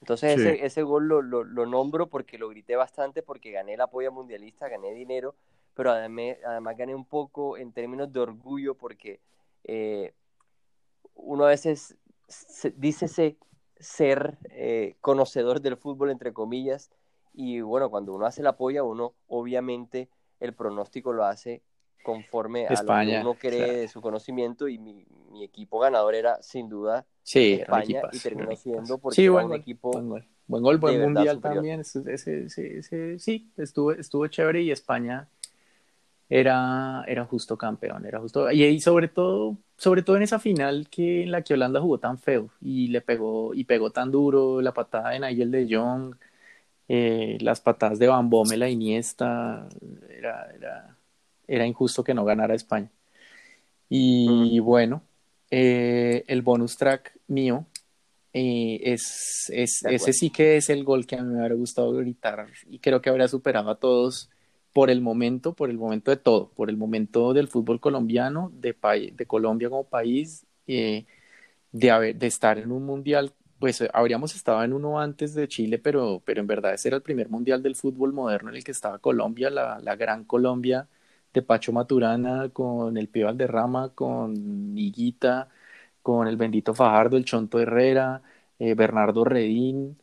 [0.00, 4.12] Entonces Ese, ese gol lo, lo, nombro porque lo grité bastante, porque gané el apoyo
[4.12, 5.34] mundialista, gané dinero,
[5.76, 9.20] pero además, además gané un poco en términos de orgullo porque
[9.64, 10.14] eh,
[11.14, 11.96] uno a veces
[12.76, 13.36] dice
[13.78, 16.90] ser eh, conocedor del fútbol, entre comillas,
[17.34, 20.08] y bueno, cuando uno hace la apoya, uno obviamente
[20.40, 21.62] el pronóstico lo hace
[22.02, 26.40] conforme a lo que uno cree de su conocimiento y mi, mi, equipo ganador era
[26.40, 29.90] sin duda España y terminó siendo porque sí, un equipo
[30.46, 35.28] buen gol, buen, mundial también, sí, estuvo, estuvo chévere y España
[36.28, 38.50] era, era justo campeón, era justo.
[38.50, 42.18] Y, sobre todo, sobre todo en esa final que en la que Holanda jugó tan
[42.18, 46.16] feo y le pegó, y pegó tan duro la patada de Nigel de Jong,
[46.88, 49.68] eh, las patadas de Van Bommel la Iniesta,
[50.10, 50.96] era, era,
[51.48, 52.90] era, injusto que no ganara España.
[53.88, 55.02] Y bueno,
[55.50, 57.66] eh, el bonus track mío
[58.32, 61.92] eh, es, es ese sí que es el gol que a mí me hubiera gustado
[61.92, 64.28] gritar y creo que habría superado a todos
[64.76, 68.76] por el momento, por el momento de todo, por el momento del fútbol colombiano, de,
[69.14, 71.06] de Colombia como país, eh,
[71.72, 75.78] de, de estar en un mundial, pues eh, habríamos estado en uno antes de Chile,
[75.78, 78.72] pero, pero en verdad ese era el primer mundial del fútbol moderno en el que
[78.72, 80.88] estaba Colombia, la, la gran Colombia
[81.34, 85.48] de Pacho Maturana, con el Pío Valderrama, con Higuita,
[86.02, 88.22] con el bendito Fajardo, el Chonto Herrera,
[88.58, 89.98] eh, Bernardo Redín,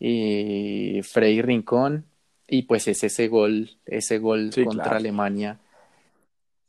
[0.00, 2.06] eh, Freddy Rincón,
[2.48, 5.58] y pues es ese gol, ese gol contra Alemania.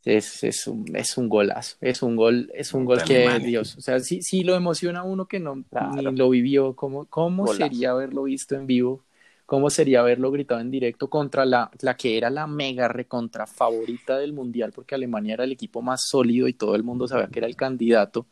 [0.03, 3.81] Es, es, un, es un golazo, es un gol, es un gol que, Dios, o
[3.81, 7.89] sea, sí, sí lo emociona a uno que no ni lo vivió, ¿cómo, cómo sería
[7.89, 9.03] haberlo visto en vivo?
[9.47, 14.17] ¿Cómo sería haberlo gritado en directo contra la, la que era la mega recontra favorita
[14.17, 14.71] del mundial?
[14.71, 17.55] Porque Alemania era el equipo más sólido y todo el mundo sabía que era el
[17.55, 18.25] candidato.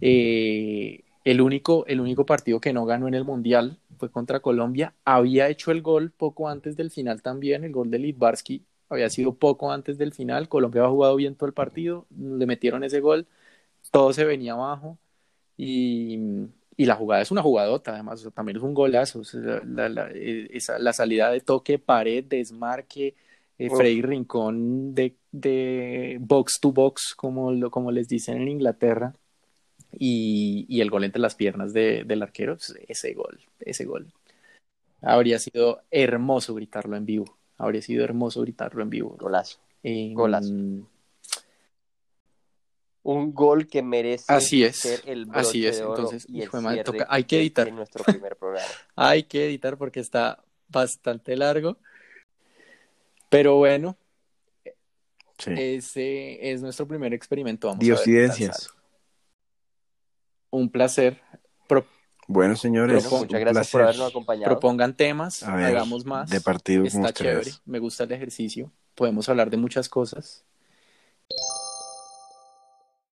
[0.00, 4.94] Eh, el único, el único partido que no ganó en el Mundial fue contra Colombia.
[5.04, 9.34] Había hecho el gol poco antes del final también, el gol de Litvarsky había sido
[9.34, 10.48] poco antes del final.
[10.48, 13.26] Colombia había jugado bien todo el partido, le metieron ese gol,
[13.90, 14.98] todo se venía abajo.
[15.56, 16.18] Y,
[16.76, 19.22] y la jugada es una jugadota, además, también es un golazo.
[19.64, 23.14] la, la, eh, esa, la, salida de toque, pared, desmarque,
[23.58, 29.14] eh, Freddy Rincón de, de box to box, como, lo, como les dicen en Inglaterra
[29.98, 34.12] y, el gol entre las piernas del arquero, pues, ese gol, ese gol.
[35.02, 37.36] Habría sido hermoso gritarlo en vivo.
[37.58, 39.16] Habría sido hermoso gritarlo en vivo.
[39.18, 39.58] Golazo.
[39.82, 40.52] Golazo.
[43.02, 46.26] Un gol que merece así es, ser el Así es, entonces,
[47.08, 47.70] hay que editar.
[47.70, 48.66] nuestro primer programa.
[48.96, 51.76] hay que editar porque está bastante largo.
[53.28, 53.96] Pero bueno,
[55.44, 57.68] ese es nuestro primer experimento.
[57.68, 58.50] Vamos A ver,
[60.56, 61.20] un placer.
[62.26, 64.52] bueno, señores, muchas gracias por habernos acompañado.
[64.52, 66.30] Propongan temas, hagamos más.
[66.30, 68.72] De partido Está chévere, me gusta el ejercicio.
[68.94, 70.44] Podemos hablar de muchas cosas.